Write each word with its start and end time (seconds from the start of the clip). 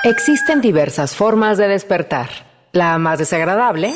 Existen 0.05 0.61
diversas 0.61 1.17
formas 1.17 1.59
de 1.59 1.69
despertar. 1.69 2.29
La 2.73 2.99
más 2.99 3.19
desagradable. 3.19 3.95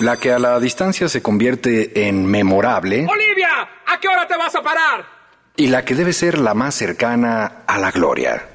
La 0.00 0.16
que 0.16 0.32
a 0.32 0.38
la 0.38 0.58
distancia 0.58 1.08
se 1.08 1.22
convierte 1.22 2.08
en 2.08 2.24
memorable. 2.24 3.06
¡Olivia! 3.06 3.50
¿A 3.86 4.00
qué 4.00 4.08
hora 4.08 4.26
te 4.26 4.36
vas 4.36 4.54
a 4.56 4.62
parar? 4.62 5.04
Y 5.56 5.66
la 5.68 5.84
que 5.84 5.94
debe 5.94 6.14
ser 6.14 6.38
la 6.38 6.54
más 6.54 6.74
cercana 6.74 7.62
a 7.66 7.78
la 7.78 7.90
gloria. 7.90 8.48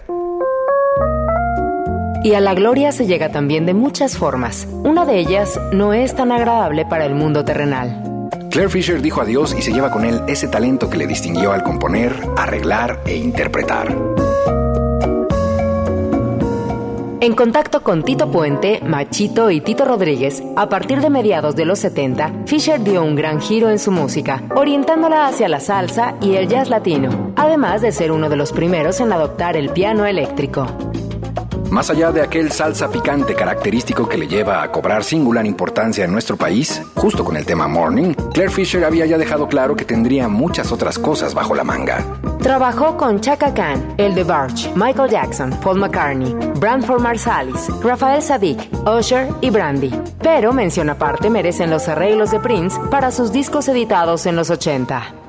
Y 2.24 2.34
a 2.34 2.42
la 2.42 2.54
gloria 2.54 2.92
se 2.92 3.06
llega 3.06 3.30
también 3.30 3.66
de 3.66 3.74
muchas 3.74 4.18
formas. 4.18 4.68
Una 4.84 5.06
de 5.06 5.20
ellas 5.20 5.60
no 5.72 5.94
es 5.94 6.16
tan 6.16 6.32
agradable 6.32 6.86
para 6.86 7.06
el 7.06 7.16
mundo 7.16 7.46
terrenal. 7.46 8.30
Claire 8.50 8.70
Fisher 8.70 9.02
dijo 9.02 9.22
adiós 9.22 9.56
y 9.58 9.62
se 9.62 9.72
lleva 9.72 9.92
con 9.92 10.04
él 10.04 10.22
ese 10.28 10.48
talento 10.48 10.90
que 10.90 10.98
le 10.98 11.08
distinguió 11.08 11.52
al 11.52 11.64
componer, 11.64 12.14
arreglar 12.38 13.02
e 13.06 13.16
interpretar. 13.16 13.96
En 17.20 17.36
contacto 17.36 17.82
con 17.82 18.04
Tito 18.04 18.32
Puente, 18.32 18.80
Machito 18.86 19.50
y 19.50 19.60
Tito 19.60 19.86
Rodríguez, 19.86 20.44
a 20.56 20.70
partir 20.70 21.02
de 21.02 21.10
mediados 21.10 21.56
de 21.56 21.66
los 21.66 21.80
70, 21.80 22.46
Fisher 22.46 22.82
dio 22.82 23.04
un 23.04 23.16
gran 23.16 23.42
giro 23.42 23.70
en 23.70 23.80
su 23.80 23.92
música, 23.92 24.44
orientándola 24.56 25.28
hacia 25.28 25.50
la 25.50 25.60
salsa 25.60 26.16
y 26.22 26.36
el 26.36 26.48
jazz 26.48 26.70
latino, 26.70 27.34
además 27.36 27.82
de 27.82 27.92
ser 27.92 28.12
uno 28.12 28.30
de 28.30 28.36
los 28.36 28.52
primeros 28.52 29.02
en 29.02 29.12
adoptar 29.12 29.58
el 29.58 29.70
piano 29.70 30.06
eléctrico. 30.06 30.68
Más 31.72 31.90
allá 31.90 32.12
de 32.12 32.22
aquel 32.22 32.52
salsa 32.52 32.90
picante 32.90 33.36
característico 33.36 34.08
que 34.08 34.18
le 34.18 34.28
lleva 34.28 34.64
a 34.64 34.72
cobrar 34.72 35.04
singular 35.04 35.46
importancia 35.46 36.06
en 36.06 36.12
nuestro 36.12 36.38
país, 36.38 36.82
justo 36.96 37.26
con 37.26 37.36
el 37.36 37.46
tema 37.46 37.68
Morning, 37.68 38.14
Claire 38.34 38.52
Fisher 38.52 38.86
había 38.86 39.06
ya 39.06 39.18
dejado 39.18 39.48
claro 39.48 39.76
que 39.76 39.86
tendría 39.86 40.28
muchas 40.28 40.72
otras 40.72 40.98
cosas 40.98 41.34
bajo 41.34 41.54
la 41.54 41.64
manga. 41.64 42.06
Trabajó 42.42 42.96
con 42.96 43.20
Chaka 43.20 43.54
Khan, 43.54 43.96
El 43.98 44.16
DeBarge, 44.16 44.72
Michael 44.76 45.10
Jackson, 45.10 45.52
Paul 45.62 45.80
McCartney, 45.80 46.34
Branford 46.60 47.02
Marsalis, 47.02 47.68
Rafael 47.84 48.22
Sadik, 48.22 48.70
Usher 48.88 49.28
y 49.42 49.50
Brandy. 49.50 49.92
Pero 50.22 50.54
mención 50.54 50.90
aparte 50.90 51.30
merecen 51.30 51.70
los 51.70 51.88
arreglos 51.90 52.32
de 52.32 52.40
Prince 52.40 52.80
para 52.90 53.12
sus 53.12 53.32
discos 53.34 53.68
editados 53.68 54.26
en 54.26 54.38
los 54.38 54.50
80. 54.50 55.27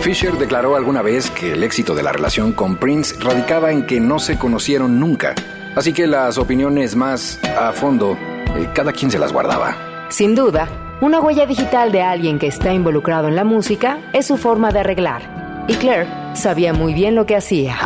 Fisher 0.00 0.38
declaró 0.38 0.76
alguna 0.76 1.02
vez 1.02 1.30
que 1.30 1.52
el 1.52 1.62
éxito 1.62 1.94
de 1.94 2.02
la 2.02 2.10
relación 2.10 2.52
con 2.52 2.76
Prince 2.76 3.14
radicaba 3.20 3.70
en 3.70 3.86
que 3.86 4.00
no 4.00 4.18
se 4.18 4.38
conocieron 4.38 4.98
nunca. 4.98 5.34
Así 5.76 5.92
que 5.92 6.06
las 6.06 6.38
opiniones 6.38 6.96
más 6.96 7.38
a 7.44 7.72
fondo, 7.72 8.16
eh, 8.56 8.68
cada 8.74 8.92
quien 8.92 9.10
se 9.10 9.18
las 9.18 9.30
guardaba. 9.30 9.76
Sin 10.08 10.34
duda, 10.34 10.68
una 11.02 11.20
huella 11.20 11.44
digital 11.44 11.92
de 11.92 12.00
alguien 12.00 12.38
que 12.38 12.46
está 12.46 12.72
involucrado 12.72 13.28
en 13.28 13.36
la 13.36 13.44
música 13.44 13.98
es 14.14 14.26
su 14.26 14.38
forma 14.38 14.72
de 14.72 14.80
arreglar. 14.80 15.64
Y 15.68 15.74
Claire 15.74 16.08
sabía 16.32 16.72
muy 16.72 16.94
bien 16.94 17.14
lo 17.14 17.26
que 17.26 17.36
hacía. 17.36 17.76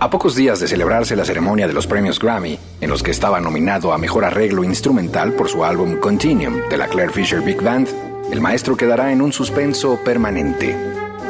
A 0.00 0.10
pocos 0.10 0.34
días 0.34 0.58
de 0.58 0.66
celebrarse 0.66 1.14
la 1.14 1.24
ceremonia 1.24 1.68
de 1.68 1.72
los 1.72 1.86
premios 1.86 2.18
Grammy, 2.18 2.58
en 2.80 2.90
los 2.90 3.04
que 3.04 3.12
estaba 3.12 3.40
nominado 3.40 3.92
a 3.92 3.98
Mejor 3.98 4.24
Arreglo 4.24 4.64
Instrumental 4.64 5.34
por 5.34 5.48
su 5.48 5.64
álbum 5.64 5.98
Continuum 5.98 6.68
de 6.68 6.76
la 6.76 6.88
Claire 6.88 7.12
Fisher 7.12 7.40
Big 7.40 7.62
Band, 7.62 7.88
el 8.32 8.40
maestro 8.40 8.78
quedará 8.78 9.12
en 9.12 9.20
un 9.20 9.30
suspenso 9.30 10.00
permanente. 10.02 10.74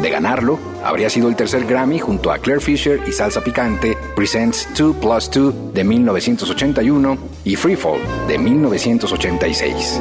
De 0.01 0.09
ganarlo, 0.09 0.59
habría 0.85 1.11
sido 1.11 1.29
el 1.29 1.35
tercer 1.35 1.67
Grammy 1.67 1.99
junto 1.99 2.31
a 2.31 2.39
Claire 2.39 2.63
Fisher 2.63 3.01
y 3.07 3.13
Salsa 3.13 3.43
Picante 3.43 3.99
Presents 4.15 4.69
2 4.79 4.97
Plus 4.97 5.31
2 5.31 5.75
de 5.75 5.85
1981 5.85 7.19
y 7.45 7.57
Freefall 7.57 7.99
de 8.29 8.39
1986. 8.39 10.01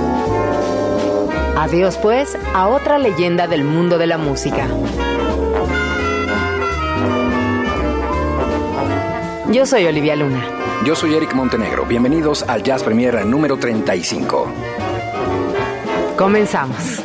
Adiós 1.57 1.97
pues 1.97 2.37
a 2.53 2.67
otra 2.67 2.99
leyenda 2.99 3.47
del 3.47 3.63
mundo 3.63 3.97
de 3.97 4.07
la 4.07 4.19
música. 4.19 4.67
Yo 9.51 9.65
soy 9.65 9.85
Olivia 9.85 10.15
Luna. 10.15 10.45
Yo 10.85 10.95
soy 10.95 11.15
Eric 11.15 11.33
Montenegro. 11.33 11.85
Bienvenidos 11.85 12.43
al 12.43 12.61
Jazz 12.61 12.83
Premier 12.83 13.25
número 13.25 13.57
35. 13.57 14.90
Comenzamos. 16.17 16.99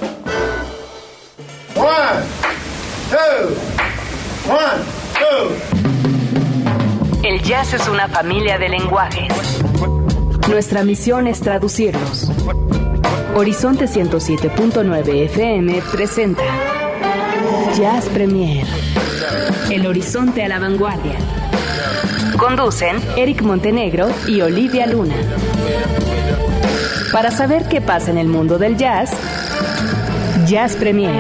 One, 1.77 2.23
two, 3.11 3.55
one, 4.51 4.83
two. 5.19 5.51
El 7.23 7.43
jazz 7.43 7.75
es 7.75 7.89
una 7.89 8.09
familia 8.09 8.59
de 8.59 8.69
lenguajes. 8.69 9.33
Nuestra 10.49 10.85
misión 10.85 11.27
es 11.27 11.41
traducirlos. 11.41 12.31
Horizonte 13.35 13.87
107.9 13.87 15.25
FM 15.25 15.83
presenta 15.93 16.43
Jazz 17.77 18.07
Premier. 18.07 18.67
El 19.71 19.87
horizonte 19.87 20.43
a 20.45 20.49
la 20.49 20.59
vanguardia. 20.59 21.17
Conducen 22.39 22.97
Eric 23.17 23.43
Montenegro 23.43 24.09
y 24.27 24.41
Olivia 24.41 24.87
Luna. 24.87 25.17
Para 27.13 27.31
saber 27.31 27.69
qué 27.69 27.81
pasa 27.81 28.11
en 28.11 28.19
el 28.19 28.29
mundo 28.29 28.59
del 28.59 28.77
jazz, 28.77 29.11
Jazz 30.47 30.77
Premier. 30.77 31.15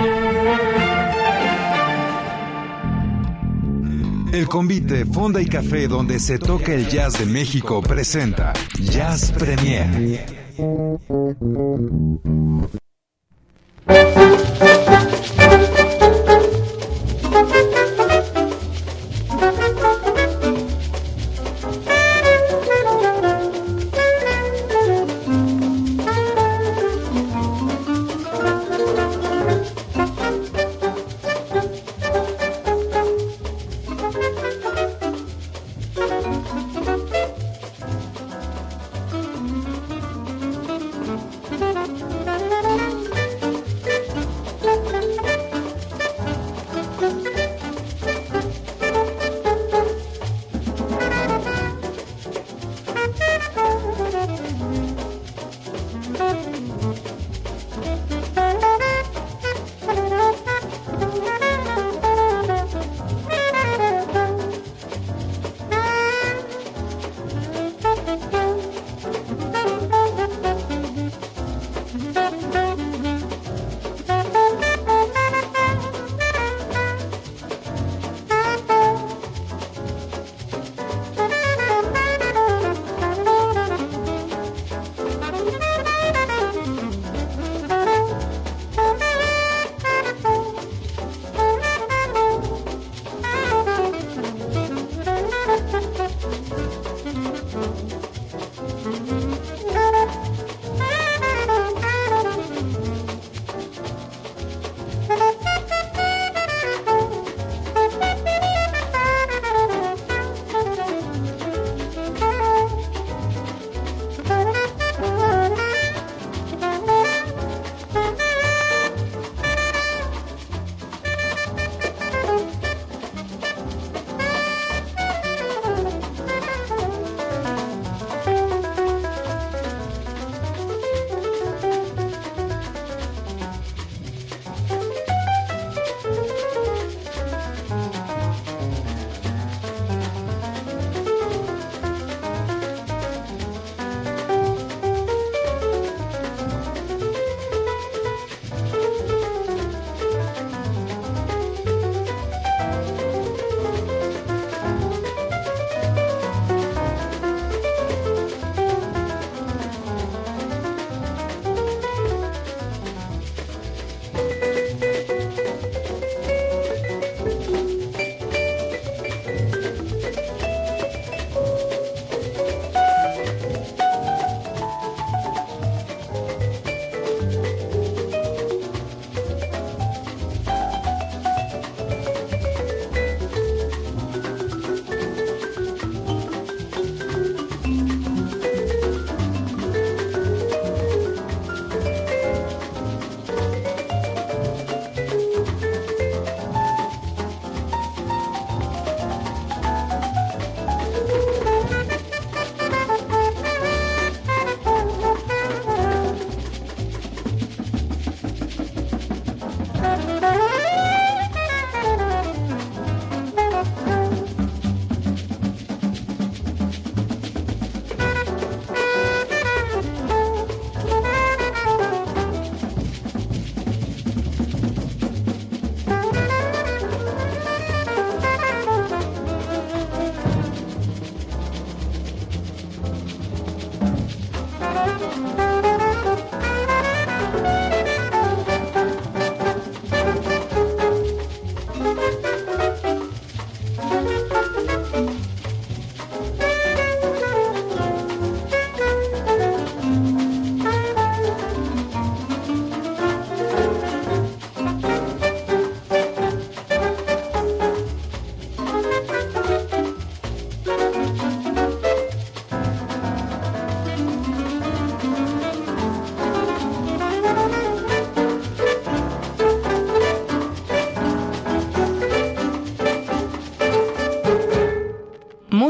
El 4.33 4.49
convite 4.49 5.07
Fonda 5.07 5.41
y 5.41 5.47
Café 5.47 5.89
donde 5.89 6.19
se 6.21 6.39
toca 6.39 6.75
el 6.75 6.89
jazz 6.89 7.19
de 7.19 7.27
México 7.27 7.81
presenta 7.81 8.53
Jazz 8.79 9.33
Premier. 9.33 10.27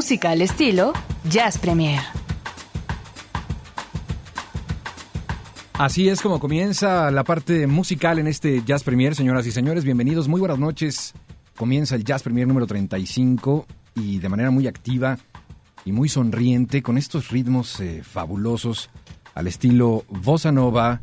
Música 0.06 0.30
al 0.30 0.40
estilo 0.40 0.92
Jazz 1.28 1.58
Premier. 1.58 2.00
Así 5.72 6.08
es 6.08 6.20
como 6.20 6.38
comienza 6.38 7.10
la 7.10 7.24
parte 7.24 7.66
musical 7.66 8.20
en 8.20 8.28
este 8.28 8.62
Jazz 8.64 8.84
Premier, 8.84 9.16
señoras 9.16 9.48
y 9.48 9.50
señores. 9.50 9.82
Bienvenidos, 9.82 10.28
muy 10.28 10.38
buenas 10.38 10.60
noches. 10.60 11.12
Comienza 11.56 11.96
el 11.96 12.04
Jazz 12.04 12.22
Premier 12.22 12.46
número 12.46 12.68
35 12.68 13.66
y 13.96 14.20
de 14.20 14.28
manera 14.28 14.52
muy 14.52 14.68
activa 14.68 15.18
y 15.84 15.90
muy 15.90 16.08
sonriente 16.08 16.84
con 16.84 16.98
estos 16.98 17.30
ritmos 17.30 17.80
eh, 17.80 18.04
fabulosos 18.04 18.90
al 19.34 19.48
estilo 19.48 20.04
bossa 20.08 20.52
nova, 20.52 21.00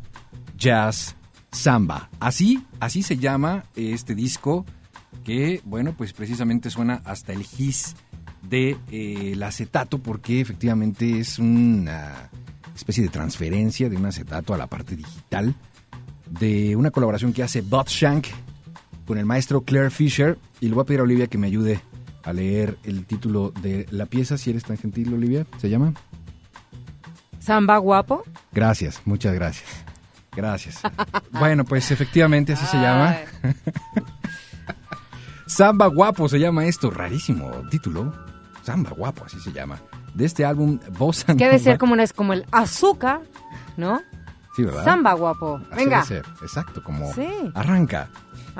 jazz, 0.56 1.14
samba. 1.52 2.08
Así, 2.20 2.64
así 2.80 3.02
se 3.02 3.18
llama 3.18 3.66
este 3.76 4.14
disco 4.14 4.64
que, 5.24 5.60
bueno, 5.66 5.94
pues 5.94 6.14
precisamente 6.14 6.70
suena 6.70 7.02
hasta 7.04 7.34
el 7.34 7.42
gis 7.42 7.96
de 8.48 8.76
eh, 8.90 9.38
acetato 9.44 9.98
porque 9.98 10.40
efectivamente 10.40 11.18
es 11.18 11.38
una 11.38 12.30
especie 12.74 13.02
de 13.02 13.08
transferencia 13.08 13.88
de 13.88 13.96
un 13.96 14.06
acetato 14.06 14.54
a 14.54 14.58
la 14.58 14.66
parte 14.66 14.96
digital 14.96 15.54
de 16.28 16.74
una 16.76 16.90
colaboración 16.90 17.32
que 17.32 17.42
hace 17.42 17.60
Bob 17.60 17.88
Shank 17.88 18.26
con 19.06 19.18
el 19.18 19.26
maestro 19.26 19.62
Claire 19.62 19.90
Fisher 19.90 20.38
y 20.60 20.68
le 20.68 20.74
voy 20.74 20.82
a 20.82 20.86
pedir 20.86 21.00
a 21.00 21.04
Olivia 21.04 21.26
que 21.26 21.38
me 21.38 21.46
ayude 21.46 21.80
a 22.24 22.32
leer 22.32 22.78
el 22.84 23.04
título 23.04 23.52
de 23.60 23.86
la 23.90 24.06
pieza, 24.06 24.38
si 24.38 24.50
eres 24.50 24.64
tan 24.64 24.78
gentil, 24.78 25.12
Olivia. 25.12 25.46
¿Se 25.58 25.68
llama? 25.68 25.92
Samba 27.38 27.76
Guapo. 27.76 28.24
Gracias, 28.52 29.02
muchas 29.04 29.34
gracias. 29.34 29.68
Gracias. 30.34 30.80
bueno, 31.30 31.64
pues 31.64 31.90
efectivamente 31.90 32.54
así 32.54 32.64
se 32.66 32.78
llama. 32.78 33.16
Samba 35.46 35.86
Guapo 35.88 36.28
se 36.28 36.40
llama 36.40 36.64
esto, 36.64 36.90
rarísimo 36.90 37.50
título. 37.70 38.12
Samba 38.64 38.90
Guapo, 38.90 39.24
así 39.26 39.38
se 39.40 39.52
llama. 39.52 39.78
De 40.14 40.24
este 40.24 40.44
álbum 40.44 40.78
Bossa 40.98 41.34
Nova. 41.34 41.44
Debe 41.44 41.58
ser 41.58 41.78
como, 41.78 41.96
es 41.96 42.12
como 42.12 42.32
el 42.32 42.46
azúcar, 42.50 43.20
¿no? 43.76 44.00
Sí, 44.56 44.64
¿verdad? 44.64 44.84
Samba 44.84 45.12
Guapo. 45.12 45.60
Venga. 45.76 46.02
Debe 46.02 46.22
ser, 46.22 46.26
exacto, 46.42 46.82
como 46.82 47.10
arranca. 47.54 48.08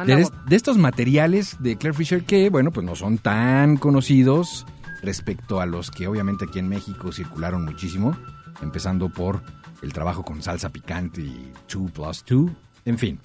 De, 0.05 0.29
de, 0.47 0.57
estos 0.57 0.77
materiales 0.77 1.57
de 1.61 1.77
Claire 1.77 1.97
Fisher 1.97 2.25
que, 2.25 2.51
bueno, 2.51 2.73
pues 2.73 2.85
no 2.85 2.97
son 2.97 3.19
tan 3.19 3.77
conocidos 3.77 4.67
respecto 5.03 5.61
a 5.61 5.67
los 5.67 5.91
que 5.91 6.09
obviamente 6.09 6.47
aquí 6.47 6.59
en 6.59 6.69
México 6.69 7.13
circularon 7.13 7.65
muchísimo, 7.65 8.17
empezando 8.61 9.09
por 9.09 9.41
el 9.83 9.93
trabajo 9.93 10.25
con 10.25 10.43
salsa 10.43 10.71
picante 10.71 11.21
y 11.21 11.53
2 11.73 11.93
plus 11.93 12.25
2, 12.29 12.51
en 12.87 12.99
fin. 12.99 13.21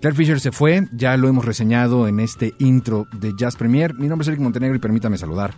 Claire 0.00 0.16
Fisher 0.16 0.40
se 0.40 0.52
fue, 0.52 0.88
ya 0.92 1.16
lo 1.16 1.28
hemos 1.28 1.44
reseñado 1.44 2.08
en 2.08 2.20
este 2.20 2.54
intro 2.58 3.06
de 3.12 3.34
Jazz 3.36 3.56
Premier. 3.56 3.94
Mi 3.94 4.08
nombre 4.08 4.24
es 4.24 4.28
Eric 4.28 4.40
Montenegro 4.40 4.76
y 4.76 4.80
permítame 4.80 5.16
saludar 5.16 5.54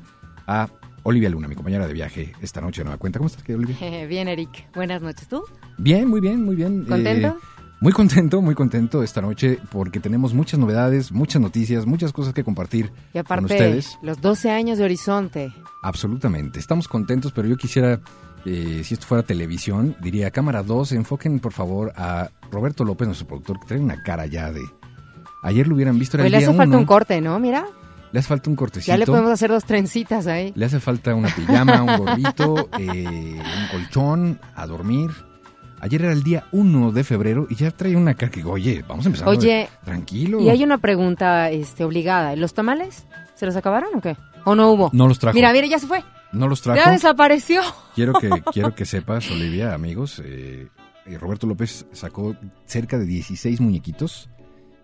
a 0.47 0.69
Olivia 1.03 1.29
Luna, 1.29 1.49
mi 1.49 1.55
compañera 1.55 1.87
de 1.87 1.93
viaje 1.93 2.33
esta 2.41 2.61
noche 2.61 2.81
de 2.81 2.85
Nueva 2.85 2.99
Cuenta. 2.99 3.19
¿Cómo 3.19 3.27
estás, 3.27 3.43
querida 3.43 3.65
Olivia? 3.65 4.07
bien, 4.09 4.29
Eric. 4.29 4.69
Buenas 4.75 5.03
noches. 5.03 5.29
¿Tú? 5.29 5.43
Bien, 5.79 6.09
muy 6.09 6.21
bien, 6.21 6.45
muy 6.45 6.57
bien. 6.57 6.85
¿Contento? 6.85 7.29
Eh, 7.29 7.55
muy 7.81 7.93
contento, 7.93 8.41
muy 8.41 8.55
contento 8.55 9.03
esta 9.03 9.21
noche 9.21 9.59
porque 9.71 10.01
tenemos 10.01 10.33
muchas 10.33 10.59
novedades, 10.59 11.13
muchas 11.13 11.43
noticias, 11.43 11.85
muchas 11.85 12.15
cosas 12.15 12.33
que 12.33 12.43
compartir 12.43 12.91
y 13.13 13.19
aparte, 13.19 13.45
con 13.45 13.53
ustedes. 13.53 13.99
Los 14.01 14.23
12 14.23 14.51
años 14.51 14.79
de 14.79 14.85
Horizonte. 14.85 15.53
Absolutamente. 15.83 16.59
Estamos 16.59 16.89
contentos, 16.89 17.33
pero 17.33 17.47
yo 17.47 17.59
quisiera, 17.59 18.01
eh, 18.47 18.81
si 18.85 18.95
esto 18.95 19.07
fuera 19.07 19.23
televisión, 19.23 19.97
diría, 20.01 20.31
cámara 20.31 20.63
2, 20.63 20.93
enfoquen 20.93 21.41
por 21.41 21.53
favor 21.53 21.93
a 21.97 22.31
Roberto 22.51 22.85
López, 22.85 23.07
nuestro 23.07 23.27
productor, 23.27 23.61
que 23.61 23.67
trae 23.67 23.81
una 23.81 24.03
cara 24.03 24.25
ya 24.25 24.51
de... 24.51 24.63
Ayer 25.43 25.69
lo 25.69 25.75
hubieran 25.75 25.99
visto. 25.99 26.17
Era 26.17 26.27
le 26.31 26.39
hace 26.39 26.55
falta 26.55 26.79
un 26.79 26.87
corte, 26.87 27.21
¿no? 27.21 27.39
Mira. 27.39 27.67
Le 28.14 28.21
hace 28.21 28.28
falta 28.28 28.49
un 28.49 28.54
cortecito. 28.54 28.92
Ya 28.92 28.97
le 28.97 29.06
podemos 29.06 29.33
hacer 29.33 29.50
dos 29.50 29.64
trencitas 29.64 30.28
ahí. 30.28 30.52
Le 30.54 30.66
hace 30.66 30.78
falta 30.78 31.16
una 31.16 31.28
pijama, 31.35 31.83
un 31.83 31.97
gorrito, 31.97 32.68
eh, 32.78 33.42
un 33.42 33.68
colchón, 33.73 34.38
a 34.54 34.68
dormir. 34.68 35.11
Ayer 35.80 36.02
era 36.02 36.12
el 36.12 36.23
día 36.23 36.44
1 36.52 36.92
de 36.92 37.02
febrero 37.02 37.49
y 37.50 37.56
ya 37.56 37.73
trae 37.73 37.97
una 37.97 38.14
cara 38.14 38.30
que 38.30 38.44
oye, 38.44 38.85
vamos 38.87 39.04
a 39.04 39.09
empezar. 39.09 39.26
Oye, 39.26 39.68
tranquilo. 39.85 40.38
Y 40.38 40.49
hay 40.49 40.62
una 40.62 40.78
pregunta 40.78 41.50
este, 41.50 41.83
obligada. 41.83 42.37
¿Los 42.37 42.54
tamales 42.54 43.04
se 43.35 43.47
los 43.47 43.56
acabaron 43.56 43.88
o 43.97 44.00
qué? 44.00 44.16
¿O 44.44 44.54
no 44.54 44.71
hubo? 44.71 44.90
No 44.92 45.09
los 45.09 45.18
trajo. 45.18 45.35
Mira, 45.35 45.52
mira, 45.52 45.66
ya 45.66 45.80
se 45.80 45.88
fue. 45.88 46.04
No 46.30 46.47
los 46.47 46.62
trajo. 46.62 46.78
Ya 46.78 46.92
desapareció. 46.92 47.62
Quiero 47.97 48.12
que, 48.12 48.30
quiero 48.52 48.76
que 48.76 48.85
sepas, 48.85 49.28
Olivia, 49.28 49.75
amigos, 49.75 50.23
eh, 50.25 50.68
eh, 51.06 51.18
Roberto 51.18 51.49
López 51.49 51.85
sacó 51.90 52.37
cerca 52.64 52.97
de 52.97 53.06
16 53.06 53.61
muñequitos 53.61 54.30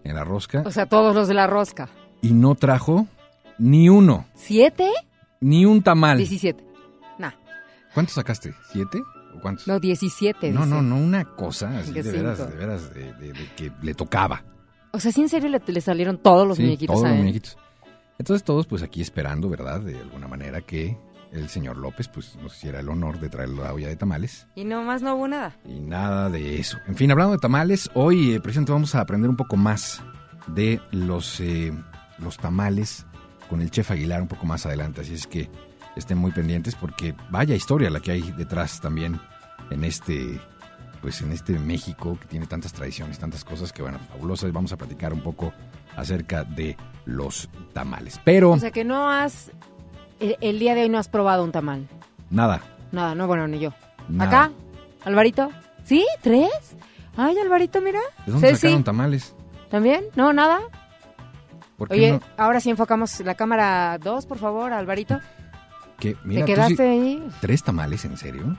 en 0.03 0.17
la 0.17 0.25
rosca. 0.25 0.65
O 0.67 0.73
sea, 0.73 0.87
todos 0.87 1.15
los 1.15 1.29
de 1.29 1.35
la 1.35 1.47
rosca. 1.47 1.91
Y 2.23 2.33
no 2.33 2.57
trajo 2.57 3.07
ni 3.61 3.89
uno. 3.89 4.27
¿Siete? 4.35 4.91
Ni 5.41 5.65
un 5.65 5.83
tamal. 5.83 6.19
17. 6.19 6.65
Nah. 7.19 7.33
¿Cuántos 7.95 8.15
sacaste? 8.15 8.55
¿Siete? 8.73 9.01
¿Cuántos? 9.41 9.69
No, 9.69 9.79
17. 9.79 10.51
No, 10.51 10.67
no, 10.67 10.83
no, 10.83 10.97
una 10.97 11.25
cosa 11.25 11.79
así 11.79 11.93
de 11.93 12.03
veras, 12.03 12.39
de 12.39 12.57
veras, 12.57 12.93
de, 12.93 13.35
que 13.57 13.71
le 13.83 13.95
tocaba. 13.95 14.43
O 14.93 14.99
sea, 14.99 15.13
¿sí 15.13 15.21
en 15.21 15.29
serio 15.29 15.49
le, 15.49 15.81
salieron 15.81 16.19
todos 16.19 16.49
los 16.49 16.57
sí, 16.57 16.65
muñequitos 16.65 16.97
todos 16.97 17.09
los 17.09 17.19
muñequitos. 17.19 17.57
Entonces 18.19 18.45
todos 18.45 18.67
pues 18.67 18.83
aquí 18.83 19.01
esperando, 19.01 19.49
¿verdad? 19.49 19.81
De 19.81 19.99
alguna 19.99 20.27
manera 20.27 20.61
que 20.63 20.97
el 21.33 21.49
señor 21.49 21.77
López 21.77 22.09
pues 22.09 22.37
nos 22.43 22.57
hiciera 22.57 22.81
el 22.81 22.89
honor 22.89 23.21
de 23.21 23.29
traer 23.29 23.51
la 23.51 23.73
olla 23.73 23.89
de 23.89 23.97
tamales. 23.97 24.49
Y 24.57 24.65
nomás 24.65 25.01
no 25.01 25.15
hubo 25.15 25.29
nada. 25.29 25.57
Y 25.65 25.81
nada 25.81 26.29
de 26.29 26.59
eso. 26.59 26.79
En 26.89 26.97
fin, 26.97 27.11
hablando 27.13 27.35
de 27.35 27.39
tamales, 27.39 27.89
hoy, 27.95 28.35
eh, 28.35 28.41
presidente, 28.41 28.73
vamos 28.73 28.95
a 28.95 29.01
aprender 29.01 29.31
un 29.31 29.37
poco 29.37 29.57
más 29.57 30.03
de 30.49 30.81
los, 30.91 31.41
eh, 31.41 31.73
los 32.19 32.37
tamales 32.37 33.07
con 33.51 33.61
el 33.61 33.71
chef 33.71 33.91
Aguilar 33.91 34.23
un 34.23 34.29
poco 34.29 34.47
más 34.47 34.65
adelante. 34.65 35.03
Así 35.03 35.13
es 35.13 35.27
que 35.27 35.51
estén 35.97 36.17
muy 36.17 36.31
pendientes 36.31 36.75
porque 36.77 37.15
vaya 37.31 37.55
historia 37.55 37.91
la 37.91 38.01
que 38.01 38.13
hay 38.13 38.23
detrás 38.33 38.81
también 38.81 39.21
en 39.71 39.85
este 39.85 40.41
pues 41.03 41.21
en 41.23 41.33
este 41.33 41.59
México 41.59 42.17
que 42.21 42.27
tiene 42.29 42.47
tantas 42.47 42.73
tradiciones, 42.73 43.19
tantas 43.19 43.43
cosas 43.45 43.73
que 43.73 43.83
bueno, 43.83 43.99
fabulosas. 44.11 44.53
Vamos 44.53 44.73
a 44.73 44.77
platicar 44.77 45.13
un 45.13 45.23
poco 45.23 45.53
acerca 45.97 46.45
de 46.45 46.77
los 47.07 47.49
tamales. 47.73 48.21
Pero 48.25 48.53
O 48.53 48.59
sea 48.59 48.71
que 48.71 48.85
no 48.85 49.11
has 49.11 49.51
el, 50.21 50.37
el 50.41 50.59
día 50.59 50.75
de 50.75 50.83
hoy 50.83 50.89
no 50.89 50.99
has 50.99 51.09
probado 51.09 51.43
un 51.45 51.53
tamal. 51.53 51.89
nada. 52.31 52.63
Nada, 52.93 53.15
no, 53.15 53.27
bueno, 53.29 53.47
ni 53.47 53.61
yo. 53.61 53.73
Nada. 54.09 54.45
¿Acá? 54.45 54.53
¿Alvarito? 55.05 55.51
¿Sí? 55.85 56.05
¿Tres? 56.23 56.51
Ay, 57.17 57.39
Alvarito, 57.39 57.81
mira. 57.81 58.01
¿De 58.27 58.33
dónde 58.33 58.57
sacaron 58.57 58.85
tamales? 58.85 59.35
¿También? 59.71 60.05
No, 60.17 60.33
nada. 60.33 60.61
¿Por 61.81 61.89
qué 61.89 61.95
Oye, 61.95 62.13
no? 62.13 62.21
ahora 62.37 62.61
sí 62.61 62.69
enfocamos 62.69 63.19
la 63.21 63.35
cámara 63.37 63.97
dos, 63.97 64.27
por 64.27 64.37
favor, 64.37 64.71
Alvarito. 64.75 65.19
¿Qué? 65.99 66.15
Mira, 66.25 66.45
¿Te 66.45 66.53
sí- 66.53 66.55
quedaste 66.55 66.89
ahí? 66.91 67.27
¿Tres 67.41 67.63
tamales, 67.63 68.05
en 68.05 68.19
serio? 68.19 68.55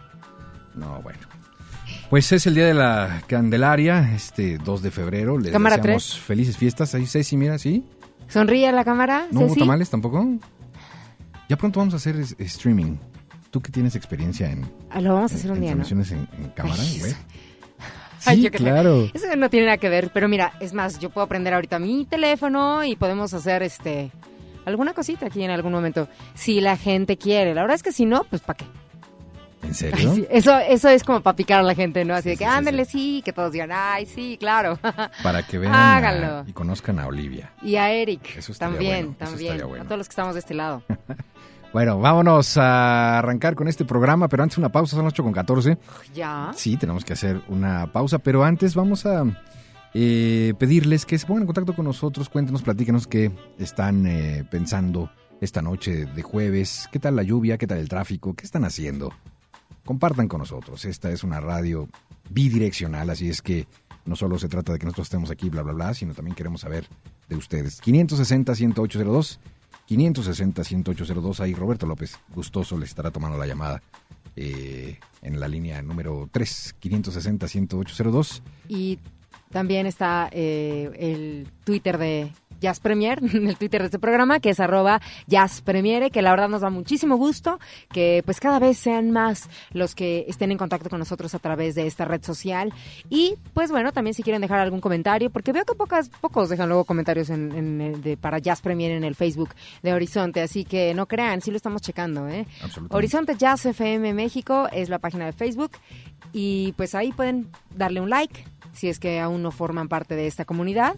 No, 0.74 1.00
bueno. 1.04 1.20
Pues 2.10 2.32
es 2.32 2.48
el 2.48 2.56
día 2.56 2.66
de 2.66 2.74
la 2.74 3.22
Candelaria, 3.28 4.12
este 4.16 4.58
2 4.58 4.82
de 4.82 4.90
febrero. 4.90 5.38
Les 5.38 5.52
Cámara 5.52 5.78
deseamos 5.78 6.20
felices 6.20 6.58
fiestas. 6.58 6.96
Ahí 6.96 7.06
Ceci, 7.06 7.38
mira, 7.38 7.60
¿sí? 7.60 7.86
¿Sonríe 8.28 8.68
a 8.68 8.72
la 8.72 8.84
cámara, 8.84 9.28
¿No 9.30 9.42
hubo 9.42 9.56
tamales 9.56 9.92
tampoco? 9.92 10.26
Ya 11.48 11.58
pronto 11.58 11.80
vamos 11.80 11.94
a 11.94 11.98
hacer 11.98 12.16
streaming. 12.40 12.96
Tú 13.52 13.62
que 13.62 13.72
tienes 13.72 13.96
experiencia 13.96 14.50
en, 14.50 14.66
Ah, 14.90 15.00
lo 15.00 15.14
vamos 15.14 15.32
a 15.32 15.36
hacer 15.36 15.52
en 15.52 15.58
un 15.58 15.62
día, 15.62 15.72
en, 15.74 16.28
en 16.44 16.50
cámara, 16.56 16.82
güey. 17.00 17.14
Sí, 18.22 18.42
yo 18.42 18.52
claro. 18.52 19.10
Eso 19.14 19.26
no 19.36 19.50
tiene 19.50 19.66
nada 19.66 19.78
que 19.78 19.90
ver, 19.90 20.12
pero 20.14 20.28
mira, 20.30 20.54
es 20.60 20.74
más, 20.74 21.00
yo 21.00 21.10
puedo 21.10 21.28
prender 21.28 21.54
ahorita 21.54 21.80
mi 21.80 22.06
teléfono 22.06 22.84
y 22.84 22.96
podemos 22.96 23.34
hacer 23.34 23.64
este 23.64 24.12
alguna 24.66 24.94
cosita 24.94 25.26
aquí 25.26 25.44
en 25.44 25.50
algún 25.52 25.72
momento, 25.72 26.08
si 26.36 26.62
la 26.62 26.78
gente 26.78 27.18
quiere. 27.18 27.54
La 27.56 27.62
verdad 27.62 27.76
es 27.76 27.84
que 27.84 27.92
si 27.92 28.06
no, 28.06 28.24
pues 28.30 28.42
¿para 28.44 28.58
qué? 28.58 28.66
¿En 29.64 29.70
Ay, 29.70 29.74
serio? 29.74 30.16
sí, 30.16 30.28
Eso, 30.30 30.58
eso 30.60 30.90
es 30.90 31.04
como 31.04 31.22
para 31.22 31.36
picar 31.36 31.60
a 31.60 31.64
la 31.64 31.76
gente, 31.76 32.04
¿no? 32.06 32.14
Así 32.16 32.30
de 32.30 32.38
que, 32.38 32.46
sí, 32.46 32.50
sí, 32.50 32.58
ándale, 32.58 32.86
sí, 32.86 33.22
que 33.26 33.32
todos 33.34 33.52
digan, 33.52 33.70
ay, 33.74 34.06
sí, 34.06 34.38
claro. 34.40 34.78
Para 35.24 35.44
que 35.44 35.58
vean 35.60 35.74
a- 35.74 36.44
y 36.48 36.52
conozcan 36.54 37.00
a 37.00 37.08
Olivia. 37.08 37.52
y 37.62 37.76
a 37.76 37.92
Eric 37.92 38.38
Eso 38.38 38.54
también, 38.54 39.08
bueno, 39.08 39.16
eso 39.20 39.30
también. 39.32 39.52
estaría 39.52 39.66
bueno. 39.66 39.84
A 39.84 39.88
todos 39.88 39.98
los 40.00 40.08
que 40.08 40.12
estamos 40.14 40.34
de 40.36 40.40
este 40.40 40.54
lado. 40.54 40.84
Bueno, 41.74 42.00
vámonos 42.00 42.58
a 42.58 43.20
arrancar 43.20 43.56
con 43.56 43.70
este 43.70 43.86
programa, 43.86 44.28
pero 44.28 44.44
antes 44.44 44.58
una 44.58 44.70
pausa, 44.70 44.98
son 44.98 45.06
las 45.06 45.14
8 45.14 45.24
con 45.24 45.32
14. 45.32 45.78
¿Ya? 46.14 46.52
Sí, 46.54 46.76
tenemos 46.76 47.06
que 47.06 47.14
hacer 47.14 47.42
una 47.48 47.92
pausa, 47.94 48.20
pero 48.20 48.44
antes 48.44 48.76
vamos 48.76 49.06
a 49.06 49.24
eh, 49.94 50.54
pedirles 50.60 51.06
que 51.06 51.18
se 51.18 51.26
pongan 51.26 51.44
en 51.44 51.48
contacto 51.48 51.74
con 51.74 51.86
nosotros, 51.86 52.28
cuéntenos, 52.28 52.62
platíquenos 52.62 53.08
qué 53.08 53.32
están 53.58 54.06
eh, 54.06 54.46
pensando 54.52 55.10
esta 55.40 55.62
noche 55.62 56.06
de 56.06 56.22
jueves, 56.22 56.90
qué 56.92 57.00
tal 57.00 57.16
la 57.16 57.24
lluvia, 57.24 57.58
qué 57.58 57.68
tal 57.68 57.78
el 57.78 57.88
tráfico, 57.88 58.34
qué 58.34 58.46
están 58.46 58.66
haciendo. 58.66 59.14
Compartan 59.86 60.28
con 60.28 60.40
nosotros, 60.40 60.84
esta 60.84 61.10
es 61.10 61.24
una 61.24 61.40
radio 61.40 61.88
bidireccional, 62.30 63.10
así 63.10 63.30
es 63.30 63.42
que 63.42 63.66
no 64.06 64.16
solo 64.16 64.38
se 64.38 64.50
trata 64.50 64.74
de 64.74 64.80
que 64.80 64.86
nosotros 64.86 65.08
estemos 65.08 65.32
aquí, 65.32 65.50
bla, 65.50 65.62
bla, 65.62 65.74
bla, 65.74 65.94
sino 65.94 66.14
también 66.14 66.36
queremos 66.36 66.62
saber 66.62 66.86
de 67.30 67.36
ustedes. 67.36 67.82
560-10802, 67.82 69.40
560-10802, 69.92 71.40
ahí 71.42 71.54
Roberto 71.54 71.86
López, 71.86 72.18
gustoso, 72.34 72.78
le 72.78 72.86
estará 72.86 73.12
tomando 73.12 73.38
la 73.38 73.46
llamada 73.46 73.82
eh, 74.36 75.00
en 75.22 75.40
la 75.40 75.48
línea 75.48 75.82
número 75.82 76.30
3, 76.32 76.76
560-10802. 76.82 78.42
Y 78.70 79.00
también 79.52 79.86
está 79.86 80.30
eh, 80.32 80.92
el 80.98 81.48
Twitter 81.66 81.98
de 81.98 82.32
Jazz 82.62 82.80
Premier, 82.80 83.20
en 83.34 83.48
el 83.48 83.58
Twitter 83.58 83.82
de 83.82 83.88
este 83.88 84.00
programa, 84.00 84.40
que 84.40 84.52
es 84.52 84.60
arroba 84.60 85.02
Jazz 85.28 85.62
Premiere, 85.62 86.12
que 86.12 86.22
la 86.22 86.32
verdad 86.32 86.48
nos 86.48 86.62
da 86.62 86.70
muchísimo 86.70 87.18
gusto 87.18 87.60
que 87.92 88.22
pues 88.24 88.40
cada 88.40 88.60
vez 88.60 88.78
sean 88.78 89.12
más 89.12 89.50
los 89.72 89.96
que 89.96 90.26
estén 90.28 90.52
en 90.52 90.58
contacto 90.58 90.90
con 90.90 91.00
nosotros 91.00 91.36
a 91.36 91.40
través 91.40 91.76
de 91.76 91.88
esta 91.88 92.06
red 92.06 92.24
social. 92.24 92.74
Y 93.10 93.36
pues 93.54 93.72
bueno, 93.72 93.92
también 93.92 94.14
si 94.14 94.24
quieren 94.24 94.42
dejar 94.42 94.60
algún 94.60 94.80
comentario, 94.80 95.30
porque 95.30 95.52
veo 95.52 95.66
que 95.66 95.76
pocas, 95.76 96.10
pocos 96.10 96.50
dejan 96.50 96.70
luego 96.70 96.86
comentarios 96.86 97.30
en, 97.30 97.52
en, 97.52 97.82
eh, 97.82 97.98
de, 97.98 98.18
para 98.18 98.40
Jazz 98.40 98.62
Premier 98.62 98.92
en 98.92 99.04
el 99.04 99.16
Facebook 99.16 99.50
de 99.82 99.94
Horizonte, 99.94 100.42
así 100.42 100.64
que 100.64 100.94
no 100.94 101.08
crean, 101.08 101.42
sí 101.42 101.52
lo 101.52 101.58
estamos 101.58 101.82
checando. 101.82 102.28
¿eh? 102.28 102.46
Horizonte 102.90 103.36
Jazz 103.36 103.66
FM 103.66 104.14
México 104.14 104.68
es 104.72 104.90
la 104.90 105.00
página 105.00 105.26
de 105.26 105.34
Facebook 105.34 105.72
y 106.32 106.74
pues 106.78 106.96
ahí 106.96 107.12
pueden 107.12 107.50
darle 107.76 108.02
un 108.02 108.10
like 108.10 108.46
si 108.74 108.88
es 108.88 109.00
que 109.00 109.20
aún 109.20 109.42
no 109.42 109.52
forman 109.52 109.90
parte 109.90 110.16
de 110.16 110.28
esta 110.28 110.46
comunidad 110.46 110.96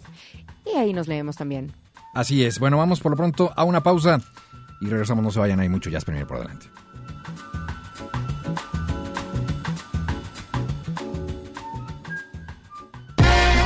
y 0.64 0.76
ahí 0.76 0.92
nos 0.92 1.08
leemos 1.08 1.36
también. 1.36 1.72
Así 2.14 2.44
es. 2.44 2.58
Bueno, 2.58 2.78
vamos 2.78 3.00
por 3.00 3.10
lo 3.10 3.16
pronto 3.16 3.52
a 3.56 3.64
una 3.64 3.82
pausa 3.82 4.20
y 4.80 4.86
regresamos. 4.86 5.24
No 5.24 5.30
se 5.30 5.40
vayan, 5.40 5.60
hay 5.60 5.68
mucho 5.68 5.90
Jazz 5.90 6.04
Premier 6.04 6.26
por 6.26 6.38
delante. 6.38 6.66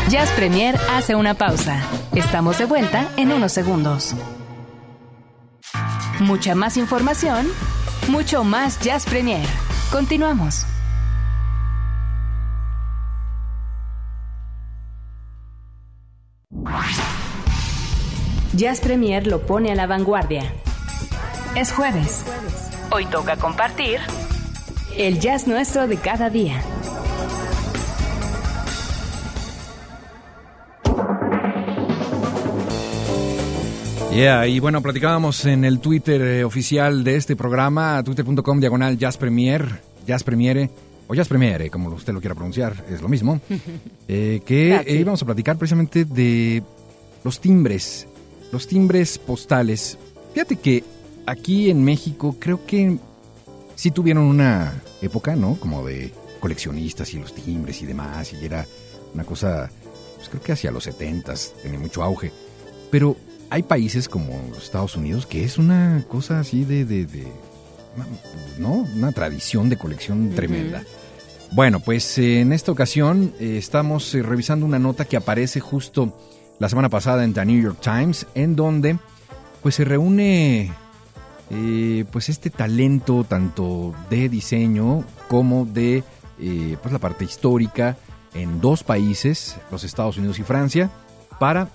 Jazz 0.09 0.31
Premier 0.31 0.75
hace 0.91 1.15
una 1.15 1.35
pausa. 1.35 1.83
Estamos 2.15 2.59
de 2.59 2.65
vuelta 2.65 3.07
en 3.19 3.31
unos 3.31 3.53
segundos. 3.53 4.15
Mucha 6.21 6.55
más 6.55 6.79
información, 6.79 7.47
mucho 8.09 8.43
más 8.43 8.81
Jazz 8.81 9.05
Premier. 9.05 9.47
Continuamos. 9.93 10.65
Jazz 18.55 18.81
Premier 18.81 19.27
lo 19.27 19.43
pone 19.43 19.71
a 19.71 19.75
la 19.75 19.87
vanguardia. 19.87 20.43
Es 21.55 21.73
jueves. 21.73 22.25
Hoy 22.91 23.07
toca 23.07 23.37
compartir 23.37 24.01
el 24.97 25.21
jazz 25.21 25.47
nuestro 25.47 25.87
de 25.87 25.97
cada 25.97 26.31
día. 26.31 26.61
Yeah, 34.13 34.49
y 34.49 34.59
bueno, 34.59 34.83
platicábamos 34.83 35.45
en 35.45 35.65
el 35.65 35.79
Twitter 35.79 36.21
eh, 36.21 36.45
oficial 36.45 37.05
de 37.05 37.15
este 37.15 37.37
programa, 37.37 38.03
twitter.com 38.03 38.59
diagonal 38.59 38.99
Jazz 38.99 39.17
Premier, 39.17 39.81
Jazz 40.09 40.25
Premiere, 40.25 40.71
o 41.09 41.15
Jazz 41.15 41.29
Premiere, 41.29 41.71
como 41.71 41.89
usted 41.89 42.13
lo 42.13 42.21
quiera 42.21 42.35
pronunciar, 42.35 42.85
es 42.89 43.01
lo 43.01 43.09
mismo, 43.09 43.41
eh, 44.09 44.41
que 44.45 44.77
eh, 44.77 45.01
íbamos 45.01 45.23
a 45.23 45.27
platicar 45.27 45.57
precisamente 45.57 46.05
de 46.05 46.63
los 47.25 47.41
timbres, 47.41 48.07
los 48.53 48.69
timbres 48.69 49.19
postales. 49.19 49.99
Fíjate 50.35 50.57
que 50.57 50.85
aquí 51.27 51.71
en 51.71 51.83
México 51.83 52.37
creo 52.39 52.65
que 52.67 52.99
sí 53.75 53.91
tuvieron 53.91 54.25
una 54.25 54.83
época, 55.01 55.35
¿no? 55.35 55.55
Como 55.59 55.85
de 55.85 56.13
coleccionistas 56.41 57.13
y 57.15 57.19
los 57.19 57.35
timbres 57.35 57.81
y 57.83 57.87
demás, 57.87 58.33
y 58.35 58.45
era 58.45 58.67
una 59.15 59.25
cosa, 59.25 59.71
pues 60.17 60.29
creo 60.29 60.43
que 60.43 60.53
hacia 60.53 60.71
los 60.71 60.85
70 60.85 61.35
tenía 61.63 61.79
mucho 61.79 62.03
auge. 62.03 62.31
Pero 62.91 63.17
hay 63.49 63.63
países 63.63 64.11
como 64.11 64.39
los 64.51 64.65
Estados 64.65 64.95
Unidos 64.95 65.25
que 65.25 65.43
es 65.43 65.57
una 65.57 66.05
cosa 66.07 66.41
así 66.41 66.65
de, 66.65 66.85
de, 66.85 67.07
de 67.07 67.27
¿no? 68.59 68.87
Una 68.97 69.13
tradición 69.13 69.69
de 69.69 69.77
colección 69.77 70.31
tremenda. 70.31 70.85
Bueno, 71.51 71.81
pues 71.81 72.19
eh, 72.19 72.41
en 72.41 72.53
esta 72.53 72.73
ocasión 72.73 73.33
eh, 73.41 73.57
estamos 73.57 74.15
eh, 74.15 74.23
revisando 74.23 74.67
una 74.67 74.79
nota 74.79 75.07
que 75.07 75.17
aparece 75.17 75.61
justo 75.61 76.17
la 76.59 76.69
semana 76.69 76.91
pasada 76.91 77.25
en 77.25 77.33
The 77.33 77.45
New 77.47 77.61
York 77.61 77.79
Times, 77.81 78.27
en 78.35 78.55
donde 78.55 78.99
pues 79.63 79.77
se 79.77 79.85
reúne 79.85 80.73
pues 82.13 82.29
este 82.29 82.51
talento 82.51 83.25
tanto 83.25 83.95
de 84.11 84.29
diseño 84.29 85.05
como 85.29 85.65
de 85.65 86.05
pues 86.83 86.93
la 86.93 86.99
parte 86.99 87.25
histórica 87.25 87.97
en 88.35 88.61
dos 88.61 88.85
países, 88.85 89.57
los 89.71 89.83
Estados 89.85 90.19
Unidos 90.19 90.39
y 90.39 90.43
Francia, 90.43 90.91
para 91.41 91.69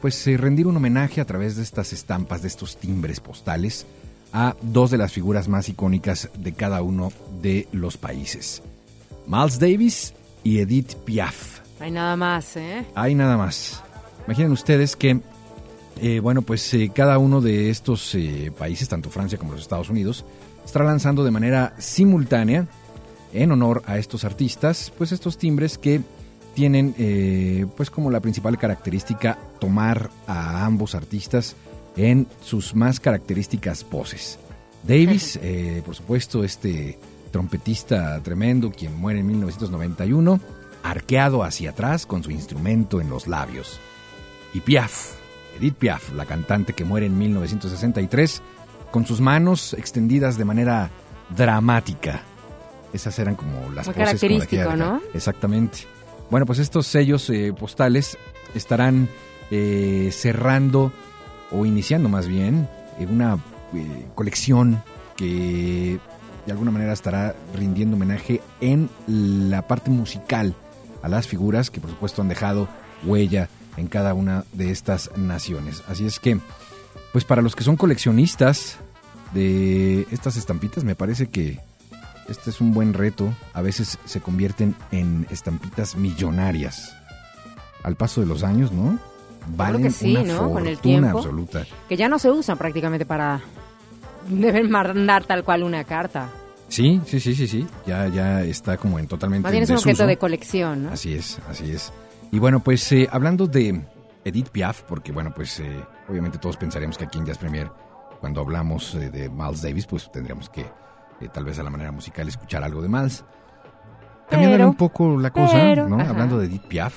pues 0.00 0.24
rendir 0.40 0.66
un 0.66 0.76
homenaje 0.76 1.20
a 1.20 1.26
través 1.26 1.56
de 1.56 1.62
estas 1.62 1.92
estampas, 1.92 2.42
de 2.42 2.48
estos 2.48 2.78
timbres 2.78 3.20
postales, 3.20 3.86
a 4.32 4.56
dos 4.62 4.90
de 4.90 4.98
las 4.98 5.12
figuras 5.12 5.46
más 5.46 5.68
icónicas 5.68 6.30
de 6.38 6.52
cada 6.52 6.80
uno 6.80 7.12
de 7.42 7.68
los 7.72 7.98
países. 7.98 8.62
Miles 9.26 9.58
Davis 9.58 10.14
y 10.44 10.58
Edith 10.58 10.94
Piaf. 11.04 11.60
Hay 11.80 11.90
nada 11.90 12.16
más, 12.16 12.56
¿eh? 12.56 12.84
Hay 12.94 13.14
nada 13.14 13.36
más. 13.36 13.82
Imaginen 14.26 14.52
ustedes 14.52 14.94
que, 14.94 15.20
eh, 16.00 16.20
bueno, 16.20 16.42
pues 16.42 16.72
eh, 16.74 16.92
cada 16.94 17.18
uno 17.18 17.40
de 17.40 17.70
estos 17.70 18.14
eh, 18.14 18.52
países, 18.56 18.88
tanto 18.88 19.10
Francia 19.10 19.38
como 19.38 19.52
los 19.52 19.62
Estados 19.62 19.90
Unidos, 19.90 20.24
está 20.64 20.82
lanzando 20.82 21.24
de 21.24 21.30
manera 21.30 21.74
simultánea, 21.78 22.68
en 23.32 23.50
honor 23.50 23.82
a 23.86 23.98
estos 23.98 24.24
artistas, 24.24 24.92
pues 24.96 25.10
estos 25.10 25.38
timbres 25.38 25.78
que 25.78 26.02
tienen, 26.54 26.94
pues 27.78 27.88
como 27.88 28.10
la 28.10 28.20
principal 28.20 28.58
característica, 28.58 29.38
tomar 29.58 30.10
a 30.26 30.66
ambos 30.66 30.94
artistas 30.94 31.56
en 31.96 32.26
sus 32.42 32.74
más 32.74 33.00
características 33.00 33.84
poses. 33.84 34.38
Davis, 34.82 35.40
por 35.86 35.94
supuesto, 35.96 36.44
este 36.44 36.98
trompetista 37.32 38.20
tremendo, 38.22 38.70
quien 38.70 38.96
muere 39.00 39.20
en 39.20 39.26
1991, 39.26 40.40
arqueado 40.84 41.42
hacia 41.42 41.70
atrás 41.70 42.06
con 42.06 42.22
su 42.22 42.30
instrumento 42.30 43.00
en 43.00 43.10
los 43.10 43.26
labios. 43.26 43.80
Y 44.54 44.60
Piaf, 44.60 45.14
Edith 45.58 45.74
Piaf, 45.74 46.12
la 46.12 46.26
cantante 46.26 46.72
que 46.74 46.84
muere 46.84 47.06
en 47.06 47.18
1963, 47.18 48.42
con 48.90 49.06
sus 49.06 49.20
manos 49.20 49.74
extendidas 49.74 50.36
de 50.38 50.44
manera 50.44 50.90
dramática. 51.36 52.22
Esas 52.92 53.18
eran 53.18 53.34
como 53.36 53.70
las 53.72 53.86
Muy 53.86 53.94
poses 53.94 53.96
característico, 53.96 54.64
con 54.64 54.78
la 54.78 54.84
que- 54.84 54.90
¿no? 54.92 55.00
Exactamente. 55.14 55.78
Bueno, 56.30 56.46
pues 56.46 56.58
estos 56.58 56.86
sellos 56.86 57.28
eh, 57.30 57.52
postales 57.58 58.18
estarán 58.54 59.08
eh, 59.50 60.10
cerrando 60.12 60.92
o 61.50 61.64
iniciando 61.66 62.08
más 62.08 62.26
bien 62.26 62.68
eh, 62.98 63.06
una 63.10 63.38
eh, 63.74 64.06
colección 64.14 64.82
que 65.16 65.98
de 66.46 66.52
alguna 66.52 66.70
manera 66.70 66.92
estará 66.92 67.34
rindiendo 67.54 67.96
homenaje 67.96 68.40
en 68.60 68.88
la 69.06 69.66
parte 69.66 69.90
musical 69.90 70.54
a 71.02 71.08
las 71.08 71.26
figuras 71.26 71.70
que 71.70 71.80
por 71.80 71.90
supuesto 71.90 72.22
han 72.22 72.28
dejado 72.28 72.68
huella 73.04 73.48
en 73.76 73.86
cada 73.86 74.14
una 74.14 74.44
de 74.52 74.70
estas 74.70 75.10
naciones. 75.16 75.82
Así 75.88 76.06
es 76.06 76.20
que, 76.20 76.38
pues 77.12 77.24
para 77.24 77.42
los 77.42 77.56
que 77.56 77.64
son 77.64 77.76
coleccionistas 77.76 78.78
de 79.32 80.06
estas 80.10 80.36
estampitas, 80.36 80.84
me 80.84 80.94
parece 80.94 81.28
que 81.28 81.58
este 82.28 82.50
es 82.50 82.60
un 82.60 82.72
buen 82.72 82.94
reto. 82.94 83.32
A 83.52 83.62
veces 83.62 83.98
se 84.04 84.20
convierten 84.20 84.74
en 84.90 85.26
estampitas 85.30 85.96
millonarias. 85.96 86.94
Al 87.82 87.96
paso 87.96 88.20
de 88.20 88.26
los 88.26 88.44
años, 88.44 88.70
¿no? 88.72 88.98
Valen 89.56 89.82
que 89.82 89.90
sí, 89.90 90.16
una 90.16 90.34
¿no? 90.34 90.52
Con 90.52 90.66
el 90.66 90.76
fortuna 90.76 91.00
tiempo. 91.00 91.18
absoluta. 91.18 91.66
Que 91.88 91.96
ya 91.96 92.08
no 92.08 92.18
se 92.18 92.30
usan 92.30 92.56
prácticamente 92.58 93.04
para... 93.04 93.40
Deben 94.28 94.70
mandar 94.70 95.24
tal 95.24 95.44
cual 95.44 95.62
una 95.62 95.84
carta. 95.84 96.28
Sí, 96.68 97.00
sí, 97.06 97.20
sí, 97.20 97.34
sí, 97.34 97.46
sí. 97.46 97.66
Ya, 97.86 98.08
ya 98.08 98.42
está 98.42 98.76
como 98.76 98.98
en 98.98 99.06
totalmente 99.06 99.42
Más 99.42 99.52
bien 99.52 99.64
es 99.64 99.70
un 99.70 99.76
objeto 99.76 100.06
de 100.06 100.16
colección, 100.16 100.84
¿no? 100.84 100.92
Así 100.92 101.14
es, 101.14 101.38
así 101.48 101.70
es. 101.70 101.92
Y 102.30 102.38
bueno, 102.38 102.60
pues 102.60 102.90
eh, 102.92 103.08
hablando 103.12 103.46
de 103.46 103.82
Edith 104.24 104.48
Piaf, 104.48 104.82
porque 104.82 105.12
bueno, 105.12 105.32
pues 105.34 105.60
eh, 105.60 105.84
obviamente 106.08 106.38
todos 106.38 106.56
pensaremos 106.56 106.96
que 106.96 107.04
aquí 107.04 107.18
en 107.18 107.26
Jazz 107.26 107.38
Premier, 107.38 107.70
cuando 108.20 108.40
hablamos 108.40 108.94
eh, 108.94 109.10
de 109.10 109.28
Miles 109.28 109.62
Davis, 109.62 109.86
pues 109.86 110.10
tendríamos 110.10 110.48
que 110.48 110.62
eh, 110.62 111.28
tal 111.32 111.44
vez 111.44 111.58
a 111.58 111.62
la 111.62 111.70
manera 111.70 111.92
musical 111.92 112.28
escuchar 112.28 112.62
algo 112.62 112.80
de 112.80 112.88
Miles. 112.88 113.24
Cambiando 114.30 114.56
Pero, 114.56 114.68
un 114.68 114.76
poco 114.76 115.18
la 115.18 115.30
cosa, 115.30 115.52
pero, 115.54 115.88
¿no? 115.88 116.00
ajá. 116.00 116.10
Hablando 116.10 116.38
de 116.38 116.46
Edith 116.46 116.62
Piaf, 116.62 116.94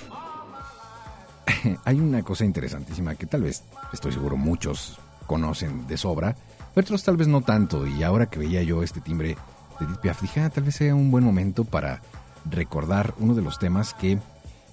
hay 1.86 2.00
una 2.00 2.24
cosa 2.24 2.46
interesantísima 2.46 3.16
que 3.16 3.26
tal 3.26 3.42
vez, 3.42 3.64
estoy 3.92 4.12
seguro, 4.14 4.38
muchos 4.38 5.00
conocen 5.26 5.88
de 5.88 5.98
sobra, 5.98 6.36
otros 6.76 7.04
tal 7.04 7.18
vez 7.18 7.28
no 7.28 7.42
tanto. 7.42 7.88
Y 7.88 8.04
ahora 8.04 8.28
que 8.28 8.40
veía 8.40 8.64
yo 8.64 8.84
este 8.84 9.02
timbre 9.02 9.38
de 9.80 9.86
Edith 9.86 10.00
Piaf, 10.00 10.22
dije, 10.22 10.42
ah, 10.42 10.50
tal 10.50 10.64
vez 10.64 10.76
sea 10.76 10.96
un 10.96 11.12
buen 11.12 11.24
momento 11.24 11.64
para 11.64 12.02
recordar 12.50 13.14
uno 13.20 13.34
de 13.34 13.42
los 13.42 13.60
temas 13.60 13.94
que 13.94 14.20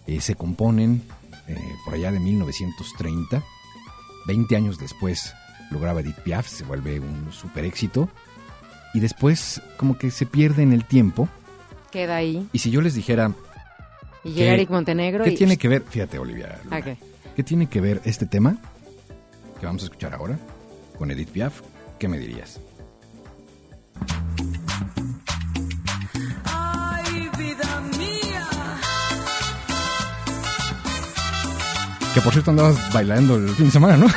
eh, 0.06 0.21
se 0.21 0.35
componen 0.35 1.02
eh, 1.49 1.56
por 1.85 1.94
allá 1.94 2.12
de 2.12 2.21
1930. 2.21 3.42
20 4.26 4.56
años 4.56 4.78
después 4.78 5.35
lo 5.71 5.80
graba 5.80 6.00
Edith 6.00 6.18
Piaf, 6.21 6.47
se 6.47 6.64
vuelve 6.64 7.00
un 7.00 7.32
super 7.32 7.64
éxito. 7.64 8.09
Y 8.94 9.00
después 9.00 9.62
como 9.76 9.97
que 9.97 10.11
se 10.11 10.26
pierde 10.26 10.62
en 10.62 10.73
el 10.73 10.85
tiempo. 10.85 11.28
Queda 11.90 12.16
ahí. 12.16 12.47
Y 12.52 12.59
si 12.59 12.71
yo 12.71 12.80
les 12.80 12.94
dijera... 12.94 13.32
Y 14.25 14.32
llega 14.35 14.54
Eric 14.54 14.70
Montenegro 14.70 15.24
¿Qué 15.24 15.31
y... 15.31 15.37
tiene 15.37 15.57
que 15.57 15.66
ver? 15.66 15.83
Fíjate, 15.83 16.18
Olivia. 16.18 16.61
¿Qué 17.35 17.42
tiene 17.42 17.66
que 17.66 17.81
ver 17.81 18.00
este 18.05 18.27
tema 18.27 18.57
que 19.59 19.66
vamos 19.66 19.83
a 19.83 19.87
escuchar 19.87 20.14
ahora 20.14 20.38
con 20.98 21.11
Edith 21.11 21.31
Piaf? 21.31 21.61
¿Qué 22.03 22.09
me 22.09 22.19
dirías? 22.19 22.59
Ay, 26.45 27.31
vida 27.38 27.81
mía. 27.97 28.49
Que 32.12 32.21
por 32.23 32.33
cierto 32.33 32.51
andabas 32.51 32.93
bailando 32.93 33.37
el 33.37 33.51
fin 33.51 33.67
de 33.67 33.71
semana, 33.71 33.97
¿no? 33.99 34.09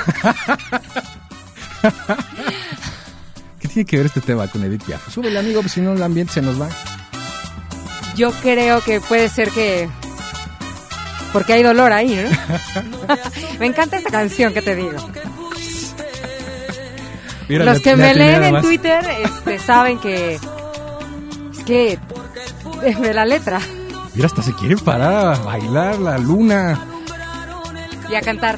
¿Qué 3.59 3.67
tiene 3.67 3.85
que 3.85 3.97
ver 3.97 4.07
este 4.07 4.21
tema 4.21 4.47
con 4.47 4.63
Edith 4.63 4.83
Piaf? 4.83 5.07
Súbele, 5.13 5.37
amigo, 5.37 5.61
pues 5.61 5.73
si 5.73 5.81
no 5.81 5.93
el 5.93 6.01
ambiente 6.01 6.33
se 6.33 6.41
nos 6.41 6.59
va. 6.59 6.67
Yo 8.15 8.31
creo 8.41 8.81
que 8.81 8.99
puede 8.99 9.29
ser 9.29 9.51
que... 9.51 9.87
Porque 11.31 11.53
hay 11.53 11.61
dolor 11.61 11.93
ahí, 11.93 12.15
¿no? 12.15 12.29
me 13.59 13.67
encanta 13.67 13.97
esta 13.97 14.09
canción, 14.09 14.55
que 14.55 14.63
te 14.63 14.75
digo? 14.75 14.97
Mira, 17.47 17.65
Los 17.65 17.81
que 17.81 17.95
me 17.95 18.13
leen 18.15 18.43
en 18.43 18.53
más. 18.53 18.63
Twitter 18.63 19.05
este, 19.23 19.59
saben 19.59 19.99
que... 19.99 20.35
Es 20.35 21.63
que... 21.65 21.99
De 23.01 23.13
la 23.13 23.25
letra. 23.25 23.59
Mira, 24.13 24.27
hasta 24.27 24.41
se 24.41 24.53
quiere 24.53 24.75
parar 24.77 25.35
a 25.35 25.39
bailar 25.39 25.99
la 25.99 26.17
luna. 26.17 26.79
Y 28.09 28.15
a 28.15 28.21
cantar. 28.21 28.57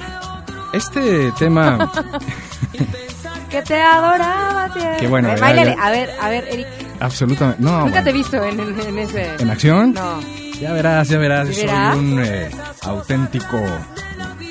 Este 0.74 1.32
tema, 1.40 1.92
Que 3.50 3.62
te 3.62 3.82
adoraba, 3.82 4.70
tierra. 4.74 4.98
Qué 4.98 5.08
bueno, 5.08 5.30
Eh, 5.32 5.38
ya. 5.40 5.48
A 5.82 5.90
ver, 5.92 6.12
a 6.22 6.30
ver, 6.30 6.46
Eric. 6.52 6.68
absolutamente. 7.00 7.64
No, 7.64 7.86
Nunca 7.86 8.04
te 8.04 8.10
he 8.10 8.14
visto 8.14 8.44
en, 8.44 8.60
en- 8.60 8.80
en 8.82 9.00
ese... 9.00 9.36
¿En 9.40 9.50
acción? 9.50 9.94
No. 9.94 10.20
Ya 10.60 10.74
verás, 10.74 11.08
ya 11.08 11.18
verás. 11.18 11.50
¿Y 11.58 11.62
verás? 11.66 11.96
Soy 11.96 12.04
un 12.06 12.20
eh, 12.24 12.50
auténtico 12.82 13.62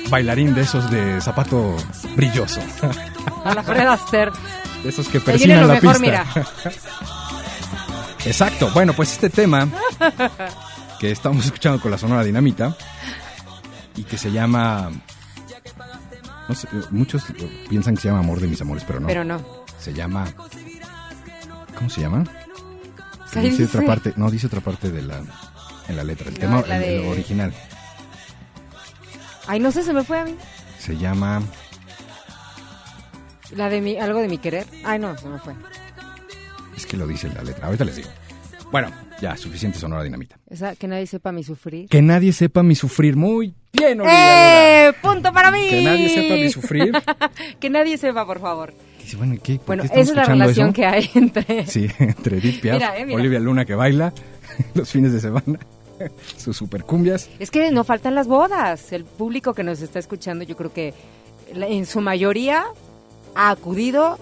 bailarín 0.09 0.55
de 0.55 0.61
esos 0.61 0.89
de 0.89 1.21
zapato 1.21 1.75
brilloso. 2.15 2.59
A 3.45 3.53
la 3.53 3.63
Fred 3.63 3.87
Astaire. 3.87 4.31
De 4.83 4.89
esos 4.89 5.07
que 5.07 5.19
persiguen 5.19 5.67
la 5.67 5.73
mejor, 5.75 5.99
pista. 5.99 6.25
Exacto. 8.25 8.69
Bueno, 8.73 8.93
pues 8.93 9.11
este 9.13 9.29
tema 9.29 9.67
que 10.99 11.11
estamos 11.11 11.45
escuchando 11.45 11.79
con 11.81 11.91
la 11.91 11.97
Sonora 11.97 12.23
Dinamita 12.23 12.75
y 13.95 14.03
que 14.03 14.17
se 14.17 14.31
llama... 14.31 14.91
No 16.49 16.55
sé, 16.55 16.67
muchos 16.91 17.23
piensan 17.69 17.95
que 17.95 18.01
se 18.01 18.07
llama 18.07 18.19
Amor 18.21 18.39
de 18.39 18.47
mis 18.47 18.61
amores, 18.61 18.83
pero 18.85 18.99
no. 18.99 19.07
Pero 19.07 19.23
no. 19.23 19.41
Se 19.79 19.93
llama... 19.93 20.25
¿Cómo 21.75 21.89
se 21.89 22.01
llama? 22.01 22.23
¿Qué 23.31 23.41
dice 23.41 23.65
otra 23.65 23.81
parte, 23.85 24.13
no, 24.15 24.31
dice 24.31 24.47
otra 24.47 24.61
parte 24.61 24.89
de 24.89 25.01
la, 25.03 25.19
en 25.87 25.95
la 25.97 26.03
letra. 26.03 26.29
El 26.29 26.33
No, 26.49 26.63
tema 26.63 26.77
el- 26.77 26.83
el 26.83 27.05
original 27.07 27.53
Ay, 29.47 29.59
no 29.59 29.71
sé, 29.71 29.83
se 29.83 29.93
me 29.93 30.03
fue 30.03 30.19
a 30.19 30.25
mí. 30.25 30.35
se 30.79 30.97
llama... 30.97 31.41
La 33.55 33.69
de 33.69 33.81
mi, 33.81 33.97
algo 33.97 34.19
de 34.19 34.27
mi 34.27 34.37
querer. 34.37 34.65
Ay, 34.83 34.99
no, 34.99 35.17
se 35.17 35.27
me 35.27 35.39
fue. 35.39 35.53
Es 36.75 36.85
que 36.85 36.97
lo 36.97 37.07
dice 37.07 37.29
la 37.33 37.43
letra. 37.43 37.67
Ahorita 37.67 37.85
les 37.85 37.95
digo. 37.95 38.09
Bueno, 38.71 38.91
ya, 39.21 39.37
suficiente 39.37 39.79
Sonora 39.79 40.03
Dinamita. 40.03 40.37
Esa, 40.49 40.75
que 40.75 40.87
nadie 40.87 41.07
sepa 41.07 41.31
mi 41.31 41.43
sufrir. 41.43 41.87
Que 41.87 42.01
nadie 42.01 42.33
sepa 42.33 42.63
mi 42.63 42.75
sufrir. 42.75 43.15
Muy 43.15 43.53
bien, 43.71 44.01
Olivia 44.01 44.89
¡Eh! 44.89 44.93
¡Punto 45.01 45.31
para 45.31 45.51
mí! 45.51 45.67
Que 45.69 45.81
nadie 45.83 46.09
sepa 46.09 46.35
mi 46.35 46.49
sufrir. 46.49 46.91
que 47.59 47.69
nadie 47.69 47.97
sepa, 47.97 48.25
por 48.25 48.39
favor. 48.39 48.73
Dice, 49.01 49.15
bueno, 49.15 49.35
¿y 49.35 49.37
¿qué? 49.39 49.55
¿Por 49.57 49.67
Bueno, 49.67 49.83
esa 49.83 49.95
es 49.95 50.13
la 50.13 50.25
relación 50.25 50.67
eso? 50.67 50.75
que 50.75 50.85
hay 50.85 51.09
entre... 51.15 51.65
Sí, 51.67 51.87
entre 51.97 52.37
Edith 52.39 52.59
Piaf, 52.61 52.75
Mira, 52.75 52.97
eh, 52.97 53.05
mira. 53.05 53.19
Olivia 53.19 53.39
Luna 53.39 53.63
que 53.63 53.73
baila 53.73 54.13
los 54.73 54.91
fines 54.91 55.13
de 55.13 55.21
semana, 55.21 55.59
sus 56.35 56.57
supercumbias. 56.57 57.29
Es 57.39 57.49
que 57.49 57.71
no 57.71 57.85
faltan 57.85 58.15
las 58.15 58.27
bodas. 58.27 58.91
El 58.91 59.05
público 59.05 59.53
que 59.53 59.63
nos 59.63 59.81
está 59.81 59.99
escuchando, 59.99 60.43
yo 60.43 60.57
creo 60.57 60.73
que 60.73 60.93
en 61.53 61.85
su 61.85 62.01
mayoría 62.01 62.65
ha 63.37 63.51
acudido 63.51 64.17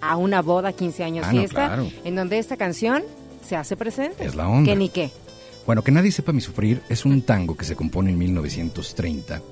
a 0.00 0.16
una 0.16 0.40
boda, 0.42 0.72
15 0.72 1.02
años 1.04 1.26
Ah, 1.28 1.32
no, 1.32 1.40
fiesta, 1.40 1.66
claro. 1.66 1.90
en 2.04 2.14
donde 2.14 2.38
esta 2.38 2.56
canción 2.56 3.02
se 3.46 3.56
hace 3.56 3.76
presente. 3.76 4.24
Es 4.24 4.34
la 4.36 4.48
onda. 4.48 4.70
Que 4.70 4.76
ni 4.76 4.88
qué. 4.88 5.10
Bueno, 5.66 5.82
que 5.82 5.90
nadie 5.90 6.12
sepa 6.12 6.32
mi 6.32 6.40
sufrir 6.40 6.80
es 6.88 7.04
un 7.04 7.20
tango 7.22 7.56
que 7.56 7.64
se 7.64 7.74
compone 7.76 8.10
en 8.10 8.16
1930, 8.18 9.42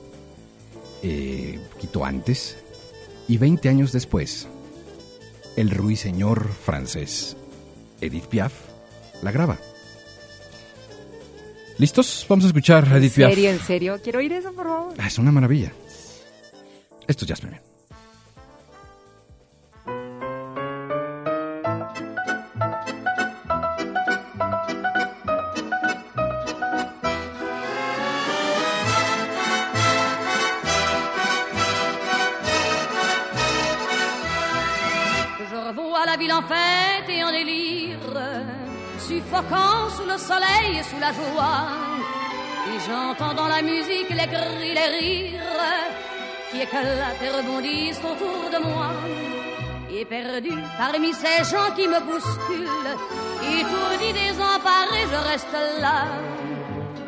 eh, 1.03 1.59
poquito 1.73 2.05
antes, 2.05 2.57
y 3.29 3.37
20 3.39 3.69
años 3.69 3.93
después, 3.93 4.47
el 5.57 5.71
ruiseñor 5.71 6.49
francés 6.53 7.37
Edith 8.01 8.27
Piaf 8.27 8.53
la 9.23 9.33
graba. 9.33 9.59
¿Listos? 11.79 12.25
Vamos 12.29 12.45
a 12.45 12.49
escuchar 12.49 12.85
a 12.85 12.91
¿En 12.93 12.97
Edith 13.03 13.15
Piaf. 13.15 13.31
serio, 13.35 13.51
en 13.51 13.61
serio? 13.61 13.99
Quiero 14.03 14.21
oír 14.21 14.33
eso, 14.33 14.53
por 14.53 14.67
favor. 14.67 14.95
Ah, 14.99 15.09
es 15.09 15.19
una 15.19 15.33
maravilla. 15.33 15.73
Esto 17.07 17.25
es 17.25 17.29
Jazz 17.29 17.43
ville 36.17 36.33
en 36.33 36.43
fête 36.43 37.09
et 37.09 37.23
en 37.23 37.31
délire, 37.31 37.99
suffocant 38.99 39.89
sous 39.97 40.05
le 40.05 40.19
soleil 40.19 40.79
et 40.79 40.83
sous 40.83 41.01
la 41.01 41.13
joie. 41.13 41.69
Et 42.69 42.79
j'entends 42.87 43.35
dans 43.35 43.49
la 43.49 43.63
musique 43.63 44.11
les 44.11 44.27
cris, 44.27 44.75
les 44.75 44.89
rires 44.99 45.41
qui 46.51 46.61
éclatent 46.63 47.23
et 47.23 47.31
rebondissent 47.31 48.01
autour 48.01 48.51
de 48.51 48.59
moi. 48.67 48.91
Et 49.91 50.05
perdu 50.05 50.53
parmi 50.79 51.13
ces 51.13 51.45
gens 51.51 51.71
qui 51.77 51.87
me 51.87 52.01
bousculent, 52.01 52.97
étourdi, 53.43 54.13
désemparé, 54.13 55.01
je 55.13 55.31
reste 55.31 55.57
là. 55.81 56.05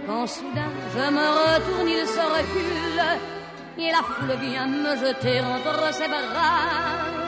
Quand 0.06 0.26
soudain 0.26 0.72
je 0.94 1.10
me 1.10 1.26
retourne, 1.38 1.88
il 1.88 2.06
se 2.06 2.24
recule, 2.36 3.02
et 3.78 3.90
la 3.90 4.02
foule 4.02 4.36
vient 4.40 4.66
me 4.66 4.96
jeter 4.96 5.40
entre 5.40 5.92
ses 5.92 6.08
bras. 6.08 7.27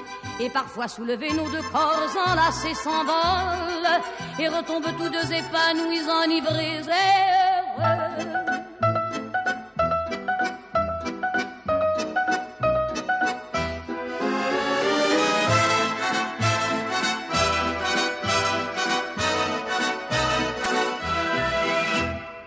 Et 0.43 0.49
parfois 0.49 0.87
soulevés, 0.87 1.33
nos 1.33 1.47
deux 1.51 1.61
corps 1.71 2.09
enlacés 2.27 2.73
s'envolent 2.73 4.01
et 4.39 4.47
retombent 4.47 4.91
tous 4.97 5.09
deux 5.09 5.31
épanouis, 5.31 6.01
enivrés 6.09 6.77
et 6.77 6.81
heureux. 7.77 8.31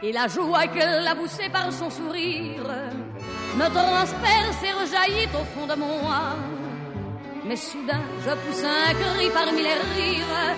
Et 0.03 0.11
la 0.11 0.27
joie 0.27 0.67
qu'elle 0.67 1.07
a 1.07 1.15
poussée 1.15 1.49
par 1.49 1.73
son 1.73 1.91
sourire 1.91 2.67
me 3.57 3.69
transperce 3.69 4.65
et 4.65 4.73
rejaillit 4.73 5.29
au 5.33 5.45
fond 5.55 5.67
de 5.69 5.77
moi. 5.77 6.35
Mais 7.47 7.57
soudain, 7.57 8.01
je 8.25 8.31
pousse 8.31 8.65
un 8.65 8.95
cri 8.95 9.29
parmi 9.31 9.63
les 9.63 9.75
rires 9.75 10.57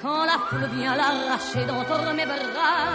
quand 0.00 0.24
la 0.24 0.38
foule 0.48 0.68
vient 0.76 0.94
l'arracher 0.94 1.64
d'entre 1.66 2.14
mes 2.14 2.24
bras. 2.24 2.92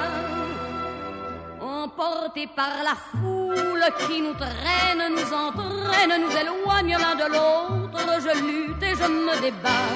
Emportés 1.60 2.48
par 2.56 2.84
la 2.84 2.96
foule 3.12 3.86
qui 4.08 4.22
nous 4.22 4.34
traîne, 4.34 5.04
nous 5.12 5.34
entraîne, 5.34 6.22
nous 6.22 6.36
éloigne 6.42 6.98
l'un 6.98 7.16
de 7.16 7.28
l'autre, 7.34 8.06
je 8.22 8.34
lutte 8.46 8.84
et 8.84 8.96
je 8.96 9.08
me 9.10 9.42
débat. 9.42 9.88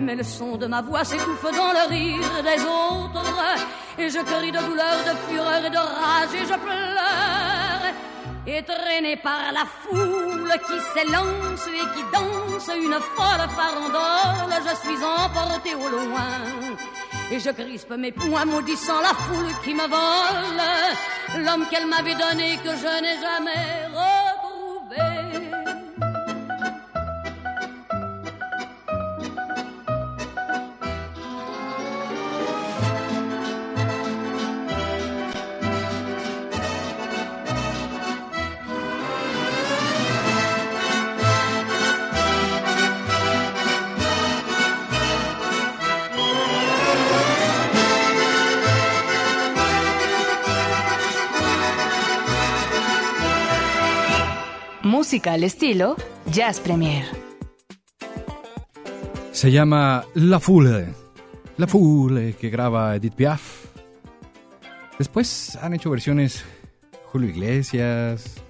Mais 0.00 0.16
le 0.16 0.24
son 0.24 0.56
de 0.56 0.66
ma 0.66 0.82
voix 0.82 1.04
s'étouffe 1.04 1.42
dans 1.44 1.72
le 1.72 1.88
rire 1.88 2.42
des 2.42 2.60
autres. 2.62 3.32
Et 3.98 4.08
je 4.08 4.18
crie 4.18 4.50
de 4.50 4.58
douleur, 4.58 4.96
de 5.06 5.32
fureur 5.32 5.64
et 5.64 5.70
de 5.70 5.76
rage 5.76 6.34
et 6.34 6.44
je 6.44 6.58
pleure. 6.58 7.51
Et 8.54 8.62
traîné 8.64 9.16
par 9.16 9.50
la 9.50 9.64
foule 9.64 10.52
qui 10.66 10.78
s'élance 10.92 11.66
et 11.68 11.86
qui 11.94 12.02
danse 12.12 12.68
une 12.76 12.98
folle 13.16 13.48
farandole, 13.56 14.54
je 14.68 14.74
suis 14.84 15.02
emporté 15.02 15.74
au 15.74 15.88
loin. 15.88 16.34
Et 17.30 17.40
je 17.40 17.48
crispe 17.48 17.94
mes 17.96 18.12
poings 18.12 18.44
maudissant 18.44 19.00
la 19.00 19.14
foule 19.14 19.54
qui 19.64 19.72
me 19.72 19.86
vole. 19.88 21.44
L'homme 21.46 21.66
qu'elle 21.70 21.86
m'avait 21.86 22.14
donné 22.14 22.58
que 22.62 22.76
je 22.76 23.00
n'ai 23.00 23.18
jamais 23.22 23.81
Música 55.22 55.34
al 55.34 55.44
estilo 55.44 55.94
Jazz 56.32 56.58
Premier. 56.58 57.04
Se 59.30 59.52
llama 59.52 60.04
La 60.14 60.40
Foule. 60.40 60.88
La 61.58 61.68
Foule, 61.68 62.34
que 62.34 62.50
graba 62.50 62.96
Edith 62.96 63.14
Piaf. 63.14 63.66
Después 64.98 65.54
han 65.62 65.74
hecho 65.74 65.90
versiones 65.90 66.44
Julio 67.06 67.28
Iglesias. 67.30 68.42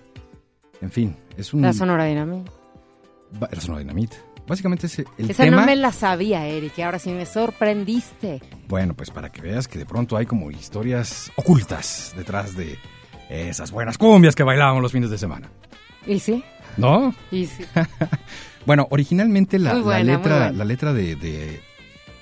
En 0.80 0.90
fin, 0.90 1.14
es 1.36 1.52
un. 1.52 1.60
La 1.60 1.74
Sonora 1.74 2.06
Dinamita. 2.06 2.50
La 3.38 3.60
Sonora 3.60 3.80
Dinamita. 3.80 4.16
Básicamente 4.46 4.86
es 4.86 4.98
el 5.00 5.30
Esa 5.30 5.44
tema. 5.44 5.60
no 5.60 5.66
me 5.66 5.76
la 5.76 5.92
sabía, 5.92 6.46
Eric, 6.46 6.72
y 6.78 6.82
ahora 6.82 6.98
sí 6.98 7.10
me 7.10 7.26
sorprendiste. 7.26 8.40
Bueno, 8.66 8.94
pues 8.94 9.10
para 9.10 9.30
que 9.30 9.42
veas 9.42 9.68
que 9.68 9.78
de 9.78 9.84
pronto 9.84 10.16
hay 10.16 10.24
como 10.24 10.50
historias 10.50 11.30
ocultas 11.36 12.14
detrás 12.16 12.56
de 12.56 12.78
esas 13.28 13.70
buenas 13.70 13.98
cumbias 13.98 14.34
que 14.34 14.42
bailábamos 14.42 14.82
los 14.82 14.92
fines 14.92 15.10
de 15.10 15.18
semana. 15.18 15.50
¿Y 16.06 16.18
sí? 16.18 16.42
¿No? 16.76 17.14
¿Y 17.30 17.46
sí? 17.46 17.64
Bueno, 18.66 18.86
originalmente 18.90 19.58
la, 19.58 19.72
letra, 20.04 20.52
la 20.52 20.64
letra 20.64 20.92
de, 20.92 21.16
de- 21.16 21.60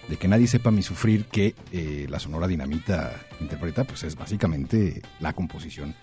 de 0.09 0.17
que 0.17 0.27
nadie 0.27 0.47
sepa 0.47 0.71
mi 0.71 0.83
sufrir 0.83 1.27
que 1.27 1.55
eh, 1.71 2.07
la 2.09 2.19
Sonora 2.19 2.49
Dinamita 2.49 3.13
interpreta, 3.41 3.85
pues 3.85 4.03
es 4.05 4.17
básicamente 4.17 5.03
la 5.21 5.35
composición 5.35 5.95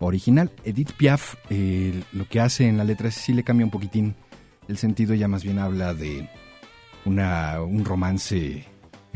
original. 0.00 0.50
Edith 0.64 0.92
Piaf 0.92 1.34
eh, 1.50 2.02
lo 2.12 2.26
que 2.26 2.40
hace 2.40 2.66
en 2.66 2.76
la 2.78 2.84
letra 2.84 3.08
es 3.08 3.14
sí 3.14 3.32
le 3.34 3.44
cambia 3.44 3.66
un 3.66 3.70
poquitín 3.70 4.16
el 4.66 4.78
sentido, 4.78 5.14
ya 5.14 5.28
más 5.28 5.44
bien 5.44 5.58
habla 5.58 5.92
de 5.94 6.28
una, 7.04 7.60
un 7.62 7.84
romance 7.84 8.64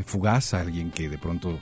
fugaz, 0.05 0.53
alguien 0.55 0.91
que 0.91 1.09
de 1.09 1.19
pronto 1.19 1.59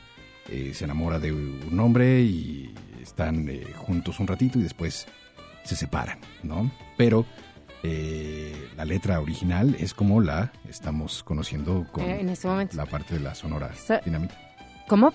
eh, 0.50 0.72
se 0.74 0.84
enamora 0.84 1.18
de 1.20 1.32
un 1.32 1.78
hombre 1.80 2.20
y 2.20 2.74
están 3.00 3.48
eh, 3.48 3.62
juntos 3.76 4.18
un 4.20 4.26
ratito 4.26 4.58
y 4.58 4.62
después 4.62 5.06
se 5.64 5.76
separan, 5.76 6.18
¿no? 6.42 6.70
Pero 6.96 7.26
eh, 7.82 8.68
la 8.76 8.84
letra 8.84 9.20
original 9.20 9.76
es 9.78 9.92
como 9.94 10.20
la 10.20 10.52
estamos 10.68 11.22
conociendo 11.22 11.86
con 11.92 12.04
Eh, 12.04 12.20
en 12.20 12.28
este 12.30 12.46
momento. 12.48 12.76
la 12.76 12.86
parte 12.86 13.14
de 13.14 13.20
la 13.20 13.34
sonora 13.34 13.70
Está- 13.74 14.00
dinamita. 14.04 14.34
¿Cómo? 14.88 15.08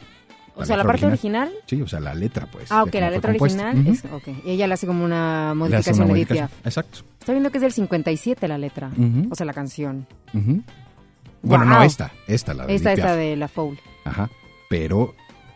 O 0.55 0.59
La 0.61 0.65
sea, 0.65 0.77
la 0.77 0.83
parte 0.83 1.05
original. 1.05 1.51
Sí, 1.67 1.81
o 1.81 1.87
sea, 1.87 1.99
la 2.01 2.13
letra, 2.13 2.45
pues. 2.51 2.69
Ah, 2.71 2.83
ok, 2.83 2.93
la 2.95 3.09
letra 3.09 3.31
original 3.31 3.79
Ujú. 3.79 3.91
es. 3.91 4.03
Ok. 4.05 4.27
Y 4.43 4.51
ella 4.51 4.67
le 4.67 4.73
hace 4.73 4.85
como 4.87 5.05
una 5.05 5.53
modificación 5.55 5.95
una 5.95 6.03
de 6.05 6.09
modificación. 6.11 6.49
Exacto. 6.65 6.99
Estoy 7.19 7.35
viendo 7.35 7.49
que 7.51 7.59
es 7.59 7.61
del 7.61 7.71
57 7.71 8.47
la 8.47 8.57
letra. 8.57 8.87
Ujú. 8.89 9.29
O 9.31 9.35
sea, 9.35 9.45
la 9.45 9.53
canción. 9.53 10.05
Ujú. 10.33 10.61
Bueno, 11.43 11.63
no 11.63 11.75
Guau. 11.75 11.85
esta, 11.87 12.11
esta, 12.27 12.53
la 12.53 12.65
de 12.65 12.75
Esta, 12.75 12.91
esta 12.91 13.05
Piaf. 13.05 13.17
de 13.17 13.35
la 13.37 13.47
Foul. 13.47 13.79
Ajá. 14.03 14.29
Pero 14.69 15.15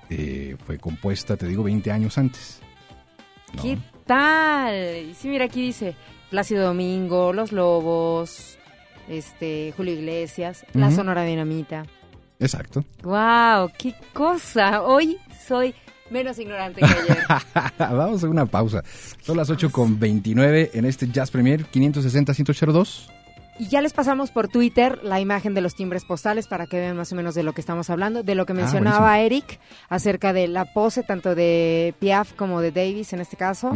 eh, 0.10 0.56
fue 0.66 0.78
compuesta, 0.78 1.36
te 1.36 1.48
digo, 1.48 1.64
20 1.64 1.92
años 1.92 2.18
antes. 2.18 2.62
¿no? 3.56 3.62
¿Qué 3.62 3.78
tal? 4.04 4.76
Y 5.10 5.14
Sí, 5.14 5.28
mira, 5.28 5.46
aquí 5.46 5.62
dice 5.62 5.96
Plácido 6.30 6.66
Domingo, 6.66 7.34
Los 7.34 7.52
Lobos, 7.52 8.58
este, 9.08 9.74
Julio 9.76 9.94
Iglesias, 9.94 10.66
La. 10.74 10.92
Sonora 10.92 11.24
Dinamita. 11.24 11.86
Exacto. 12.40 12.84
¡Wow! 13.04 13.72
¡Qué 13.78 13.96
cosa! 14.14 14.82
Hoy 14.82 15.18
soy 15.48 15.74
menos 16.10 16.38
ignorante 16.40 16.82
que 16.82 16.86
ayer. 16.86 17.24
Vamos 17.80 18.24
a 18.24 18.28
una 18.28 18.46
pausa. 18.46 18.84
Son 19.22 19.38
las 19.38 19.50
8 19.50 19.72
con 19.72 20.00
29 20.00 20.72
en 20.74 20.86
este 20.86 21.08
Jazz 21.08 21.32
Premier 21.32 21.66
560-102. 21.72 23.10
Y 23.60 23.68
ya 23.68 23.82
les 23.82 23.94
pasamos 23.94 24.32
por 24.32 24.48
Twitter 24.48 25.00
la 25.04 25.20
imagen 25.20 25.54
de 25.54 25.62
los 25.62 25.76
timbres 25.76 26.06
postales 26.06 26.48
para 26.48 26.66
que 26.66 26.78
vean 26.80 26.98
más 26.98 27.12
o 27.12 27.16
menos 27.16 27.36
de 27.36 27.44
lo 27.44 27.54
que 27.54 27.62
estamos 27.62 27.90
hablando, 27.92 28.24
de 28.24 28.34
lo 28.36 28.46
que 28.48 28.54
Ah, 28.54 28.56
mencionaba 28.56 29.20
Eric 29.20 29.60
acerca 29.90 30.34
de 30.34 30.48
la 30.48 30.66
pose 30.66 31.04
tanto 31.04 31.36
de 31.36 31.94
Piaf 32.00 32.34
como 32.34 32.62
de 32.62 32.72
Davis 32.72 33.14
en 33.14 33.22
este 33.22 33.38
caso. 33.38 33.72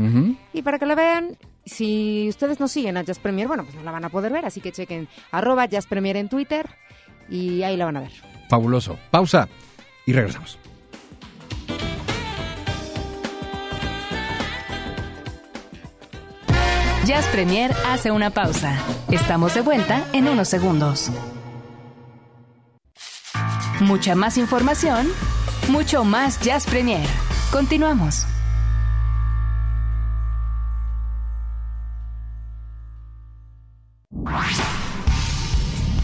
Y 0.52 0.64
para 0.64 0.80
que 0.80 0.88
la 0.88 0.96
vean, 0.96 1.38
si 1.66 2.26
ustedes 2.28 2.60
no 2.60 2.68
siguen 2.68 2.98
a 2.98 3.04
Jazz 3.04 3.20
Premier, 3.20 3.48
bueno, 3.48 3.64
pues 3.64 3.76
no 3.76 3.84
la 3.84 3.92
van 3.92 4.04
a 4.06 4.10
poder 4.10 4.32
ver, 4.34 4.46
así 4.46 4.62
que 4.62 4.72
chequen 4.72 5.08
arroba 5.32 5.66
Jazz 5.68 5.86
Premier 5.86 6.18
en 6.18 6.28
Twitter 6.30 6.68
y 7.30 7.62
ahí 7.62 7.78
la 7.78 7.86
van 7.86 7.98
a 7.98 8.02
ver. 8.02 8.12
Fabuloso. 8.50 8.98
Pausa 9.12 9.48
y 10.08 10.14
regresamos. 10.14 10.58
Jazz 17.08 17.26
Premier 17.28 17.74
hace 17.86 18.12
una 18.12 18.32
pausa. 18.32 18.78
Estamos 19.10 19.54
de 19.54 19.62
vuelta 19.62 20.06
en 20.12 20.28
unos 20.28 20.50
segundos. 20.50 21.10
Mucha 23.80 24.14
más 24.14 24.38
información, 24.38 25.08
mucho 25.70 26.04
más 26.04 26.38
Jazz 26.42 26.66
Premier. 26.66 27.08
Continuamos. 27.50 28.26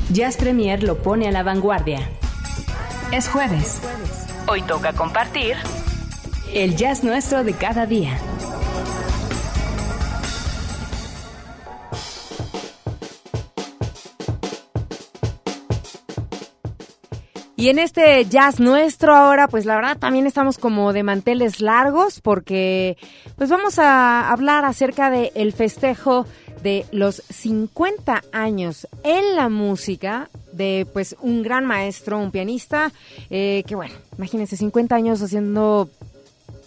Jazz 0.10 0.38
Premier 0.38 0.84
lo 0.84 1.00
pone 1.00 1.28
a 1.28 1.32
la 1.32 1.44
vanguardia. 1.44 2.00
Es 3.12 3.28
jueves. 3.28 3.82
Hoy 4.48 4.62
toca 4.62 4.94
compartir 4.94 5.58
el 6.54 6.78
jazz 6.78 7.04
nuestro 7.04 7.44
de 7.44 7.52
cada 7.52 7.86
día. 7.86 8.18
Y 17.64 17.70
en 17.70 17.80
este 17.80 18.26
jazz 18.26 18.60
nuestro 18.60 19.16
ahora, 19.16 19.48
pues 19.48 19.66
la 19.66 19.76
verdad 19.76 19.98
también 19.98 20.28
estamos 20.28 20.58
como 20.58 20.92
de 20.92 21.02
manteles 21.02 21.62
largos 21.62 22.20
porque 22.20 22.98
pues 23.38 23.50
vamos 23.50 23.80
a 23.80 24.30
hablar 24.30 24.66
acerca 24.66 25.10
de 25.10 25.32
el 25.34 25.54
festejo 25.54 26.26
de 26.62 26.86
los 26.92 27.24
50 27.30 28.22
años 28.34 28.86
en 29.06 29.38
la 29.38 29.48
música 29.48 30.30
de 30.52 30.86
pues 30.92 31.16
un 31.22 31.42
gran 31.42 31.64
maestro, 31.64 32.18
un 32.20 32.32
pianista, 32.32 32.92
eh, 33.30 33.64
que 33.66 33.76
bueno, 33.76 33.94
imagínense 34.18 34.58
50 34.58 34.94
años 34.94 35.22
haciendo 35.22 35.90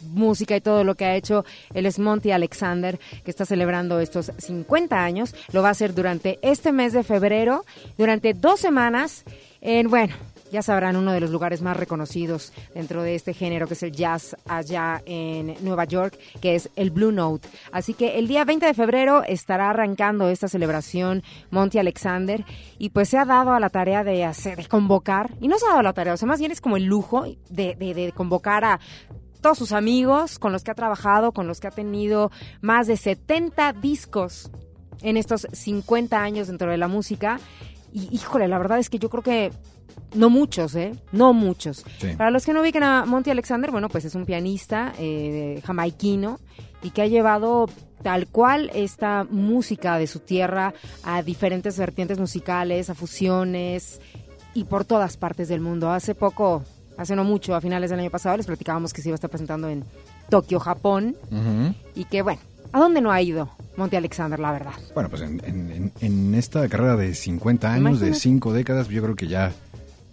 música 0.00 0.56
y 0.56 0.62
todo 0.62 0.82
lo 0.82 0.94
que 0.94 1.04
ha 1.04 1.14
hecho. 1.14 1.44
Es 1.74 1.98
Monty 1.98 2.30
Alexander, 2.30 2.98
que 3.22 3.30
está 3.30 3.44
celebrando 3.44 4.00
estos 4.00 4.32
50 4.38 5.04
años. 5.04 5.34
Lo 5.52 5.60
va 5.60 5.68
a 5.68 5.72
hacer 5.72 5.92
durante 5.92 6.38
este 6.40 6.72
mes 6.72 6.94
de 6.94 7.02
febrero, 7.02 7.66
durante 7.98 8.32
dos 8.32 8.60
semanas, 8.60 9.24
en, 9.60 9.90
bueno, 9.90 10.14
ya 10.56 10.62
sabrán, 10.62 10.96
uno 10.96 11.12
de 11.12 11.20
los 11.20 11.30
lugares 11.30 11.62
más 11.62 11.76
reconocidos 11.76 12.52
dentro 12.74 13.02
de 13.02 13.14
este 13.14 13.32
género, 13.34 13.66
que 13.68 13.74
es 13.74 13.82
el 13.82 13.92
jazz 13.92 14.36
allá 14.48 15.02
en 15.06 15.54
Nueva 15.62 15.84
York, 15.84 16.18
que 16.40 16.54
es 16.56 16.68
el 16.76 16.90
Blue 16.90 17.12
Note. 17.12 17.48
Así 17.72 17.94
que 17.94 18.18
el 18.18 18.26
día 18.26 18.44
20 18.44 18.66
de 18.66 18.74
febrero 18.74 19.22
estará 19.22 19.70
arrancando 19.70 20.28
esta 20.28 20.48
celebración 20.48 21.22
Monty 21.50 21.78
Alexander 21.78 22.44
y 22.78 22.90
pues 22.90 23.08
se 23.10 23.18
ha 23.18 23.24
dado 23.24 23.52
a 23.52 23.60
la 23.60 23.70
tarea 23.70 24.02
de 24.02 24.24
hacer, 24.24 24.56
de 24.56 24.66
convocar, 24.66 25.30
y 25.40 25.48
no 25.48 25.58
se 25.58 25.66
ha 25.66 25.68
dado 25.68 25.80
a 25.80 25.84
la 25.84 25.92
tarea, 25.92 26.14
o 26.14 26.16
sea, 26.16 26.26
más 26.28 26.40
bien 26.40 26.50
es 26.52 26.60
como 26.60 26.76
el 26.76 26.84
lujo 26.84 27.24
de, 27.50 27.74
de- 27.76 27.94
de 27.94 28.12
convocar 28.12 28.64
a 28.64 28.80
todos 29.42 29.58
sus 29.58 29.72
amigos 29.72 30.38
con 30.38 30.52
los 30.52 30.64
que 30.64 30.70
ha 30.72 30.74
trabajado, 30.74 31.32
con 31.32 31.46
los 31.46 31.60
que 31.60 31.68
ha 31.68 31.70
tenido 31.70 32.30
más 32.62 32.86
de 32.86 32.96
70 32.96 33.74
discos 33.74 34.50
en 35.02 35.16
estos 35.16 35.46
50 35.52 36.20
años 36.20 36.48
dentro 36.48 36.70
de 36.70 36.78
la 36.78 36.88
música. 36.88 37.38
Y 37.92 38.08
híjole, 38.14 38.48
la 38.48 38.58
verdad 38.58 38.78
es 38.78 38.90
que 38.90 38.98
yo 38.98 39.08
creo 39.08 39.22
que 39.22 39.52
no 40.14 40.30
muchos, 40.30 40.74
¿eh? 40.74 40.92
No 41.12 41.32
muchos. 41.32 41.84
Sí. 41.98 42.08
Para 42.16 42.30
los 42.30 42.44
que 42.44 42.52
no 42.52 42.60
ubican 42.62 42.82
a 42.82 43.04
Monty 43.04 43.30
Alexander, 43.30 43.70
bueno, 43.70 43.88
pues 43.88 44.04
es 44.04 44.14
un 44.14 44.24
pianista 44.26 44.92
eh, 44.98 45.60
jamaiquino 45.64 46.38
y 46.82 46.90
que 46.90 47.02
ha 47.02 47.06
llevado 47.06 47.68
tal 48.02 48.26
cual 48.28 48.70
esta 48.74 49.24
música 49.28 49.98
de 49.98 50.06
su 50.06 50.20
tierra 50.20 50.74
a 51.02 51.22
diferentes 51.22 51.78
vertientes 51.78 52.18
musicales, 52.18 52.88
a 52.90 52.94
fusiones 52.94 54.00
y 54.54 54.64
por 54.64 54.84
todas 54.84 55.16
partes 55.16 55.48
del 55.48 55.60
mundo. 55.60 55.90
Hace 55.90 56.14
poco, 56.14 56.62
hace 56.96 57.16
no 57.16 57.24
mucho, 57.24 57.54
a 57.54 57.60
finales 57.60 57.90
del 57.90 58.00
año 58.00 58.10
pasado, 58.10 58.36
les 58.36 58.46
platicábamos 58.46 58.92
que 58.92 59.02
se 59.02 59.08
iba 59.08 59.14
a 59.14 59.16
estar 59.16 59.30
presentando 59.30 59.68
en 59.68 59.84
Tokio, 60.30 60.58
Japón, 60.60 61.16
y 61.94 62.04
que 62.04 62.22
bueno, 62.22 62.40
¿a 62.72 62.78
dónde 62.80 63.00
no 63.00 63.10
ha 63.12 63.20
ido 63.22 63.50
Monty 63.76 63.96
Alexander, 63.96 64.38
la 64.40 64.52
verdad? 64.52 64.72
Bueno, 64.94 65.08
pues 65.10 65.22
en, 65.22 65.40
en- 65.44 65.92
en- 66.00 66.34
esta 66.34 66.68
carrera 66.68 66.96
de 66.96 67.14
50 67.14 67.68
años, 67.72 68.00
de 68.00 68.06
Imagínate. 68.08 68.20
5 68.20 68.52
décadas, 68.52 68.88
yo 68.88 69.02
creo 69.02 69.14
que 69.16 69.26
ya 69.28 69.52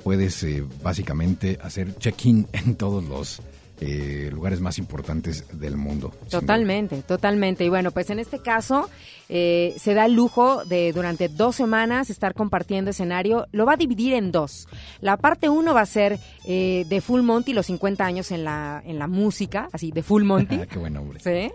puedes 0.03 0.43
eh, 0.43 0.63
básicamente 0.81 1.57
hacer 1.61 1.95
check-in 1.97 2.47
en 2.51 2.75
todos 2.75 3.03
los 3.03 3.41
eh, 3.81 4.29
lugares 4.31 4.61
más 4.61 4.77
importantes 4.77 5.45
del 5.51 5.77
mundo. 5.77 6.13
Totalmente, 6.29 7.01
totalmente. 7.01 7.65
Y 7.65 7.69
bueno, 7.69 7.91
pues 7.91 8.09
en 8.09 8.19
este 8.19 8.39
caso 8.39 8.89
eh, 9.29 9.73
se 9.77 9.93
da 9.93 10.05
el 10.05 10.13
lujo 10.13 10.63
de 10.65 10.91
durante 10.93 11.27
dos 11.27 11.55
semanas 11.55 12.09
estar 12.09 12.33
compartiendo 12.33 12.91
escenario. 12.91 13.47
Lo 13.51 13.65
va 13.65 13.73
a 13.73 13.77
dividir 13.77 14.13
en 14.13 14.31
dos. 14.31 14.67
La 15.01 15.17
parte 15.17 15.49
uno 15.49 15.73
va 15.73 15.81
a 15.81 15.85
ser 15.85 16.19
eh, 16.45 16.85
de 16.87 17.01
Full 17.01 17.21
Monty, 17.21 17.53
los 17.53 17.65
50 17.65 18.05
años 18.05 18.31
en 18.31 18.43
la, 18.43 18.81
en 18.85 18.99
la 18.99 19.07
música, 19.07 19.69
así 19.71 19.91
de 19.91 20.03
Full 20.03 20.23
Monty. 20.23 20.59
Qué 20.69 20.77
buen 20.77 20.93
nombre. 20.93 21.19
Sí. 21.19 21.51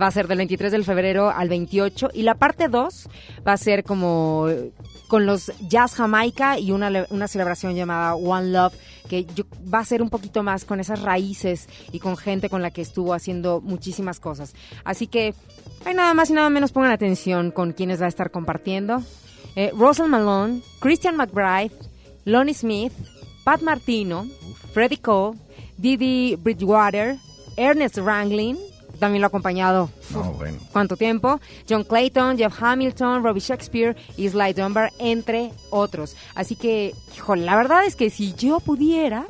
Va 0.00 0.06
a 0.06 0.10
ser 0.10 0.26
del 0.28 0.38
23 0.38 0.72
de 0.72 0.82
febrero 0.84 1.30
al 1.30 1.48
28. 1.48 2.10
Y 2.14 2.22
la 2.22 2.34
parte 2.34 2.68
2 2.68 3.08
va 3.46 3.52
a 3.52 3.56
ser 3.58 3.84
como 3.84 4.46
eh, 4.48 4.72
con 5.06 5.26
los 5.26 5.52
Jazz 5.68 5.94
Jamaica 5.94 6.58
y 6.58 6.72
una, 6.72 7.06
una 7.10 7.28
celebración 7.28 7.74
llamada 7.74 8.14
One 8.14 8.50
Love 8.52 8.74
que 9.08 9.24
yo- 9.24 9.44
va 9.72 9.80
a 9.80 9.84
ser 9.84 10.02
un 10.02 10.10
poquito 10.10 10.42
más 10.42 10.64
con 10.64 10.80
esas 10.80 11.02
raíces 11.02 11.68
y 11.92 11.98
con 11.98 12.16
gente 12.16 12.48
con 12.48 12.62
la 12.62 12.70
que 12.70 12.82
estuvo 12.82 13.14
haciendo 13.14 13.60
muchísimas 13.60 14.20
cosas. 14.20 14.54
Así 14.84 15.06
que, 15.06 15.34
hay 15.84 15.94
nada 15.94 16.14
más 16.14 16.30
y 16.30 16.34
nada 16.34 16.50
menos 16.50 16.72
pongan 16.72 16.92
atención 16.92 17.50
con 17.50 17.72
quienes 17.72 18.00
va 18.00 18.06
a 18.06 18.08
estar 18.08 18.30
compartiendo. 18.30 19.02
Eh, 19.56 19.70
Russell 19.74 20.06
Malone, 20.08 20.62
Christian 20.80 21.16
McBride, 21.16 21.72
Lonnie 22.24 22.54
Smith, 22.54 22.92
Pat 23.44 23.60
Martino, 23.62 24.26
Freddie 24.72 25.00
Cole, 25.00 25.38
Didi 25.76 26.36
Bridgewater, 26.36 27.16
Ernest 27.56 27.98
Ranglin, 27.98 28.56
también 29.02 29.20
lo 29.20 29.26
ha 29.26 29.28
acompañado 29.28 29.90
No, 30.12 30.32
bueno. 30.32 30.58
cuánto 30.72 30.96
tiempo, 30.96 31.40
John 31.68 31.84
Clayton, 31.84 32.38
Jeff 32.38 32.54
Hamilton, 32.62 33.22
Robbie 33.22 33.40
Shakespeare 33.40 33.96
y 34.16 34.28
Sly 34.28 34.52
Dunbar, 34.54 34.92
entre 34.98 35.50
otros. 35.70 36.16
Así 36.34 36.56
que, 36.56 36.94
híjole, 37.16 37.44
la 37.44 37.56
verdad 37.56 37.84
es 37.84 37.96
que 37.96 38.08
si 38.10 38.32
yo 38.34 38.60
pudiera, 38.60 39.26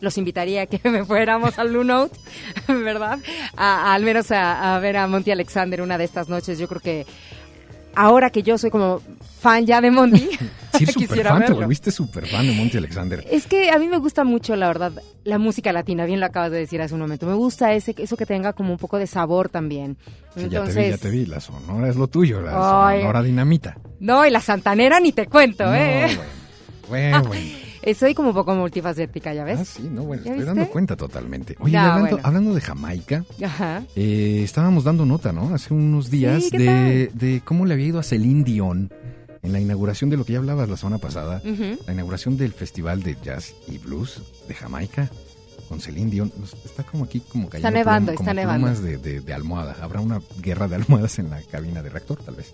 los 0.00 0.18
invitaría 0.18 0.62
a 0.62 0.66
que 0.66 0.80
me 0.90 1.04
fuéramos 1.04 1.58
al 1.58 1.68
Blue 1.70 1.84
Note, 1.84 2.16
¿verdad? 2.68 3.18
A- 3.56 3.90
a- 3.90 3.94
al 3.94 4.02
menos 4.04 4.30
a, 4.30 4.74
a 4.76 4.78
ver 4.80 4.96
a 4.96 5.06
Monty 5.06 5.30
Alexander 5.32 5.82
una 5.82 5.98
de 5.98 6.04
estas 6.04 6.28
noches. 6.28 6.58
Yo 6.58 6.68
creo 6.68 6.80
que 6.80 7.06
ahora 7.94 8.30
que 8.30 8.42
yo 8.42 8.58
soy 8.58 8.70
como 8.70 9.00
fan 9.40 9.66
ya 9.66 9.80
de 9.80 9.90
Monty, 9.90 10.28
Sí, 10.78 10.86
quisiera 10.94 11.30
fan, 11.30 11.40
te 11.40 11.44
verlo. 11.48 11.56
volviste 11.66 11.90
súper 11.90 12.26
fan 12.26 12.46
de 12.46 12.52
Monty 12.54 12.78
Alexander. 12.78 13.24
Es 13.30 13.46
que 13.46 13.70
a 13.70 13.78
mí 13.78 13.88
me 13.88 13.98
gusta 13.98 14.24
mucho, 14.24 14.56
la 14.56 14.68
verdad, 14.68 14.92
la 15.24 15.38
música 15.38 15.72
latina, 15.72 16.04
bien 16.06 16.20
lo 16.20 16.26
acabas 16.26 16.50
de 16.50 16.58
decir 16.58 16.80
hace 16.80 16.94
un 16.94 17.00
momento. 17.00 17.26
Me 17.26 17.34
gusta 17.34 17.72
ese, 17.74 17.94
eso 17.98 18.16
que 18.16 18.24
tenga 18.26 18.52
como 18.54 18.72
un 18.72 18.78
poco 18.78 18.98
de 18.98 19.06
sabor 19.06 19.48
también. 19.48 19.96
Sí, 20.34 20.48
ya 20.48 20.64
te 20.64 20.72
vi, 20.72 20.90
ya 20.90 20.98
te 20.98 21.10
vi. 21.10 21.26
La 21.26 21.40
sonora 21.40 21.88
es 21.88 21.96
lo 21.96 22.06
tuyo, 22.08 22.40
la 22.40 22.88
Ay. 22.88 23.00
sonora 23.00 23.22
dinamita. 23.22 23.76
No, 24.00 24.24
y 24.26 24.30
la 24.30 24.40
santanera 24.40 24.98
ni 25.00 25.12
te 25.12 25.26
cuento, 25.26 25.64
No, 25.64 25.74
¿eh? 25.74 26.18
Bueno, 26.88 27.22
bueno. 27.24 27.44
Eh, 27.44 27.71
Soy 27.98 28.14
como 28.14 28.28
un 28.28 28.34
poco 28.34 28.54
multifacética, 28.54 29.34
¿ya 29.34 29.44
ves? 29.44 29.58
Ah, 29.60 29.64
sí, 29.64 29.88
no, 29.90 30.04
bueno, 30.04 30.22
¿Ya 30.24 30.30
estoy 30.32 30.44
viste? 30.44 30.54
dando 30.58 30.70
cuenta 30.70 30.96
totalmente. 30.96 31.56
Oye, 31.60 31.72
No, 31.72 31.80
hablando, 31.80 32.10
bueno. 32.10 32.20
hablando 32.26 32.54
de 32.54 32.60
Jamaica, 32.60 33.24
Ajá. 33.44 33.82
eh, 33.96 34.40
estábamos 34.44 34.84
dando 34.84 35.04
nota, 35.04 35.32
¿no? 35.32 35.54
Hace 35.54 35.74
unos 35.74 36.10
días 36.10 36.44
Sí, 36.44 36.50
¿qué 36.52 36.58
de, 36.58 37.10
de 37.12 37.40
cómo 37.44 37.66
le 37.66 37.74
había 37.74 37.86
ido 37.86 37.98
a 37.98 38.02
Celine 38.02 38.44
Dion 38.44 38.90
en 39.42 39.52
la 39.52 39.58
inauguración 39.60 40.08
de 40.10 40.16
lo 40.16 40.24
que 40.24 40.34
ya 40.34 40.38
hablabas 40.38 40.68
la 40.68 40.76
semana 40.76 40.98
pasada, 40.98 41.42
la 41.86 41.92
inauguración 41.92 42.36
del 42.36 42.52
Festival 42.52 43.02
de 43.02 43.16
Jazz 43.20 43.54
y 43.66 43.78
Blues 43.78 44.22
de 44.46 44.54
Jamaica 44.54 45.10
con 45.68 45.80
Celine 45.80 46.10
Dion. 46.10 46.32
Está 46.64 46.84
como 46.84 47.02
aquí, 47.04 47.18
como 47.20 47.48
cayendo 47.48 47.68
Está 47.68 47.78
nevando, 47.78 48.12
plum- 48.12 48.20
está 48.20 48.34
nevando. 48.34 48.66
plumas 48.68 48.82
de, 48.84 48.98
de- 48.98 49.20
de 49.20 49.34
almohada. 49.34 49.76
Habrá 49.82 50.00
una 50.00 50.20
guerra 50.40 50.68
de 50.68 50.76
almohadas 50.76 51.18
en 51.18 51.30
la 51.30 51.40
cabina 51.42 51.82
de 51.82 51.88
reactor, 51.90 52.18
tal 52.22 52.36
vez. 52.36 52.52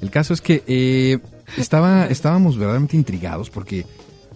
El 0.00 0.10
caso 0.10 0.34
es 0.34 0.40
que 0.40 0.64
eh, 0.66 1.18
estaba, 1.56 2.06
estábamos 2.10 2.56
verdaderamente 2.56 2.96
intrigados 2.96 3.48
porque, 3.50 3.86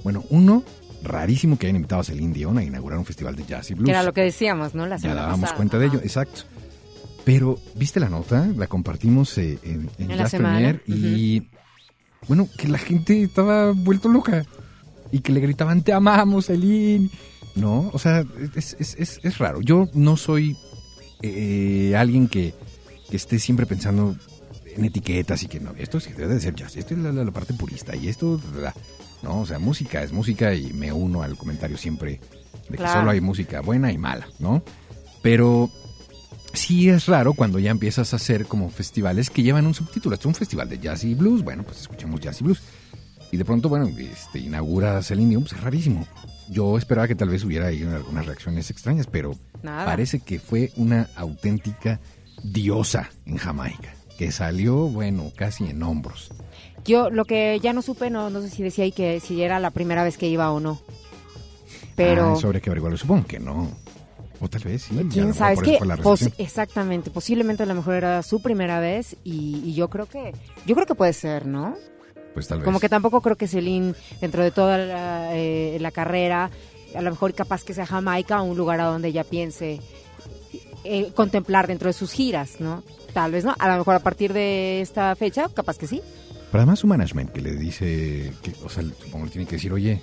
bueno, 0.05 0.25
uno, 0.31 0.63
rarísimo 1.03 1.59
que 1.59 1.67
hayan 1.67 1.77
invitado 1.77 2.01
a 2.01 2.05
Celine 2.05 2.33
Dion 2.35 2.59
a 2.59 2.65
inaugurar 2.65 2.99
un 2.99 3.05
festival 3.05 3.37
de 3.37 3.45
jazz 3.45 3.71
y 3.71 3.75
blues. 3.75 3.87
Que 3.87 3.91
era 3.93 4.03
lo 4.03 4.13
que 4.13 4.23
decíamos, 4.23 4.75
¿no? 4.75 4.87
La 4.87 4.97
Ya 4.97 5.03
semana 5.03 5.21
dábamos 5.23 5.41
pasada. 5.41 5.57
cuenta 5.57 5.79
de 5.79 5.87
ello, 5.87 6.01
exacto. 6.03 6.43
Pero, 7.25 7.59
¿viste 7.75 8.01
la 8.01 8.09
nota? 8.09 8.47
La 8.57 8.67
compartimos 8.67 9.37
eh, 9.39 9.59
en, 9.63 9.91
en 9.99 10.11
En 10.11 10.17
Jazz 10.19 10.31
Premier 10.35 10.83
y, 10.87 11.49
bueno, 12.27 12.49
que 12.57 12.69
la 12.69 12.79
gente 12.79 13.23
estaba 13.23 13.73
vuelto 13.73 14.09
loca 14.09 14.45
y 15.13 15.21
que 15.21 15.33
le 15.33 15.41
gritaban, 15.41 15.83
te 15.83 15.93
amamos, 15.93 16.47
Celine. 16.47 17.11
No, 17.55 17.91
o 17.93 17.99
sea, 17.99 18.25
es, 18.55 18.77
es, 18.79 18.95
es, 18.99 19.21
es 19.23 19.39
raro. 19.39 19.61
Yo 19.61 19.89
no 19.95 20.17
soy 20.17 20.57
eh, 21.23 21.95
alguien 21.97 22.29
que, 22.29 22.55
que 23.11 23.17
esté 23.17 23.39
siempre 23.39 23.67
pensando 23.67 24.17
en 24.77 24.85
etiquetas 24.85 25.43
y 25.43 25.49
que 25.49 25.61
no, 25.61 25.73
esto 25.77 25.99
sí 26.01 26.13
debe 26.17 26.35
de 26.35 26.41
ser 26.41 26.55
jazz, 26.55 26.77
esto 26.77 26.95
es 26.95 27.01
la, 27.01 27.11
la- 27.13 27.25
la 27.25 27.31
parte 27.33 27.53
purista 27.55 27.97
y 27.97 28.09
esto, 28.09 28.41
la- 28.61 28.75
no, 29.23 29.41
o 29.41 29.47
sea, 29.47 29.59
música 29.59 30.03
es 30.03 30.13
música 30.13 30.55
y 30.55 30.73
me 30.73 30.93
uno 30.93 31.23
al 31.23 31.37
comentario 31.37 31.77
siempre 31.77 32.21
de 32.69 32.79
que 32.79 32.87
solo 32.87 33.11
hay 33.11 33.21
música 33.21 33.61
buena 33.61 33.91
y 33.93 33.99
mala, 33.99 34.29
¿no? 34.39 34.63
Pero 35.23 35.71
sí 36.53 36.89
es 36.89 37.07
raro 37.07 37.33
cuando 37.33 37.59
ya 37.59 37.71
empiezas 37.71 38.13
a 38.13 38.17
hacer 38.17 38.47
como 38.47 38.71
festivales 38.71 39.31
que 39.31 39.43
llevan 39.43 39.67
un 39.67 39.75
subtítulo. 39.75 40.15
Esto 40.15 40.29
es 40.29 40.35
un 40.35 40.39
festival 40.39 40.69
de 40.69 40.79
jazz 40.79 41.05
y 41.05 41.15
blues, 41.15 41.43
bueno, 41.43 41.63
pues 41.63 41.81
escuchemos 41.81 42.21
jazz 42.21 42.41
y 42.41 42.45
blues. 42.45 42.63
Y 43.31 43.37
de 43.37 43.45
pronto, 43.45 43.69
bueno, 43.69 43.89
este, 43.99 44.39
inaugura 44.39 45.03
Celine 45.03 45.31
Dion, 45.31 45.43
pues 45.43 45.53
es 45.53 45.61
rarísimo. 45.61 46.07
Yo 46.49 46.79
esperaba 46.79 47.07
que 47.07 47.15
tal 47.15 47.29
vez 47.29 47.45
hubiera 47.45 47.67
ahí 47.67 47.83
algunas 47.83 48.25
reacciones 48.25 48.71
extrañas, 48.71 49.07
pero 49.07 49.35
Nada. 49.63 49.85
parece 49.85 50.21
que 50.21 50.39
fue 50.39 50.73
una 50.77 51.11
auténtica 51.15 52.01
diosa 52.43 53.11
en 53.27 53.37
Jamaica, 53.37 53.95
que 54.17 54.33
salió, 54.33 54.89
bueno, 54.89 55.31
casi 55.37 55.65
en 55.65 55.83
hombros. 55.83 56.31
Yo 56.85 57.11
lo 57.11 57.25
que 57.25 57.59
ya 57.61 57.73
no 57.73 57.83
supe, 57.83 58.11
no, 58.11 58.31
no 58.31 58.41
sé 58.41 58.51
si 58.51 58.63
decía 58.63 58.85
ahí 58.85 58.93
que 58.93 59.21
si 59.21 59.43
era 59.43 59.59
la 59.61 59.71
primera 59.71 60.05
vez 60.05 60.17
que 60.17 60.27
iba 60.29 60.51
o 60.53 60.61
no. 60.61 60.81
Pero... 61.97 62.35
Ah, 62.37 62.41
habría 62.47 62.61
que 62.61 62.71
averiguarlo, 62.71 62.97
supongo 62.97 63.27
que 63.27 63.39
no. 63.41 63.69
O 64.41 64.49
tal 64.49 64.63
vez 64.63 64.83
sí. 64.83 64.95
y 64.99 65.09
¿Quién 65.09 65.35
sabe? 65.35 65.55
Es 65.55 65.63
que 65.63 65.79
pos- 66.03 66.31
exactamente, 66.39 67.11
posiblemente 67.11 67.65
a 67.65 67.67
lo 67.67 67.75
mejor 67.75 67.95
era 67.95 68.23
su 68.23 68.41
primera 68.41 68.79
vez 68.79 69.17
y, 69.25 69.61
y 69.65 69.75
yo 69.75 69.89
creo 69.91 70.07
que 70.07 70.33
yo 70.65 70.75
creo 70.77 70.87
que 70.87 70.95
puede 70.95 71.13
ser, 71.13 71.45
¿no? 71.45 71.75
Pues 72.35 72.47
tal 72.47 72.59
vez. 72.59 72.65
Como 72.65 72.79
que 72.79 72.89
tampoco 72.89 73.21
creo 73.21 73.35
que 73.35 73.49
Celine 73.49 73.95
dentro 74.21 74.45
de 74.45 74.53
toda 74.53 74.79
la, 74.79 75.31
eh, 75.37 75.77
la 75.81 75.91
carrera, 75.91 76.51
a 76.95 77.03
lo 77.03 77.11
mejor 77.11 77.35
capaz 77.35 77.65
que 77.65 77.75
sea 77.75 77.85
Jamaica 77.85 78.41
un 78.43 78.57
lugar 78.57 78.81
a 78.81 78.85
donde 78.85 79.09
ella 79.09 79.25
piense 79.25 79.81
eh, 80.85 81.11
contemplar 81.17 81.67
dentro 81.67 81.89
de 81.89 81.93
sus 81.93 82.13
giras, 82.13 82.61
¿no? 82.61 82.85
Tal 83.13 83.33
vez 83.33 83.45
no, 83.45 83.57
a 83.59 83.69
lo 83.69 83.79
mejor 83.79 83.97
a 83.97 84.01
partir 84.01 84.33
de 84.33 84.81
esta 84.81 85.17
fecha, 85.17 85.49
capaz 85.53 85.79
que 85.79 85.89
sí. 85.89 86.01
Pero 86.51 86.61
además 86.63 86.79
su 86.79 86.87
management 86.87 87.31
que 87.33 87.41
le 87.43 87.53
dice, 87.55 88.33
que, 88.43 88.53
o 88.65 88.69
sea, 88.69 88.83
supongo 88.83 89.27
que 89.27 89.31
tiene 89.33 89.47
que 89.47 89.57
decir, 89.57 89.73
oye, 89.73 90.01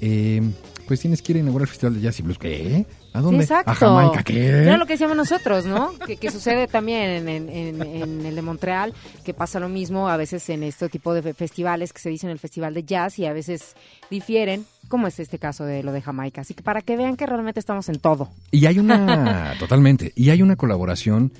eh, 0.00 0.42
pues 0.86 1.00
tienes 1.00 1.20
que 1.22 1.32
ir 1.32 1.36
a 1.38 1.40
inaugurar 1.40 1.64
el 1.64 1.68
Festival 1.68 1.94
de 1.94 2.00
Jazz 2.00 2.18
y 2.20 2.22
Blues. 2.22 2.38
¿Qué? 2.38 2.86
¿A 3.12 3.20
dónde? 3.20 3.42
Exacto. 3.42 3.70
¿A 3.70 3.74
Jamaica? 3.74 4.22
¿Qué? 4.22 4.46
Era 4.48 4.76
lo 4.76 4.86
que 4.86 4.92
decíamos 4.92 5.16
nosotros, 5.16 5.64
¿no? 5.66 5.92
que, 6.06 6.16
que 6.16 6.30
sucede 6.30 6.66
también 6.68 7.26
en, 7.28 7.48
en- 7.48 8.26
el 8.26 8.34
de 8.34 8.42
Montreal, 8.42 8.92
que 9.24 9.34
pasa 9.34 9.58
lo 9.58 9.68
mismo 9.68 10.08
a 10.08 10.16
veces 10.16 10.48
en 10.50 10.62
este 10.62 10.88
tipo 10.88 11.12
de 11.14 11.22
fe- 11.22 11.34
festivales 11.34 11.92
que 11.92 12.00
se 12.00 12.10
dicen 12.10 12.30
el 12.30 12.38
Festival 12.38 12.72
de 12.74 12.84
Jazz 12.84 13.18
y 13.18 13.24
a 13.26 13.32
veces 13.32 13.74
difieren, 14.10 14.64
como 14.88 15.06
es 15.08 15.18
este 15.18 15.38
caso 15.38 15.64
de 15.64 15.82
lo 15.82 15.92
de 15.92 16.02
Jamaica. 16.02 16.42
Así 16.42 16.54
que 16.54 16.62
para 16.62 16.82
que 16.82 16.96
vean 16.96 17.16
que 17.16 17.26
realmente 17.26 17.58
estamos 17.60 17.88
en 17.88 17.98
todo. 17.98 18.30
Y 18.50 18.66
hay 18.66 18.78
una, 18.78 19.54
totalmente, 19.58 20.12
y 20.14 20.30
hay 20.30 20.42
una 20.42 20.56
colaboración 20.56 21.32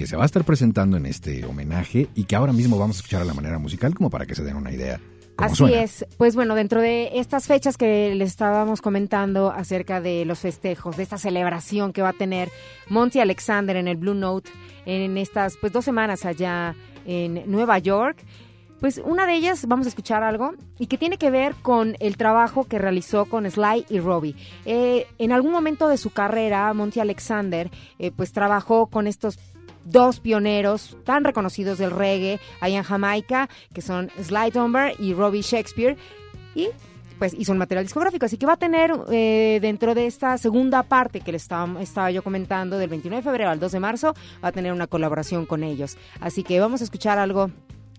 que 0.00 0.06
se 0.06 0.16
va 0.16 0.22
a 0.22 0.26
estar 0.26 0.44
presentando 0.44 0.96
en 0.96 1.04
este 1.04 1.44
homenaje 1.44 2.08
y 2.14 2.24
que 2.24 2.34
ahora 2.34 2.54
mismo 2.54 2.78
vamos 2.78 2.96
a 2.96 3.00
escuchar 3.00 3.20
a 3.20 3.26
la 3.26 3.34
manera 3.34 3.58
musical 3.58 3.94
como 3.94 4.08
para 4.08 4.24
que 4.24 4.34
se 4.34 4.42
den 4.42 4.56
una 4.56 4.72
idea. 4.72 4.98
Así 5.36 5.56
suena. 5.56 5.82
es. 5.82 6.06
Pues 6.16 6.34
bueno, 6.34 6.54
dentro 6.54 6.80
de 6.80 7.18
estas 7.18 7.46
fechas 7.46 7.76
que 7.76 8.14
les 8.14 8.30
estábamos 8.30 8.80
comentando 8.80 9.50
acerca 9.50 10.00
de 10.00 10.24
los 10.24 10.38
festejos, 10.38 10.96
de 10.96 11.02
esta 11.02 11.18
celebración 11.18 11.92
que 11.92 12.00
va 12.00 12.08
a 12.08 12.12
tener 12.14 12.48
Monty 12.88 13.20
Alexander 13.20 13.76
en 13.76 13.88
el 13.88 13.98
Blue 13.98 14.14
Note 14.14 14.50
en 14.86 15.18
estas 15.18 15.58
pues 15.58 15.70
dos 15.70 15.84
semanas 15.84 16.24
allá 16.24 16.74
en 17.04 17.42
Nueva 17.44 17.78
York. 17.78 18.24
Pues 18.80 19.02
una 19.04 19.26
de 19.26 19.34
ellas, 19.34 19.66
vamos 19.66 19.84
a 19.84 19.90
escuchar 19.90 20.22
algo, 20.22 20.54
y 20.78 20.86
que 20.86 20.96
tiene 20.96 21.18
que 21.18 21.30
ver 21.30 21.54
con 21.60 21.96
el 22.00 22.16
trabajo 22.16 22.64
que 22.64 22.78
realizó 22.78 23.26
con 23.26 23.48
Sly 23.48 23.84
y 23.90 24.00
Robbie. 24.00 24.34
Eh, 24.64 25.06
en 25.18 25.32
algún 25.32 25.52
momento 25.52 25.86
de 25.88 25.98
su 25.98 26.08
carrera, 26.08 26.72
Monty 26.72 27.00
Alexander, 27.00 27.70
eh, 27.98 28.10
pues 28.10 28.32
trabajó 28.32 28.86
con 28.86 29.06
estos 29.06 29.38
dos 29.84 30.20
pioneros 30.20 30.96
tan 31.04 31.24
reconocidos 31.24 31.78
del 31.78 31.90
reggae 31.90 32.40
allá 32.60 32.78
en 32.78 32.84
Jamaica, 32.84 33.48
que 33.72 33.82
son 33.82 34.10
Sly 34.20 34.50
Dunbar 34.52 34.94
y 34.98 35.14
Robbie 35.14 35.42
Shakespeare, 35.42 35.96
y 36.54 36.68
pues 37.18 37.34
hizo 37.38 37.52
un 37.52 37.58
material 37.58 37.84
discográfico, 37.84 38.24
así 38.24 38.38
que 38.38 38.46
va 38.46 38.54
a 38.54 38.56
tener 38.56 38.92
eh, 39.12 39.58
dentro 39.60 39.94
de 39.94 40.06
esta 40.06 40.38
segunda 40.38 40.82
parte 40.82 41.20
que 41.20 41.32
le 41.32 41.36
estaba, 41.36 41.80
estaba 41.82 42.10
yo 42.10 42.22
comentando, 42.22 42.78
del 42.78 42.88
29 42.88 43.22
de 43.22 43.30
febrero 43.30 43.50
al 43.50 43.60
2 43.60 43.72
de 43.72 43.80
marzo, 43.80 44.14
va 44.42 44.48
a 44.48 44.52
tener 44.52 44.72
una 44.72 44.86
colaboración 44.86 45.44
con 45.44 45.62
ellos. 45.62 45.98
Así 46.18 46.42
que 46.42 46.58
vamos 46.60 46.80
a 46.80 46.84
escuchar 46.84 47.18
algo 47.18 47.50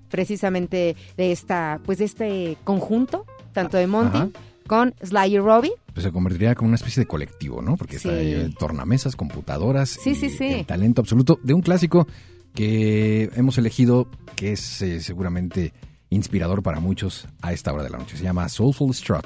precisamente 0.09 0.95
de 1.17 1.31
esta, 1.31 1.79
pues 1.85 1.99
de 1.99 2.05
este 2.05 2.57
conjunto, 2.63 3.25
tanto 3.53 3.77
de 3.77 3.85
Monty 3.85 4.17
Ajá. 4.17 4.29
con 4.67 4.95
Sly 5.03 5.35
y 5.35 5.39
Robbie. 5.39 5.73
Pues 5.93 6.03
se 6.05 6.11
convertiría 6.11 6.55
como 6.55 6.69
una 6.69 6.75
especie 6.75 7.01
de 7.01 7.07
colectivo, 7.07 7.61
¿no? 7.61 7.75
Porque 7.77 7.99
Sí. 7.99 8.07
está 8.07 8.19
ahí, 8.19 8.33
eh, 8.33 8.53
tornamesas, 8.57 9.15
computadoras. 9.15 9.89
Sí, 9.89 10.11
y 10.11 10.15
sí, 10.15 10.29
sí. 10.29 10.45
El 10.45 10.65
talento 10.65 11.01
absoluto 11.01 11.39
de 11.43 11.53
un 11.53 11.61
clásico 11.61 12.07
que 12.53 13.29
hemos 13.35 13.57
elegido 13.57 14.09
que 14.35 14.53
es 14.53 14.81
eh, 14.81 14.99
seguramente 15.01 15.73
inspirador 16.09 16.61
para 16.63 16.79
muchos 16.79 17.27
a 17.41 17.53
esta 17.53 17.73
hora 17.73 17.83
de 17.83 17.89
la 17.89 17.97
noche. 17.97 18.17
Se 18.17 18.23
llama 18.23 18.47
Soulful 18.49 18.93
Strut. 18.93 19.25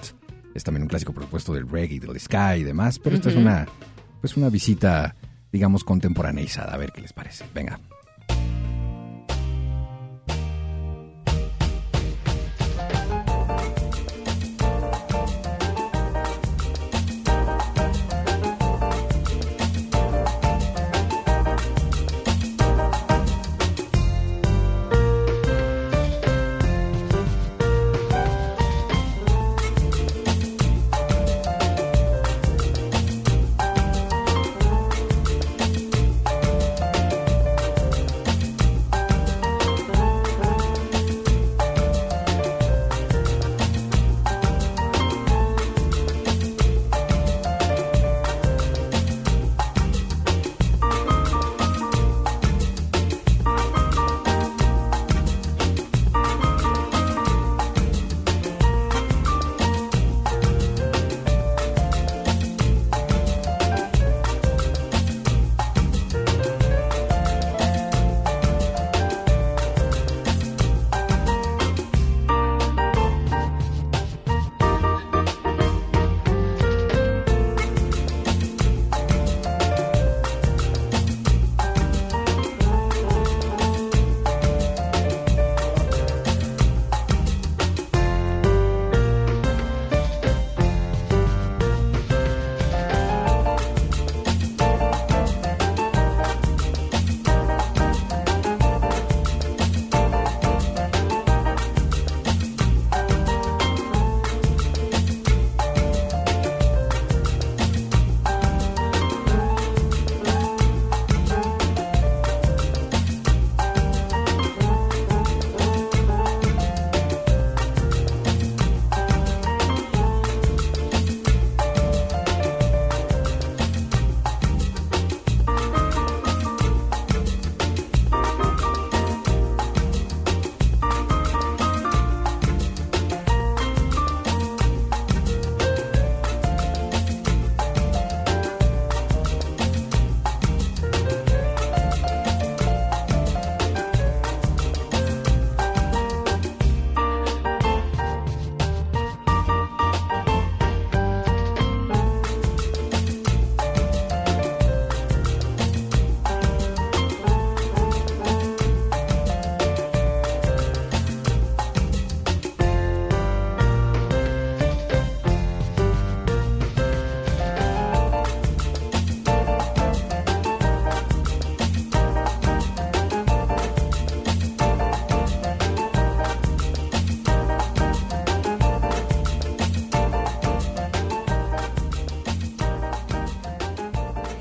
Es 0.53 0.63
también 0.63 0.83
un 0.83 0.87
clásico 0.89 1.13
propuesto 1.13 1.53
del 1.53 1.67
reggae, 1.67 1.99
del 1.99 2.19
sky 2.19 2.59
y 2.59 2.63
demás, 2.63 2.97
pero 2.99 3.15
esta 3.15 3.29
es 3.29 3.35
una, 3.35 3.67
pues 4.21 4.37
una 4.37 4.49
visita, 4.49 5.15
digamos, 5.51 5.83
contemporaneizada. 5.83 6.73
A 6.73 6.77
ver 6.77 6.91
qué 6.93 7.01
les 7.01 7.13
parece. 7.13 7.45
Venga. 7.53 7.79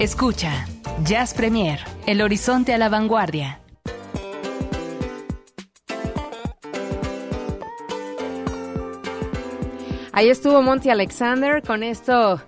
Escucha, 0.05 0.67
Jazz 1.03 1.33
Premier, 1.33 1.81
El 2.05 2.21
Horizonte 2.21 2.75
a 2.75 2.77
la 2.77 2.91
Vanguardia. 2.91 3.61
Ahí 10.13 10.29
estuvo 10.29 10.61
Monty 10.61 10.91
Alexander 10.91 11.63
con 11.63 11.83
esto 11.83 12.39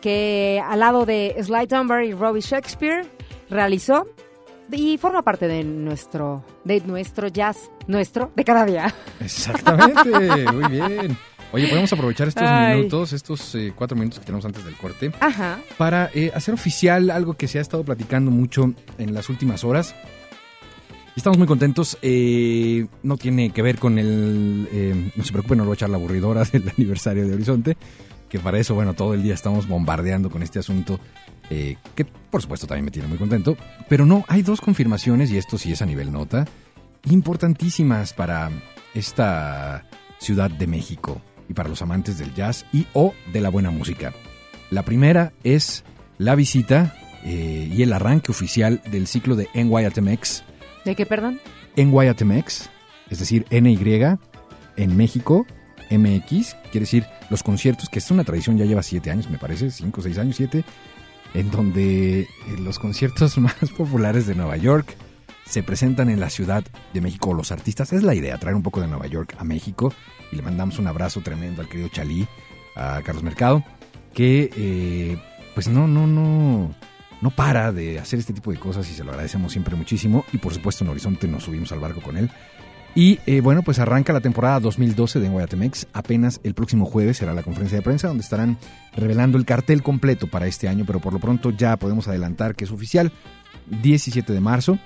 que 0.00 0.62
al 0.64 0.78
lado 0.78 1.04
de 1.04 1.34
Sly 1.42 1.66
Dunbar 1.66 2.04
y 2.04 2.12
Robbie 2.12 2.42
Shakespeare 2.42 3.04
realizó 3.50 4.06
y 4.70 4.96
forma 4.96 5.22
parte 5.22 5.48
de 5.48 5.64
nuestro 5.64 6.44
de 6.62 6.80
nuestro 6.82 7.26
jazz 7.26 7.72
nuestro 7.88 8.30
de 8.36 8.44
cada 8.44 8.64
día. 8.64 8.94
Exactamente, 9.18 10.52
muy 10.52 10.68
bien. 10.68 11.18
Oye, 11.52 11.66
podemos 11.66 11.92
aprovechar 11.92 12.28
estos 12.28 12.44
Ay. 12.46 12.76
minutos, 12.76 13.12
estos 13.12 13.54
eh, 13.56 13.72
cuatro 13.74 13.96
minutos 13.96 14.20
que 14.20 14.24
tenemos 14.26 14.44
antes 14.44 14.64
del 14.64 14.76
corte, 14.76 15.10
Ajá. 15.18 15.58
para 15.76 16.08
eh, 16.14 16.30
hacer 16.32 16.54
oficial 16.54 17.10
algo 17.10 17.34
que 17.34 17.48
se 17.48 17.58
ha 17.58 17.60
estado 17.60 17.82
platicando 17.84 18.30
mucho 18.30 18.72
en 18.98 19.14
las 19.14 19.28
últimas 19.28 19.64
horas. 19.64 19.94
Y 21.16 21.18
Estamos 21.20 21.38
muy 21.38 21.48
contentos. 21.48 21.98
eh, 22.02 22.86
no 23.02 23.16
tiene 23.16 23.50
que 23.50 23.62
ver 23.62 23.78
con 23.78 23.98
el. 23.98 24.68
eh, 24.70 25.10
no 25.16 25.24
se 25.24 25.32
preocupen, 25.32 25.58
no 25.58 25.64
lo 25.64 25.70
voy 25.70 25.74
a 25.74 25.78
echar 25.78 25.90
la 25.90 25.96
aburridora 25.96 26.44
del 26.52 26.68
aniversario 26.76 27.26
de 27.26 27.34
Horizonte. 27.34 27.76
Que 28.28 28.38
para 28.38 28.60
eso, 28.60 28.76
bueno, 28.76 28.94
todo 28.94 29.12
el 29.14 29.24
día 29.24 29.34
estamos 29.34 29.66
bombardeando 29.66 30.30
con 30.30 30.44
este 30.44 30.60
asunto. 30.60 31.00
eh, 31.50 31.76
que 31.96 32.04
por 32.04 32.42
supuesto 32.42 32.68
también 32.68 32.84
me 32.84 32.90
tiene 32.92 33.08
muy 33.08 33.18
contento. 33.18 33.56
Pero 33.88 34.06
no, 34.06 34.24
hay 34.28 34.42
dos 34.42 34.60
confirmaciones, 34.60 35.32
y 35.32 35.36
esto 35.36 35.58
sí 35.58 35.72
es 35.72 35.82
a 35.82 35.86
nivel 35.86 36.12
nota, 36.12 36.46
importantísimas 37.10 38.12
para 38.12 38.50
esta 38.94 39.84
Ciudad 40.18 40.48
de 40.50 40.66
México 40.68 41.20
y 41.50 41.54
para 41.54 41.68
los 41.68 41.82
amantes 41.82 42.16
del 42.16 42.32
jazz 42.32 42.64
y 42.72 42.86
o 42.94 43.12
de 43.32 43.40
la 43.40 43.48
buena 43.48 43.72
música. 43.72 44.14
La 44.70 44.84
primera 44.84 45.32
es 45.42 45.84
la 46.16 46.36
visita 46.36 46.94
eh, 47.24 47.68
y 47.70 47.82
el 47.82 47.92
arranque 47.92 48.30
oficial 48.30 48.80
del 48.90 49.08
ciclo 49.08 49.34
de 49.34 49.48
NYATMX. 49.54 50.44
¿De 50.84 50.94
qué, 50.94 51.06
perdón? 51.06 51.40
NYATMX, 51.76 52.70
es 53.10 53.18
decir, 53.18 53.46
NY 53.50 54.16
en 54.76 54.96
México, 54.96 55.44
MX, 55.90 56.54
quiere 56.70 56.80
decir 56.80 57.04
los 57.30 57.42
conciertos, 57.42 57.88
que 57.88 57.98
es 57.98 58.10
una 58.12 58.22
tradición, 58.22 58.56
ya 58.56 58.64
lleva 58.64 58.84
siete 58.84 59.10
años, 59.10 59.28
me 59.28 59.38
parece, 59.38 59.72
cinco, 59.72 60.02
seis 60.02 60.18
años, 60.18 60.36
siete, 60.36 60.64
en 61.34 61.50
donde 61.50 62.20
eh, 62.20 62.26
los 62.60 62.78
conciertos 62.78 63.38
más 63.38 63.56
populares 63.76 64.26
de 64.28 64.36
Nueva 64.36 64.56
York 64.56 64.96
se 65.46 65.64
presentan 65.64 66.10
en 66.10 66.20
la 66.20 66.30
Ciudad 66.30 66.62
de 66.94 67.00
México. 67.00 67.34
Los 67.34 67.50
artistas, 67.50 67.92
es 67.92 68.04
la 68.04 68.14
idea, 68.14 68.38
traer 68.38 68.54
un 68.54 68.62
poco 68.62 68.80
de 68.80 68.86
Nueva 68.86 69.08
York 69.08 69.34
a 69.36 69.42
México. 69.42 69.92
Y 70.32 70.36
le 70.36 70.42
mandamos 70.42 70.78
un 70.78 70.86
abrazo 70.86 71.20
tremendo 71.20 71.62
al 71.62 71.68
querido 71.68 71.88
Chalí, 71.88 72.26
a 72.76 73.00
Carlos 73.02 73.22
Mercado, 73.24 73.64
que 74.14 74.50
eh, 74.56 75.18
pues 75.54 75.68
no, 75.68 75.86
no, 75.86 76.06
no, 76.06 76.74
no 77.20 77.30
para 77.30 77.72
de 77.72 77.98
hacer 77.98 78.18
este 78.18 78.32
tipo 78.32 78.50
de 78.52 78.58
cosas 78.58 78.88
y 78.90 78.94
se 78.94 79.04
lo 79.04 79.10
agradecemos 79.10 79.52
siempre 79.52 79.76
muchísimo. 79.76 80.24
Y 80.32 80.38
por 80.38 80.54
supuesto 80.54 80.84
en 80.84 80.90
Horizonte 80.90 81.28
nos 81.28 81.44
subimos 81.44 81.72
al 81.72 81.80
barco 81.80 82.00
con 82.00 82.16
él. 82.16 82.30
Y 82.94 83.20
eh, 83.26 83.40
bueno, 83.40 83.62
pues 83.62 83.78
arranca 83.78 84.12
la 84.12 84.20
temporada 84.20 84.58
2012 84.60 85.20
de 85.20 85.28
Guayatemex. 85.28 85.86
Apenas 85.92 86.40
el 86.42 86.54
próximo 86.54 86.86
jueves 86.86 87.18
será 87.18 87.34
la 87.34 87.42
conferencia 87.42 87.78
de 87.78 87.82
prensa 87.82 88.08
donde 88.08 88.24
estarán 88.24 88.58
revelando 88.96 89.38
el 89.38 89.44
cartel 89.44 89.82
completo 89.82 90.26
para 90.26 90.46
este 90.46 90.68
año, 90.68 90.84
pero 90.86 90.98
por 90.98 91.12
lo 91.12 91.20
pronto 91.20 91.50
ya 91.50 91.76
podemos 91.76 92.08
adelantar 92.08 92.56
que 92.56 92.64
es 92.64 92.72
oficial. 92.72 93.12
17 93.82 94.32
de 94.32 94.40
marzo, 94.40 94.78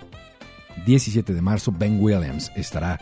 17 0.84 1.32
de 1.32 1.40
marzo, 1.40 1.72
Ben 1.72 1.98
Williams 1.98 2.52
estará 2.54 3.00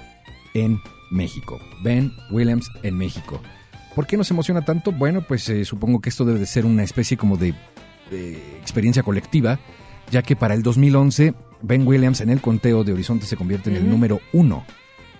en 0.54 0.80
México. 1.12 1.60
Ben 1.82 2.12
Williams 2.30 2.70
en 2.82 2.96
México. 2.96 3.40
¿Por 3.94 4.06
qué 4.06 4.16
nos 4.16 4.30
emociona 4.30 4.64
tanto? 4.64 4.90
Bueno, 4.90 5.22
pues 5.22 5.48
eh, 5.48 5.64
supongo 5.64 6.00
que 6.00 6.08
esto 6.08 6.24
debe 6.24 6.38
de 6.38 6.46
ser 6.46 6.64
una 6.64 6.82
especie 6.82 7.16
como 7.16 7.36
de, 7.36 7.54
de 8.10 8.32
experiencia 8.58 9.02
colectiva, 9.02 9.60
ya 10.10 10.22
que 10.22 10.34
para 10.34 10.54
el 10.54 10.62
2011 10.62 11.34
Ben 11.60 11.86
Williams 11.86 12.20
en 12.20 12.30
el 12.30 12.40
conteo 12.40 12.82
de 12.84 12.92
Horizonte 12.92 13.26
se 13.26 13.36
convierte 13.36 13.70
en 13.70 13.76
el 13.76 13.88
número 13.88 14.20
uno 14.32 14.64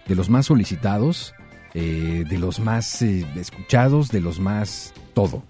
de 0.07 0.17
los 0.17 0.29
más 0.29 0.47
solicitados, 0.47 1.35
eh, 1.75 2.25
de 2.29 2.39
los 2.39 2.59
más 2.59 3.03
eh, 3.03 3.25
escuchados, 3.37 4.09
de 4.09 4.21
los 4.21 4.41
más 4.41 4.93
todo, 5.15 5.45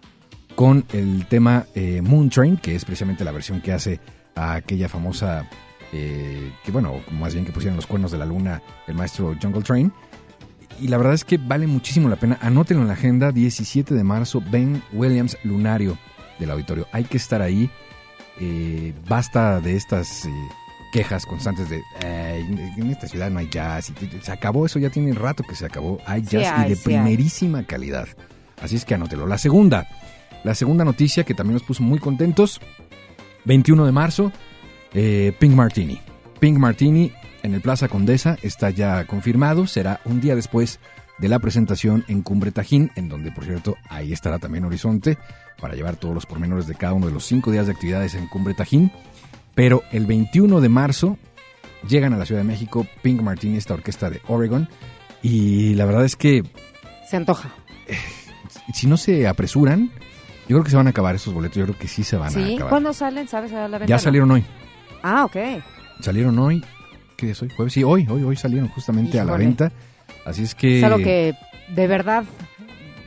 con 0.54 0.84
el 0.92 1.26
tema 1.26 1.64
Moon 2.02 2.28
Train, 2.28 2.58
que 2.58 2.74
es 2.74 2.84
precisamente 2.84 3.24
la 3.24 3.32
versión 3.32 3.62
que 3.62 3.72
hace 3.72 4.00
a 4.34 4.54
aquella 4.54 4.88
famosa, 4.88 5.48
eh, 5.92 6.52
que 6.64 6.72
bueno, 6.72 7.00
más 7.10 7.34
bien 7.34 7.44
que 7.44 7.52
pusieron 7.52 7.76
los 7.76 7.86
cuernos 7.86 8.12
de 8.12 8.18
la 8.18 8.26
luna 8.26 8.62
el 8.86 8.94
maestro 8.94 9.36
Jungle 9.40 9.62
Train. 9.62 9.92
Y 10.80 10.88
la 10.88 10.96
verdad 10.96 11.14
es 11.14 11.24
que 11.24 11.38
vale 11.38 11.66
muchísimo 11.66 12.08
la 12.08 12.16
pena. 12.16 12.38
Anótenlo 12.40 12.82
en 12.82 12.88
la 12.88 12.94
agenda, 12.94 13.30
17 13.32 13.94
de 13.94 14.04
marzo, 14.04 14.42
Ben 14.50 14.82
Williams 14.92 15.36
Lunario 15.44 15.96
del 16.38 16.50
auditorio. 16.50 16.86
Hay 16.92 17.04
que 17.04 17.16
estar 17.18 17.40
ahí. 17.42 17.70
Eh, 18.40 18.92
basta 19.08 19.60
de 19.60 19.76
estas 19.76 20.24
eh, 20.24 20.30
quejas 20.92 21.24
constantes 21.26 21.68
de 21.68 21.80
"Ay, 22.02 22.72
en 22.78 22.90
esta 22.90 23.06
ciudad 23.06 23.30
no 23.30 23.38
hay 23.38 23.48
jazz. 23.48 23.90
y- 23.90 24.24
se 24.24 24.32
acabó 24.32 24.66
eso, 24.66 24.78
ya 24.78 24.90
tiene 24.90 25.12
rato 25.12 25.44
que 25.44 25.54
se 25.54 25.66
acabó. 25.66 26.00
Hay 26.06 26.22
Sí 26.22 26.36
jazz 26.38 26.52
hay, 26.58 26.66
y 26.66 26.70
de 26.70 26.76
sí 26.76 26.82
hay. 26.90 26.96
primerísima 26.96 27.62
calidad. 27.64 28.08
Así 28.60 28.76
es 28.76 28.84
que 28.84 28.94
anótelo. 28.94 29.26
La 29.26 29.38
segunda, 29.38 29.86
la 30.44 30.54
segunda 30.54 30.84
noticia 30.84 31.24
que 31.24 31.34
también 31.34 31.54
nos 31.54 31.62
puso 31.62 31.82
muy 31.82 31.98
contentos, 31.98 32.60
21 33.44 33.84
de 33.86 33.92
marzo, 33.92 34.32
eh, 34.94 35.32
Pink 35.38 35.54
Martini. 35.54 36.00
Pink 36.40 36.58
Martini 36.58 37.12
en 37.42 37.54
el 37.54 37.60
Plaza 37.60 37.88
Condesa 37.88 38.36
está 38.42 38.70
ya 38.70 39.04
confirmado, 39.06 39.66
será 39.66 40.00
un 40.04 40.20
día 40.20 40.34
después 40.34 40.80
de 41.18 41.28
la 41.28 41.38
presentación 41.38 42.04
en 42.08 42.22
Cumbre 42.22 42.50
Tajín, 42.52 42.90
en 42.96 43.08
donde 43.08 43.30
por 43.30 43.44
cierto 43.44 43.76
ahí 43.88 44.12
estará 44.12 44.38
también 44.38 44.64
Horizonte 44.64 45.18
para 45.60 45.74
llevar 45.74 45.96
todos 45.96 46.14
los 46.14 46.26
pormenores 46.26 46.66
de 46.66 46.74
cada 46.74 46.94
uno 46.94 47.06
de 47.06 47.12
los 47.12 47.24
cinco 47.24 47.50
días 47.50 47.66
de 47.66 47.72
actividades 47.72 48.14
en 48.14 48.26
Cumbre 48.28 48.54
Tajín. 48.54 48.90
Pero 49.54 49.82
el 49.92 50.06
21 50.06 50.60
de 50.60 50.68
marzo 50.68 51.18
llegan 51.88 52.12
a 52.14 52.16
la 52.16 52.26
Ciudad 52.26 52.40
de 52.40 52.48
México 52.48 52.86
Pink 53.02 53.20
Martini, 53.20 53.58
esta 53.58 53.74
orquesta 53.74 54.08
de 54.10 54.20
Oregon, 54.28 54.68
y 55.22 55.74
la 55.74 55.84
verdad 55.84 56.04
es 56.04 56.16
que 56.16 56.42
Se 57.08 57.16
antoja. 57.16 57.50
si 58.72 58.86
no 58.86 58.96
se 58.96 59.28
apresuran, 59.28 59.90
yo 60.48 60.56
creo 60.56 60.64
que 60.64 60.70
se 60.70 60.76
van 60.76 60.86
a 60.86 60.90
acabar 60.90 61.14
esos 61.14 61.32
boletos, 61.34 61.58
yo 61.58 61.64
creo 61.64 61.78
que 61.78 61.88
sí 61.88 62.02
se 62.02 62.16
van 62.16 62.36
a 62.36 62.44
acabar. 62.46 62.68
¿Cuándo 62.68 62.92
salen? 62.92 63.28
¿Sabes 63.28 63.52
a 63.52 63.68
la 63.68 63.78
venta? 63.78 63.86
Ya 63.86 63.98
salieron 63.98 64.30
hoy. 64.30 64.44
Ah, 65.02 65.24
ok. 65.24 65.36
Salieron 66.00 66.38
hoy. 66.38 66.64
¿Qué 67.22 67.26
día 67.26 67.32
es 67.34 67.42
hoy? 67.42 67.50
¿Jueves? 67.50 67.72
Sí, 67.72 67.84
hoy, 67.84 68.04
hoy, 68.10 68.24
hoy 68.24 68.34
salieron 68.34 68.68
justamente 68.70 69.20
a 69.20 69.24
la 69.24 69.36
venta. 69.36 69.70
Así 70.26 70.42
es 70.42 70.56
que... 70.56 70.78
Es 70.78 70.84
algo 70.84 70.98
que 70.98 71.34
de 71.72 71.86
verdad 71.86 72.24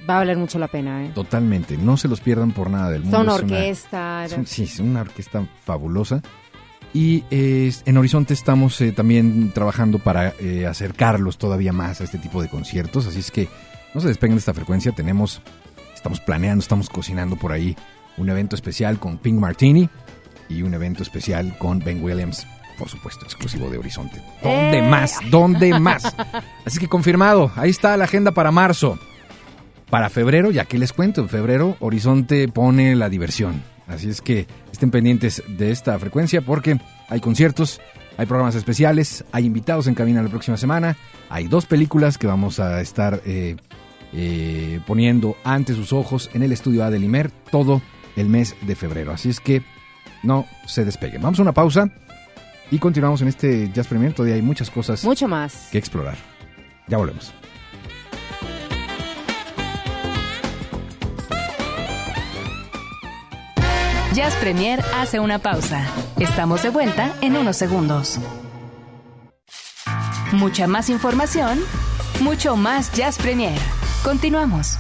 va 0.09 0.15
a 0.15 0.19
valer 0.19 0.37
mucho 0.37 0.57
la 0.57 0.69
pena, 0.69 1.03
¿eh? 1.03 1.11
Totalmente, 1.13 1.75
no 1.77 1.97
se 1.97 2.07
los 2.07 2.21
pierdan 2.21 2.53
por 2.53 2.69
nada 2.69 2.91
del 2.91 3.01
mundo. 3.01 3.17
Son 3.17 3.27
es 3.27 3.33
una- 3.33 3.43
orquesta. 3.57 4.23
es 4.25 4.31
un- 4.37 4.47
sí, 4.47 4.63
es 4.63 4.79
una 4.79 5.01
orquesta 5.01 5.45
fabulosa. 5.65 6.21
Y 6.93 7.25
eh, 7.29 7.73
en 7.85 7.97
Horizonte 7.97 8.33
estamos 8.33 8.79
eh, 8.79 8.93
también 8.93 9.51
trabajando 9.51 9.99
para 9.99 10.33
eh, 10.39 10.65
acercarlos 10.65 11.37
todavía 11.37 11.73
más 11.73 11.99
a 11.99 12.05
este 12.05 12.17
tipo 12.17 12.41
de 12.41 12.47
conciertos. 12.47 13.07
Así 13.07 13.19
es 13.19 13.31
que 13.31 13.49
no 13.93 13.99
se 13.99 14.07
despeguen 14.07 14.37
de 14.37 14.39
esta 14.39 14.53
frecuencia. 14.53 14.93
Tenemos, 14.93 15.41
estamos 15.93 16.21
planeando, 16.21 16.61
estamos 16.61 16.87
cocinando 16.87 17.35
por 17.35 17.51
ahí 17.51 17.75
un 18.15 18.29
evento 18.29 18.55
especial 18.55 18.97
con 18.97 19.17
Pink 19.17 19.37
Martini 19.41 19.89
y 20.47 20.61
un 20.61 20.73
evento 20.73 21.03
especial 21.03 21.57
con 21.57 21.79
Ben 21.79 22.01
Williams, 22.01 22.47
por 22.77 22.89
supuesto, 22.89 23.25
exclusivo 23.25 23.69
de 23.69 23.77
Horizonte. 23.77 24.21
¿Dónde 24.43 24.79
¡Eh! 24.79 24.89
más? 24.89 25.19
¿Dónde 25.29 25.79
más? 25.79 26.15
Así 26.65 26.79
que 26.79 26.87
confirmado, 26.87 27.51
ahí 27.55 27.69
está 27.69 27.95
la 27.97 28.05
agenda 28.05 28.31
para 28.31 28.51
marzo. 28.51 28.99
Para 29.89 30.09
febrero, 30.09 30.51
ya 30.51 30.65
que 30.65 30.77
les 30.77 30.93
cuento, 30.93 31.21
en 31.21 31.29
febrero 31.29 31.77
Horizonte 31.79 32.47
pone 32.47 32.95
la 32.95 33.09
diversión. 33.09 33.63
Así 33.87 34.09
es 34.09 34.21
que 34.21 34.47
estén 34.71 34.91
pendientes 34.91 35.43
de 35.47 35.71
esta 35.71 35.97
frecuencia 35.99 36.41
porque 36.41 36.79
hay 37.07 37.19
conciertos, 37.19 37.79
hay 38.17 38.25
programas 38.25 38.55
especiales, 38.55 39.23
hay 39.31 39.45
invitados 39.45 39.87
en 39.87 39.93
cabina 39.93 40.23
la 40.23 40.29
próxima 40.29 40.57
semana, 40.57 40.97
hay 41.29 41.47
dos 41.47 41.65
películas 41.65 42.17
que 42.17 42.25
vamos 42.27 42.59
a 42.59 42.81
estar 42.81 43.21
eh, 43.25 43.57
eh, 44.13 44.79
poniendo 44.87 45.37
ante 45.43 45.75
sus 45.75 45.93
ojos 45.93 46.29
en 46.33 46.41
el 46.41 46.51
estudio 46.51 46.83
A 46.83 46.89
del 46.89 47.03
Imer 47.03 47.29
todo 47.51 47.81
el 48.15 48.27
mes 48.27 48.55
de 48.61 48.75
febrero. 48.75 49.11
Así 49.11 49.29
es 49.29 49.39
que 49.39 49.61
no 50.23 50.45
se 50.65 50.83
despeguen. 50.83 51.21
Vamos 51.21 51.39
a 51.39 51.43
una 51.43 51.53
pausa 51.53 51.91
y 52.71 52.79
continuamos 52.79 53.21
en 53.21 53.27
este 53.27 53.71
Jazz 53.71 53.87
Premier. 53.87 54.13
Todavía 54.13 54.35
hay 54.35 54.41
muchas 54.41 54.69
cosas 54.69 55.03
Mucho 55.03 55.27
más. 55.27 55.69
que 55.71 55.77
explorar. 55.77 56.15
Ya 56.87 56.97
volvemos. 56.97 57.33
Jazz 64.13 64.33
Premier 64.35 64.79
hace 64.95 65.19
una 65.19 65.39
pausa. 65.39 65.85
Estamos 66.19 66.63
de 66.63 66.69
vuelta 66.69 67.13
en 67.21 67.35
unos 67.35 67.57
segundos. 67.57 68.19
Mucha 70.31 70.67
más 70.67 70.89
información, 70.89 71.59
mucho 72.21 72.55
más 72.55 72.91
Jazz 72.93 73.17
Premier. 73.17 73.59
Continuamos. 74.03 74.77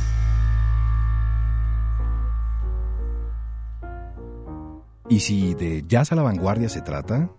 Y 5.09 5.19
si 5.19 5.53
de 5.53 5.83
jazz 5.87 6.11
a 6.11 6.15
la 6.15 6.23
vanguardia 6.23 6.67
se 6.69 6.81
trata, 6.81 7.29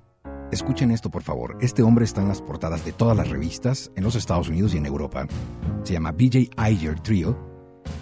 escuchen 0.51 0.90
esto 0.90 1.11
por 1.11 1.22
favor. 1.22 1.57
Este 1.61 1.82
hombre 1.82 2.05
está 2.05 2.22
en 2.22 2.28
las 2.28 2.42
portadas 2.42 2.84
de 2.84 2.92
todas 2.92 3.16
las 3.16 3.28
revistas 3.28 3.90
en 3.97 4.05
los 4.05 4.14
Estados 4.14 4.49
Unidos 4.49 4.74
y 4.74 4.78
en 4.78 4.86
Europa. 4.86 5.26
Se 5.84 5.92
llama 5.92 6.12
BJ 6.12 6.51
Iger 6.70 7.01
Trio 7.01 7.36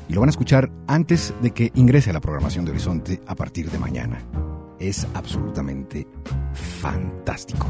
y 0.08 0.12
lo 0.12 0.20
van 0.20 0.28
a 0.28 0.30
escuchar 0.30 0.70
antes 0.86 1.34
de 1.42 1.50
que 1.52 1.72
ingrese 1.74 2.10
a 2.10 2.12
la 2.12 2.20
programación 2.20 2.64
de 2.64 2.72
Horizonte 2.72 3.20
a 3.26 3.34
partir 3.34 3.70
de 3.70 3.78
mañana. 3.78 4.22
es 4.78 5.06
absolutamente 5.14 6.06
fantástico. 6.52 7.66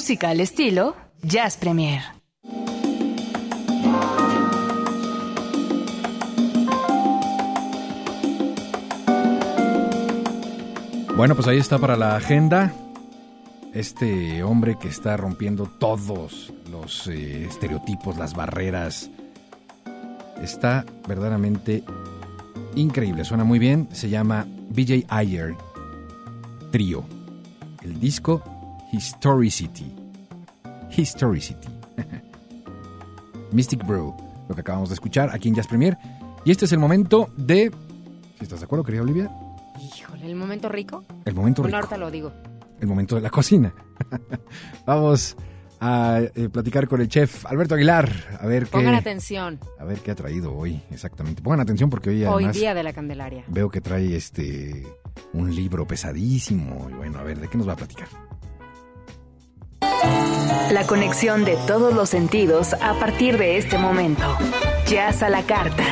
Música 0.00 0.30
al 0.30 0.40
estilo 0.40 0.96
Jazz 1.20 1.58
Premier. 1.58 2.00
Bueno, 11.14 11.34
pues 11.34 11.46
ahí 11.48 11.58
está 11.58 11.78
para 11.78 11.98
la 11.98 12.16
agenda. 12.16 12.72
Este 13.74 14.42
hombre 14.42 14.78
que 14.80 14.88
está 14.88 15.18
rompiendo 15.18 15.66
todos 15.66 16.50
los 16.72 17.06
eh, 17.08 17.44
estereotipos, 17.44 18.16
las 18.16 18.32
barreras. 18.32 19.10
Está 20.42 20.86
verdaderamente 21.06 21.84
increíble. 22.74 23.26
Suena 23.26 23.44
muy 23.44 23.58
bien. 23.58 23.86
Se 23.92 24.08
llama 24.08 24.46
BJ 24.70 25.04
Ayer 25.10 25.54
Trio. 26.70 27.04
El 27.82 28.00
disco 28.00 28.42
Historicity. 28.92 29.94
Historicity. 30.96 31.68
Mystic 33.52 33.84
Brew, 33.86 34.14
lo 34.48 34.54
que 34.54 34.60
acabamos 34.60 34.88
de 34.88 34.94
escuchar 34.94 35.30
aquí 35.32 35.48
en 35.48 35.54
Jazz 35.54 35.66
Premier. 35.68 35.96
Y 36.44 36.50
este 36.50 36.64
es 36.64 36.72
el 36.72 36.78
momento 36.78 37.30
de... 37.36 37.70
¿Si 38.38 38.44
estás 38.44 38.60
de 38.60 38.64
acuerdo, 38.64 38.84
querida 38.84 39.02
Olivia? 39.02 39.30
Híjole, 39.80 40.26
¿el 40.26 40.36
momento 40.36 40.68
rico? 40.68 41.04
El 41.24 41.34
momento 41.34 41.62
Bueno, 41.62 41.76
rico. 41.78 41.86
ahorita 41.86 41.98
lo 41.98 42.10
digo. 42.10 42.32
El 42.80 42.86
momento 42.88 43.14
de 43.16 43.20
la 43.20 43.30
cocina. 43.30 43.74
Vamos 44.86 45.36
a 45.80 46.20
eh, 46.34 46.48
platicar 46.48 46.88
con 46.88 47.00
el 47.00 47.08
chef 47.08 47.44
Alberto 47.46 47.74
Aguilar. 47.74 48.10
A 48.40 48.46
ver 48.46 48.64
qué... 48.64 48.70
Pongan 48.70 48.94
atención. 48.94 49.58
A 49.78 49.84
ver 49.84 49.98
qué 50.00 50.10
ha 50.10 50.14
traído 50.14 50.54
hoy, 50.54 50.80
exactamente. 50.90 51.42
Pongan 51.42 51.60
atención 51.60 51.90
porque 51.90 52.10
hoy 52.10 52.24
Hoy 52.24 52.32
además 52.44 52.56
día 52.56 52.74
de 52.74 52.82
la 52.82 52.92
Candelaria. 52.92 53.44
veo 53.48 53.68
que 53.70 53.80
trae 53.80 54.16
este 54.16 54.86
un 55.34 55.54
libro 55.54 55.86
pesadísimo. 55.86 56.88
Y 56.90 56.94
bueno, 56.94 57.18
a 57.18 57.22
ver, 57.22 57.38
¿de 57.38 57.48
qué 57.48 57.58
nos 57.58 57.68
va 57.68 57.74
a 57.74 57.76
platicar? 57.76 58.08
La 60.70 60.86
conexión 60.86 61.44
de 61.44 61.56
todos 61.66 61.94
los 61.94 62.08
sentidos 62.10 62.74
a 62.74 62.94
partir 62.94 63.36
de 63.38 63.56
este 63.56 63.76
momento. 63.76 64.22
Jazz 64.86 65.22
a 65.22 65.28
la 65.28 65.42
carta. 65.42 65.84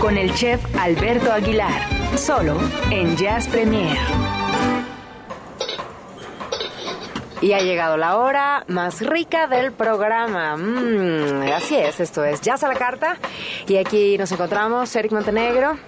Con 0.00 0.16
el 0.16 0.34
chef 0.34 0.60
Alberto 0.76 1.32
Aguilar. 1.32 1.82
Solo 2.16 2.58
en 2.90 3.16
Jazz 3.16 3.48
Premier. 3.48 3.96
Y 7.40 7.52
ha 7.52 7.60
llegado 7.60 7.96
la 7.96 8.18
hora 8.18 8.64
más 8.66 9.00
rica 9.00 9.46
del 9.46 9.72
programa. 9.72 10.56
Mm, 10.56 11.52
así 11.54 11.76
es, 11.76 12.00
esto 12.00 12.24
es 12.24 12.40
Jazz 12.40 12.64
a 12.64 12.68
la 12.68 12.74
Carta. 12.74 13.16
Y 13.68 13.76
aquí 13.76 14.18
nos 14.18 14.32
encontramos 14.32 14.94
Eric 14.96 15.12
Montenegro 15.12 15.78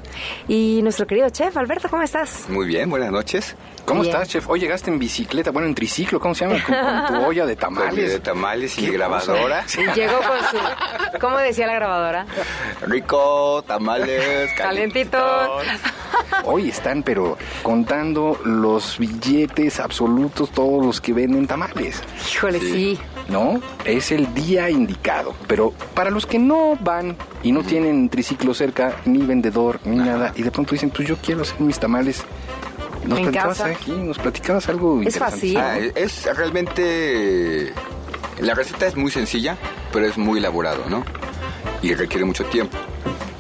y 0.47 0.81
nuestro 0.83 1.07
querido 1.07 1.29
chef 1.31 1.57
Alberto, 1.57 1.89
¿cómo 1.89 2.03
estás? 2.03 2.49
Muy 2.49 2.67
bien, 2.67 2.89
buenas 2.89 3.11
noches. 3.11 3.57
¿Cómo 3.85 4.03
Bien. 4.03 4.15
estás, 4.15 4.29
chef? 4.29 4.49
Hoy 4.49 4.61
llegaste 4.61 4.91
en 4.91 4.99
bicicleta, 4.99 5.51
bueno, 5.51 5.67
en 5.67 5.75
triciclo, 5.75 6.21
¿cómo 6.21 6.35
se 6.35 6.47
llama? 6.47 6.63
Con, 6.65 6.75
con 6.75 7.07
tu 7.23 7.27
olla 7.29 7.47
de 7.47 7.57
tamales. 7.57 8.13
de 8.13 8.21
tamales 8.21 8.79
y 8.79 8.87
grabadora. 8.91 9.65
Y 9.77 9.99
llegó 9.99 10.19
con 10.19 10.39
su... 10.51 11.19
¿Cómo 11.21 11.39
decía 11.39 11.67
la 11.67 11.75
grabadora? 11.75 12.27
Rico, 12.87 13.65
tamales, 13.67 14.53
Calientitos. 14.57 15.51
Hoy 16.45 16.69
están, 16.69 17.03
pero 17.03 17.37
contando 17.63 18.39
los 18.45 18.99
billetes 18.99 19.81
absolutos, 19.81 20.51
todos 20.51 20.85
los 20.85 21.01
que 21.01 21.13
venden 21.13 21.47
tamales. 21.47 22.03
Híjole, 22.33 22.61
sí. 22.61 22.99
¿No? 23.29 23.61
Es 23.85 24.11
el 24.13 24.33
día 24.35 24.71
indicado. 24.71 25.35
Pero 25.47 25.73
para 25.95 26.11
los 26.11 26.27
que 26.27 26.39
no 26.39 26.77
van 26.81 27.17
y 27.43 27.53
no 27.53 27.63
tienen 27.63 28.09
triciclo 28.09 28.55
cerca, 28.55 28.97
ni 29.05 29.19
vendedor, 29.25 29.81
ni 29.85 29.97
nada, 29.97 30.33
y 30.37 30.43
de 30.43 30.51
pronto 30.51 30.73
dicen, 30.73 30.91
pues 30.91 31.07
yo 31.09 31.17
quiero 31.17 31.43
hacer 31.43 31.61
mis 31.61 31.79
tamales. 31.79 32.25
Nos 33.11 33.19
En 33.19 33.33
casa. 33.33 33.67
aquí, 33.67 33.91
nos 33.93 34.19
platicabas 34.19 34.69
algo 34.69 35.01
Es 35.03 35.15
interesante. 35.17 35.37
fácil. 35.55 35.57
Ah, 35.59 35.79
es 35.95 36.25
realmente... 36.37 37.73
La 38.41 38.55
receta 38.55 38.87
es 38.87 38.97
muy 38.97 39.11
sencilla, 39.11 39.57
pero 39.93 40.07
es 40.07 40.17
muy 40.17 40.39
elaborado, 40.39 40.85
¿no? 40.89 41.05
Y 41.83 41.95
requiere 41.95 42.25
mucho 42.25 42.45
tiempo. 42.47 42.79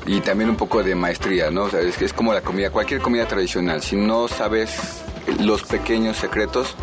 Y 0.07 0.21
también 0.21 0.51
un 0.51 0.57
poco 0.57 0.83
de 0.83 0.95
maestría, 0.95 1.51
¿no? 1.51 1.63
O 1.65 1.71
sea, 1.71 1.81
es, 1.81 2.01
es 2.03 2.13
como 2.13 2.35
la 2.35 2.43
comida, 2.43 2.71
cualquier 2.71 3.01
comida 3.01 3.27
tradicional. 3.27 3.81
Si 3.83 3.97
no 3.97 4.29
sabes 4.29 5.03
los 5.39 5.63
pequeños 5.63 6.17
secretos, 6.17 6.75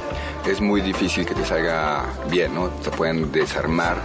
es 0.50 0.62
muy 0.62 0.82
difícil 0.82 1.26
que 1.26 1.36
te 1.36 1.46
salga 1.46 2.06
bien, 2.30 2.56
¿no? 2.56 2.72
Se 2.82 2.90
pueden 2.90 3.32
desarmar 3.32 3.98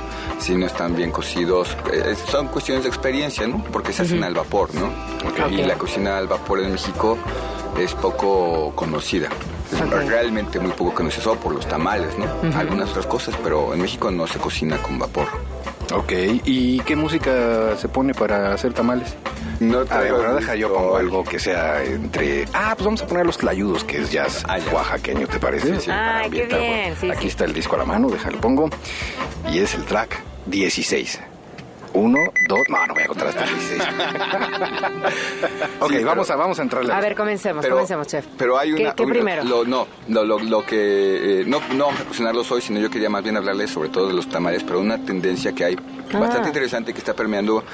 si 0.43 0.55
no 0.55 0.67
están 0.67 0.95
bien 0.95 1.11
cocidos. 1.11 1.77
Eh, 1.93 2.15
son 2.29 2.49
cuestiones 2.49 2.85
de 2.85 2.89
experiencia, 2.91 3.47
¿no? 3.47 3.63
Porque 3.73 3.93
se 3.93 4.03
hacen 4.03 4.23
al 4.25 4.35
vapor, 4.35 4.71
¿no? 4.75 4.91
Y 5.51 5.63
la 5.63 5.77
cocina 5.77 6.19
al 6.19 6.27
vapor 6.29 6.61
en 6.61 6.73
México 6.73 7.17
es 7.79 7.95
poco 7.95 8.73
conocida. 8.75 9.29
Es 9.73 10.07
realmente 10.07 10.61
muy 10.61 10.73
poco 10.73 10.93
conocida, 10.95 11.23
solo 11.23 11.41
por 11.41 11.55
los 11.55 11.67
tamales, 11.67 12.17
¿no? 12.19 12.27
Algunas 12.59 12.91
otras 12.91 13.07
cosas, 13.07 13.35
pero 13.43 13.73
en 13.73 13.81
México 13.81 14.11
no 14.11 14.27
se 14.27 14.39
cocina 14.39 14.77
con 14.79 14.99
vapor. 14.99 15.27
Ok, 15.95 16.13
¿y 16.45 16.81
qué 16.81 16.97
música 16.97 17.77
se 17.77 17.89
pone 17.89 18.15
para 18.15 18.53
hacer 18.55 18.73
tamales? 18.73 19.15
No 19.61 19.81
A 19.91 19.99
ver, 19.99 20.13
bueno, 20.15 20.35
deja 20.35 20.55
yo 20.55 20.73
pongo 20.73 20.97
algo 20.97 21.23
que 21.25 21.39
sea 21.39 21.83
entre... 21.85 22.47
Ah, 22.53 22.73
pues 22.75 22.85
vamos 22.85 23.03
a 23.03 23.07
poner 23.07 23.27
los 23.27 23.39
tlayudos, 23.39 23.85
que 23.85 24.01
es 24.01 24.11
jazz 24.11 24.43
Ah, 24.49 24.59
ya. 24.59 24.73
oaxaqueño, 24.73 25.27
¿te 25.29 25.39
parece? 25.39 25.79
Sí, 25.81 25.91
Ay, 25.91 26.31
qué 26.31 26.47
bien, 26.47 26.49
bueno, 26.59 26.97
sí, 27.01 27.11
Aquí 27.11 27.23
sí. 27.23 27.29
está 27.29 27.45
el 27.45 27.53
disco 27.53 27.77
a 27.77 27.81
la 27.81 27.85
mano, 27.85 28.09
déjalo 28.09 28.41
pongo. 28.41 28.71
Y 29.51 29.59
es 29.59 29.75
el 29.75 29.85
track 29.85 30.19
16. 30.47 31.21
Uno, 31.95 32.19
dos... 32.49 32.61
No, 32.71 32.87
no 32.87 32.95
voy 32.95 33.03
a 33.03 33.07
contar 33.07 33.29
hasta 33.29 33.45
el 33.45 33.51
16. 33.55 33.83
ok, 35.81 35.89
Sí, 35.91 35.95
pero- 35.97 36.07
vamos, 36.07 36.31
a, 36.31 36.37
vamos 36.37 36.59
a 36.59 36.63
entrarle. 36.63 36.91
A 36.93 37.01
ver, 37.01 37.15
comencemos, 37.15 37.63
Pero, 37.63 37.75
comencemos, 37.75 38.07
chef. 38.07 38.25
pero 38.39 38.59
hay 38.59 38.75
¿Qué- 38.75 38.83
una... 38.83 38.95
¿Qué, 38.95 39.05
primero? 39.07 39.45
Lo, 39.45 39.65
no, 39.67 39.87
lo, 40.09 40.25
lo, 40.25 40.39
lo 40.39 40.65
que... 40.65 41.41
eh, 41.43 41.45
no, 41.47 41.61
no 41.75 41.87
vamos 41.87 42.01
a 42.01 42.05
cocinarlos 42.05 42.51
hoy, 42.51 42.63
sino 42.63 42.81
yo 42.81 42.89
quería 42.89 43.11
más 43.11 43.23
bien 43.23 43.37
hablarles 43.37 43.71
sobre 43.71 43.91
todo 43.91 44.09
de 44.09 44.15
los 44.15 44.27
tamales, 44.27 44.63
pero 44.65 44.81
una 44.81 44.99
tendencia 45.05 45.53
que 45.53 45.65
hay 45.67 45.77
Ah. 46.15 46.19
bastante 46.19 46.49
interesante 46.49 46.93
que 46.93 46.99
está 46.99 47.15
permeando 47.15 47.65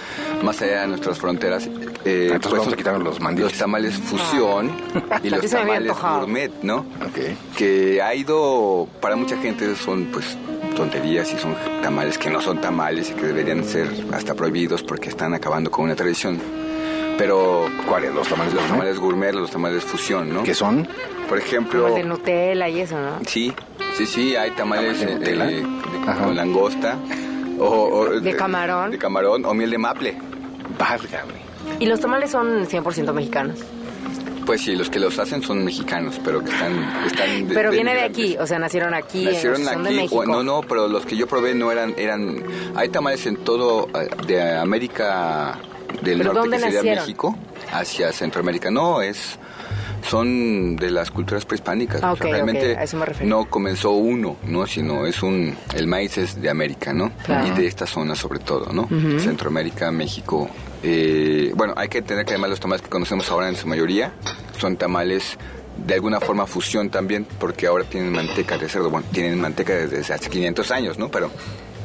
más 0.45 0.63
allá 0.63 0.83
de 0.83 0.87
nuestras 0.87 1.19
fronteras. 1.19 1.67
eh, 1.67 2.31
Entonces 2.31 2.41
pues 2.51 2.53
vamos 2.61 2.73
a 2.73 2.77
quitarnos 2.77 3.03
los 3.03 3.19
mandiles. 3.21 3.51
Los 3.51 3.59
tamales 3.59 3.95
fusión 3.99 4.71
y 5.25 5.31
los 5.31 5.45
tamales 5.51 5.93
gourmet, 6.01 6.53
¿no? 6.63 6.87
Ok. 7.05 7.57
que 7.57 8.01
ha 8.01 8.15
ido, 8.15 8.87
para 9.01 9.17
mucha 9.17 9.37
gente 9.39 9.75
son 9.75 10.05
pues 10.13 10.37
tonterías 10.79 11.31
y 11.35 11.37
son 11.39 11.55
tamales 11.83 12.17
que 12.17 12.31
no 12.31 12.41
son 12.41 12.61
tamales 12.61 13.11
y 13.11 13.15
que 13.15 13.27
deberían 13.27 13.65
ser 13.65 13.89
hasta 14.13 14.35
prohibidos 14.35 14.83
porque 14.83 15.11
están 15.11 15.35
acabando 15.35 15.71
con 15.71 15.85
una 15.85 15.95
tradición. 15.95 16.41
Pero 17.19 17.67
¿Cuáles? 17.89 18.15
Los 18.15 18.29
tamales 18.29 18.55
los 18.55 18.63
gourmet? 18.63 18.79
tamales 18.79 18.99
gourmet, 19.01 19.33
los 19.35 19.51
tamales 19.51 19.85
fusión, 19.85 20.33
¿no? 20.33 20.43
¿Qué 20.45 20.55
son? 20.55 20.89
Por 21.29 21.37
ejemplo, 21.39 21.89
el 21.89 21.95
de 21.97 22.05
Nutella 22.05 22.69
y 22.69 22.81
eso, 22.81 22.99
¿no? 22.99 23.19
sí, 23.27 23.53
sí, 23.97 24.07
sí, 24.07 24.37
hay 24.37 24.53
tamales 24.53 24.99
¿Tamales 25.01 25.01
de 25.01 25.13
eh, 25.13 25.19
Nutella? 25.37 25.45
de- 25.47 25.55
de- 25.63 26.11
Ajá. 26.11 26.25
con 26.25 26.37
langosta 26.37 26.97
o, 27.59 27.65
o- 27.67 28.21
De 28.21 28.37
camarón. 28.37 28.91
de 28.93 28.99
camarón 28.99 29.45
o 29.45 29.53
miel 29.53 29.71
de 29.71 29.79
maple. 29.79 30.17
Válgame. 30.79 31.35
Y 31.81 31.87
los 31.87 32.01
tamales 32.01 32.31
son 32.31 32.67
100% 32.67 33.13
mexicanos. 33.13 33.59
Pues 34.49 34.63
sí, 34.63 34.75
los 34.75 34.89
que 34.89 34.99
los 34.99 35.19
hacen 35.19 35.43
son 35.43 35.63
mexicanos, 35.63 36.19
pero 36.25 36.43
que 36.43 36.51
están, 36.51 36.73
están 37.07 37.49
de- 37.49 37.55
Pero 37.55 37.71
viene 37.71 37.93
de 37.95 38.01
aquí, 38.03 38.35
o 38.41 38.47
sea, 38.47 38.59
nacieron 38.59 38.95
aquí, 38.95 39.27
Nacieron 39.27 39.63
son 39.63 39.83
de 39.83 39.91
aquí, 39.91 39.97
México. 39.99 40.17
o- 40.21 40.25
no, 40.25 40.43
no, 40.43 40.63
pero 40.63 40.89
los 40.89 41.05
que 41.05 41.17
yo 41.19 41.27
probé 41.27 41.55
no 41.55 41.71
eran, 41.71 41.93
eran, 41.99 42.43
hay 42.75 42.89
tamales 42.89 43.27
en 43.27 43.37
todo 43.37 43.89
de 44.27 44.57
América 44.57 45.59
del 46.03 46.17
¿Pero 46.19 46.33
Norte, 46.33 46.41
dónde 46.41 46.57
que 46.57 46.63
sería 46.63 46.79
nacieron? 46.79 47.05
México, 47.05 47.37
hacia 47.73 48.11
Centroamérica. 48.11 48.71
No, 48.71 49.03
es, 49.03 49.39
son 50.09 50.77
de 50.77 50.91
las 50.93 51.11
culturas 51.11 51.45
prehispánicas. 51.45 52.03
Ah, 52.03 52.13
o 52.13 52.17
sea, 52.17 52.27
realmente 52.31 52.75
a 52.77 52.85
eso 52.85 52.97
me 52.97 53.27
no 53.27 53.45
comenzó 53.51 53.91
uno, 53.91 54.37
no, 54.45 54.67
sino 54.67 55.05
es 55.07 55.23
un, 55.23 55.55
el 55.75 55.87
maíz 55.87 56.17
es 56.17 56.41
de 56.41 56.49
América, 56.49 56.95
¿no? 56.95 57.13
Claro. 57.25 57.49
Y 57.49 57.51
de 57.51 57.67
esta 57.67 57.87
zona 57.87 58.15
sobre 58.15 58.39
todo, 58.39 58.73
¿no? 58.73 58.89
Centroamérica, 59.19 59.91
México. 59.93 60.49
eh, 60.83 61.53
bueno, 61.57 61.75
hay 61.77 61.89
que 61.89 61.99
entender 61.99 62.25
que 62.25 62.33
además 62.35 62.51
los 62.51 62.61
tamales 62.61 62.83
que 62.83 62.89
conocemos 62.89 63.29
ahora 63.31 63.49
en 63.49 63.57
su 63.57 63.67
mayoría 63.67 64.13
son 64.59 64.77
tamales 64.77 65.39
de 65.87 65.95
alguna 65.95 66.21
forma 66.21 66.47
fusión 66.47 66.91
también, 66.91 67.27
porque 67.39 67.67
ahora 67.67 67.85
tienen 67.85 68.13
manteca 68.13 68.59
de 68.59 68.69
cerdo. 68.69 68.91
Bueno, 68.91 69.07
tienen 69.13 69.41
manteca 69.41 69.75
desde 69.75 70.13
hace 70.13 70.29
500 70.29 70.71
años, 70.73 70.99
¿no? 70.99 71.09
Pero 71.11 71.31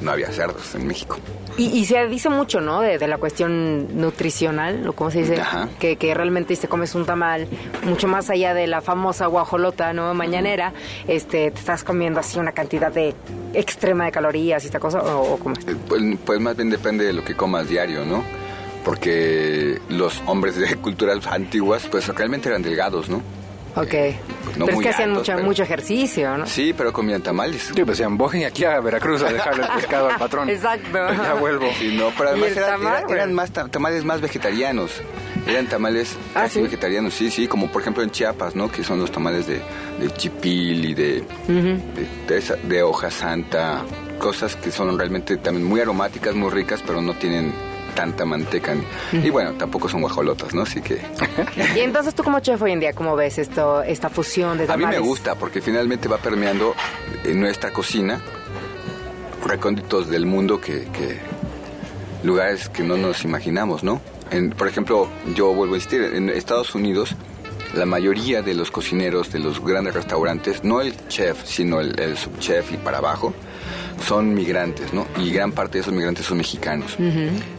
no 0.01 0.11
había 0.11 0.32
cerdos 0.32 0.74
en 0.76 0.88
México. 0.88 1.17
Y, 1.55 1.65
y 1.67 1.86
se 1.86 2.07
dice 2.07 2.28
mucho, 2.30 2.59
¿no? 2.59 2.82
De, 2.82 2.97
de 2.97 3.07
la 3.07 3.19
cuestión 3.19 3.95
nutricional, 4.01 4.91
cómo 4.95 5.11
se 5.11 5.19
dice, 5.19 5.39
Ajá. 5.39 5.69
que, 5.80 5.97
que 5.97 6.13
realmente 6.15 6.55
si 6.55 6.61
te 6.63 6.67
comes 6.67 6.95
un 6.95 7.05
tamal, 7.05 7.47
mucho 7.84 8.07
más 8.07 8.32
allá 8.32 8.55
de 8.55 8.65
la 8.65 8.82
famosa 8.82 9.28
guajolota, 9.28 9.93
¿no? 9.93 10.13
Mañanera, 10.15 10.74
este, 11.07 11.51
te 11.51 11.59
estás 11.59 11.84
comiendo 11.84 12.19
así 12.19 12.39
una 12.39 12.51
cantidad 12.53 12.91
de 12.91 13.13
extrema 13.53 14.05
de 14.05 14.11
calorías 14.11 14.63
y 14.63 14.65
esta 14.65 14.80
cosa, 14.80 15.01
o, 15.03 15.36
o 15.36 15.38
cómo. 15.38 15.53
Eh, 15.67 15.76
Pues, 15.88 16.01
pues 16.26 16.39
más 16.39 16.57
bien 16.57 16.71
depende 16.71 17.05
de 17.05 17.13
lo 17.13 17.24
que 17.24 17.36
comas 17.36 17.69
diario, 17.69 18.03
¿no? 18.03 18.24
Porque 18.84 19.80
los 19.90 20.22
hombres 20.26 20.56
de 20.56 20.76
culturas 20.76 21.26
antiguas, 21.28 21.88
pues 21.90 22.08
realmente 22.10 22.50
eran 22.50 22.62
delgados, 22.62 23.10
¿no? 23.10 23.22
Ok. 23.76 23.90
pues 24.44 24.58
no 24.58 24.66
pero 24.68 24.78
es 24.78 24.84
que 24.84 24.90
hacían 24.90 25.10
altos, 25.10 25.22
mucho, 25.24 25.34
pero- 25.34 25.46
mucho 25.48 25.64
ejercicio, 25.64 26.38
¿no? 26.38 26.46
Sí, 26.46 26.74
pero 26.78 26.94
comían 26.94 27.24
tamales. 27.24 27.64
Sí, 27.64 27.74
pues 27.84 27.98
decían, 27.98 28.18
voy 28.18 28.44
aquí 28.44 28.66
a 28.66 28.80
Veracruz 28.80 29.24
a 29.24 29.34
dejarle 29.34 29.64
el 29.64 29.70
pescado 29.70 30.10
al 30.10 30.18
patrón. 30.20 30.48
Exacto. 30.52 30.92
Ya 30.94 31.34
vuelvo. 31.34 31.66
Sí, 31.80 31.96
no, 31.98 32.12
pero 32.16 32.38
¿Y 32.38 32.44
además 32.44 32.56
tamal, 32.68 33.04
eran- 33.10 33.34
más 33.34 33.52
ta- 33.52 33.68
tamales 33.70 34.04
más 34.06 34.22
vegetarianos. 34.22 35.02
Eran 35.48 35.66
tamales 35.66 36.16
Ah, 36.36 36.42
casi 36.44 36.56
¿sí? 36.60 36.62
vegetarianos, 36.62 37.14
sí, 37.16 37.32
sí, 37.32 37.48
como 37.48 37.72
por 37.72 37.82
ejemplo 37.82 38.04
en 38.04 38.12
Chiapas, 38.12 38.56
¿no? 38.56 38.72
Que 38.72 38.84
son 38.84 39.00
los 39.00 39.12
tamales 39.12 39.48
de, 39.48 39.60
de 40.00 40.10
chipil 40.18 40.86
y 40.86 40.94
de, 40.94 41.24
de, 41.48 42.08
de 42.28 42.38
esa- 42.38 42.56
de 42.58 42.84
hoja 42.84 43.10
santa, 43.10 43.82
cosas 44.20 44.56
que 44.56 44.72
son 44.72 44.96
realmente 44.98 45.36
también 45.38 45.66
muy 45.66 45.82
aromáticas, 45.82 46.36
muy 46.36 46.52
ricas, 46.52 46.82
pero 46.86 47.02
no 47.02 47.16
tienen 47.16 47.52
tanta 47.96 48.26
manteca. 48.26 48.74
ni- 48.76 49.26
Y 49.26 49.30
bueno, 49.30 49.54
tampoco 49.54 49.88
son 49.89 50.02
guajolotas, 50.02 50.54
¿no? 50.54 50.62
Así 50.64 50.82
que 50.82 51.02
Y 51.76 51.80
entonces 51.80 52.14
tú 52.16 52.24
como 52.24 52.39
chef 52.39 52.62
hoy 52.62 52.72
en 52.72 52.80
día, 52.80 52.94
¿cómo 52.94 53.16
ves 53.16 53.38
esto, 53.38 53.82
esta 53.84 54.10
fusión 54.10 54.58
de 54.58 54.64
a 54.66 54.68
mí 54.78 54.84
tamales? 54.84 55.00
me 55.02 55.06
gusta 55.08 55.36
porque 55.36 55.62
finalmente 55.62 56.08
va 56.08 56.18
permeando 56.18 56.76
en 57.24 57.39
nuestra 57.39 57.72
cocina 57.72 58.20
recónditos 59.46 60.10
del 60.10 60.26
mundo 60.26 60.60
que, 60.62 60.86
que- 60.91 61.20
lugares 62.24 62.70
que 62.70 62.84
no 62.84 62.96
nos 62.98 63.24
imaginamos, 63.26 63.84
¿no? 63.84 64.00
En- 64.32 64.52
por 64.52 64.68
ejemplo, 64.68 65.08
yo 65.36 65.54
vuelvo 65.54 65.74
a 65.74 65.78
insistir, 65.78 66.02
en 66.16 66.30
Estados 66.30 66.74
Unidos 66.74 67.16
la 67.74 67.86
mayoría 67.86 68.41
de 68.44 68.54
los 68.54 68.70
cocineros 68.72 69.32
de 69.32 69.39
los 69.39 69.60
grandes 69.64 69.94
restaurantes, 69.96 70.64
no 70.64 70.80
el 70.80 70.96
chef, 71.08 71.44
sino 71.44 71.82
el, 71.82 72.00
el 72.00 72.18
subchef 72.18 72.72
y 72.72 72.78
para 72.78 73.00
abajo, 73.00 73.34
son 74.06 74.34
migrantes, 74.34 74.94
¿no? 74.94 75.08
Y 75.18 75.32
gran 75.32 75.52
parte 75.52 75.78
de 75.78 75.82
esos 75.82 75.94
migrantes 75.94 76.26
son 76.26 76.38
mexicanos. 76.38 76.96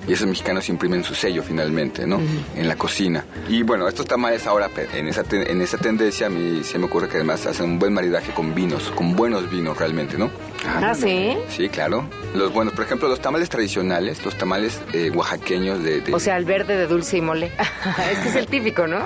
Y 0.06 0.12
esos 0.12 0.26
mexicanos 0.26 0.68
imprimen 0.68 1.02
su 1.04 1.14
sello 1.14 1.42
finalmente, 1.42 2.06
¿no? 2.06 2.20
En 2.56 2.68
la 2.68 2.76
cocina. 2.76 3.24
Y 3.48 3.62
bueno, 3.62 3.88
estos 3.88 4.06
tamales 4.06 4.46
ahora, 4.46 4.68
en 4.94 5.08
esa, 5.08 5.22
en 5.30 5.60
esa 5.60 5.78
tendencia, 5.78 6.26
a 6.26 6.30
mí 6.30 6.62
se 6.64 6.78
me 6.78 6.86
ocurre 6.86 7.08
que 7.08 7.16
además 7.16 7.46
hacen 7.46 7.66
un 7.66 7.78
buen 7.78 7.92
maridaje 7.92 8.32
con 8.32 8.54
vinos, 8.54 8.90
con 8.94 9.14
buenos 9.16 9.50
vinos 9.50 9.76
realmente, 9.78 10.16
¿no? 10.18 10.30
Ah, 10.66 10.94
sí. 10.94 11.36
Sí, 11.50 11.68
claro. 11.68 12.06
Los 12.34 12.52
buenos, 12.52 12.74
por 12.74 12.84
ejemplo, 12.84 13.08
los 13.08 13.20
tamales 13.20 13.48
tradicionales, 13.50 14.24
los 14.24 14.36
tamales 14.36 14.80
eh, 14.92 15.10
oaxaqueños 15.14 15.82
de, 15.82 16.00
de- 16.00 16.14
O 16.14 16.18
sea, 16.20 16.36
el 16.36 16.44
verde 16.44 16.76
de 16.76 16.86
dulce 16.86 17.18
y 17.18 17.20
mole. 17.20 17.52
es 18.12 18.18
que 18.20 18.28
es 18.30 18.36
el 18.36 18.46
típico, 18.46 18.86
¿no? 18.86 19.00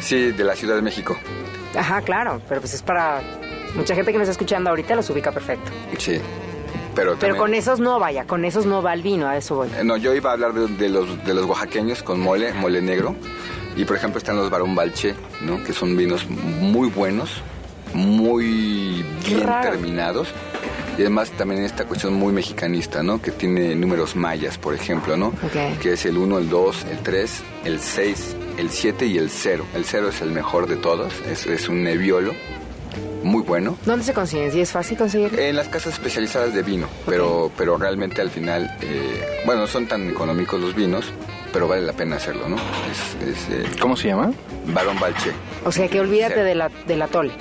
sí, 0.00 0.30
de 0.32 0.44
la 0.44 0.54
Ciudad 0.54 0.76
de 0.76 0.82
México. 0.82 1.18
Ajá, 1.76 2.00
claro, 2.02 2.40
pero 2.48 2.60
pues 2.60 2.72
es 2.74 2.82
para 2.82 3.20
mucha 3.74 3.94
gente 3.94 4.10
que 4.12 4.18
nos 4.18 4.28
está 4.28 4.32
escuchando 4.32 4.70
ahorita 4.70 4.94
los 4.96 5.08
ubica 5.10 5.30
perfecto. 5.32 5.70
Sí. 5.98 6.20
Pero, 6.98 7.16
Pero 7.18 7.36
con 7.36 7.54
esos 7.54 7.78
no 7.80 7.98
vaya, 7.98 8.24
con 8.24 8.44
esos 8.44 8.66
no 8.66 8.82
va 8.82 8.92
el 8.94 9.02
vino, 9.02 9.26
a 9.28 9.36
eso 9.36 9.54
voy. 9.56 9.68
Eh, 9.78 9.84
No, 9.84 9.96
yo 9.96 10.14
iba 10.14 10.30
a 10.30 10.32
hablar 10.34 10.52
de, 10.52 10.66
de 10.66 10.88
los, 10.88 11.24
de 11.24 11.32
los 11.34 11.44
oaxaqueños 11.46 12.02
con 12.02 12.20
mole, 12.20 12.52
mole 12.54 12.82
negro. 12.82 13.14
Y 13.76 13.84
por 13.84 13.96
ejemplo 13.96 14.18
están 14.18 14.36
los 14.36 14.50
Barón 14.50 14.74
Balche, 14.74 15.14
¿no? 15.42 15.62
Que 15.62 15.72
son 15.72 15.96
vinos 15.96 16.28
muy 16.28 16.88
buenos, 16.90 17.30
muy 17.94 19.04
bien 19.24 19.40
raro. 19.42 19.70
terminados. 19.70 20.28
Y 20.96 21.02
además 21.02 21.30
también 21.30 21.62
esta 21.62 21.84
cuestión 21.84 22.14
muy 22.14 22.32
mexicanista, 22.32 23.04
¿no? 23.04 23.22
Que 23.22 23.30
tiene 23.30 23.76
números 23.76 24.16
mayas, 24.16 24.58
por 24.58 24.74
ejemplo, 24.74 25.16
¿no? 25.16 25.32
Que 25.80 25.92
es 25.92 26.04
el 26.06 26.18
1, 26.18 26.38
el 26.38 26.48
2, 26.48 26.86
el 26.90 26.98
3, 26.98 27.42
el 27.66 27.78
6, 27.78 28.36
el 28.58 28.70
7 28.70 29.06
y 29.06 29.16
el 29.18 29.30
0. 29.30 29.64
El 29.76 29.84
0 29.84 30.08
es 30.08 30.20
el 30.22 30.32
mejor 30.32 30.66
de 30.66 30.74
todos, 30.74 31.12
es, 31.30 31.46
es 31.46 31.68
un 31.68 31.84
neviolo, 31.84 32.32
muy 33.22 33.42
bueno. 33.42 33.76
¿Dónde 33.84 34.04
se 34.04 34.12
consiguen? 34.14 34.50
¿Sí 34.52 34.60
es 34.60 34.70
fácil 34.72 34.96
conseguir? 34.98 35.38
En 35.38 35.56
las 35.56 35.68
casas 35.68 35.94
especializadas 35.94 36.54
de 36.54 36.62
vino, 36.62 36.88
pero, 37.06 37.50
pero 37.56 37.76
realmente 37.76 38.20
al 38.20 38.30
final, 38.30 38.70
eh, 38.80 39.42
bueno, 39.46 39.62
no 39.62 39.66
son 39.66 39.86
tan 39.86 40.08
económicos 40.08 40.60
los 40.60 40.74
vinos, 40.74 41.06
pero 41.52 41.66
vale 41.68 41.82
la 41.82 41.92
pena 41.92 42.16
hacerlo, 42.16 42.48
¿no? 42.48 42.56
Es, 42.56 43.28
es, 43.28 43.48
eh, 43.50 43.64
¿Cómo 43.80 43.96
se 43.96 44.08
llama? 44.08 44.32
Barón 44.66 44.98
Balche. 45.00 45.32
O 45.64 45.72
sea, 45.72 45.88
que 45.88 46.00
olvídate 46.00 46.34
Sí. 46.34 46.40
de 46.40 46.54
la, 46.54 46.70
del 46.86 47.02
atole, 47.02 47.32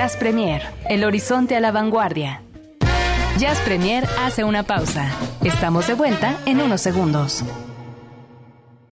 Jazz 0.00 0.16
Premier, 0.16 0.62
el 0.88 1.04
horizonte 1.04 1.56
a 1.56 1.60
la 1.60 1.72
vanguardia. 1.72 2.40
Jazz 3.36 3.60
Premier 3.66 4.08
hace 4.18 4.44
una 4.44 4.62
pausa. 4.62 5.10
Estamos 5.44 5.88
de 5.88 5.92
vuelta 5.92 6.38
en 6.46 6.62
unos 6.62 6.80
segundos. 6.80 7.44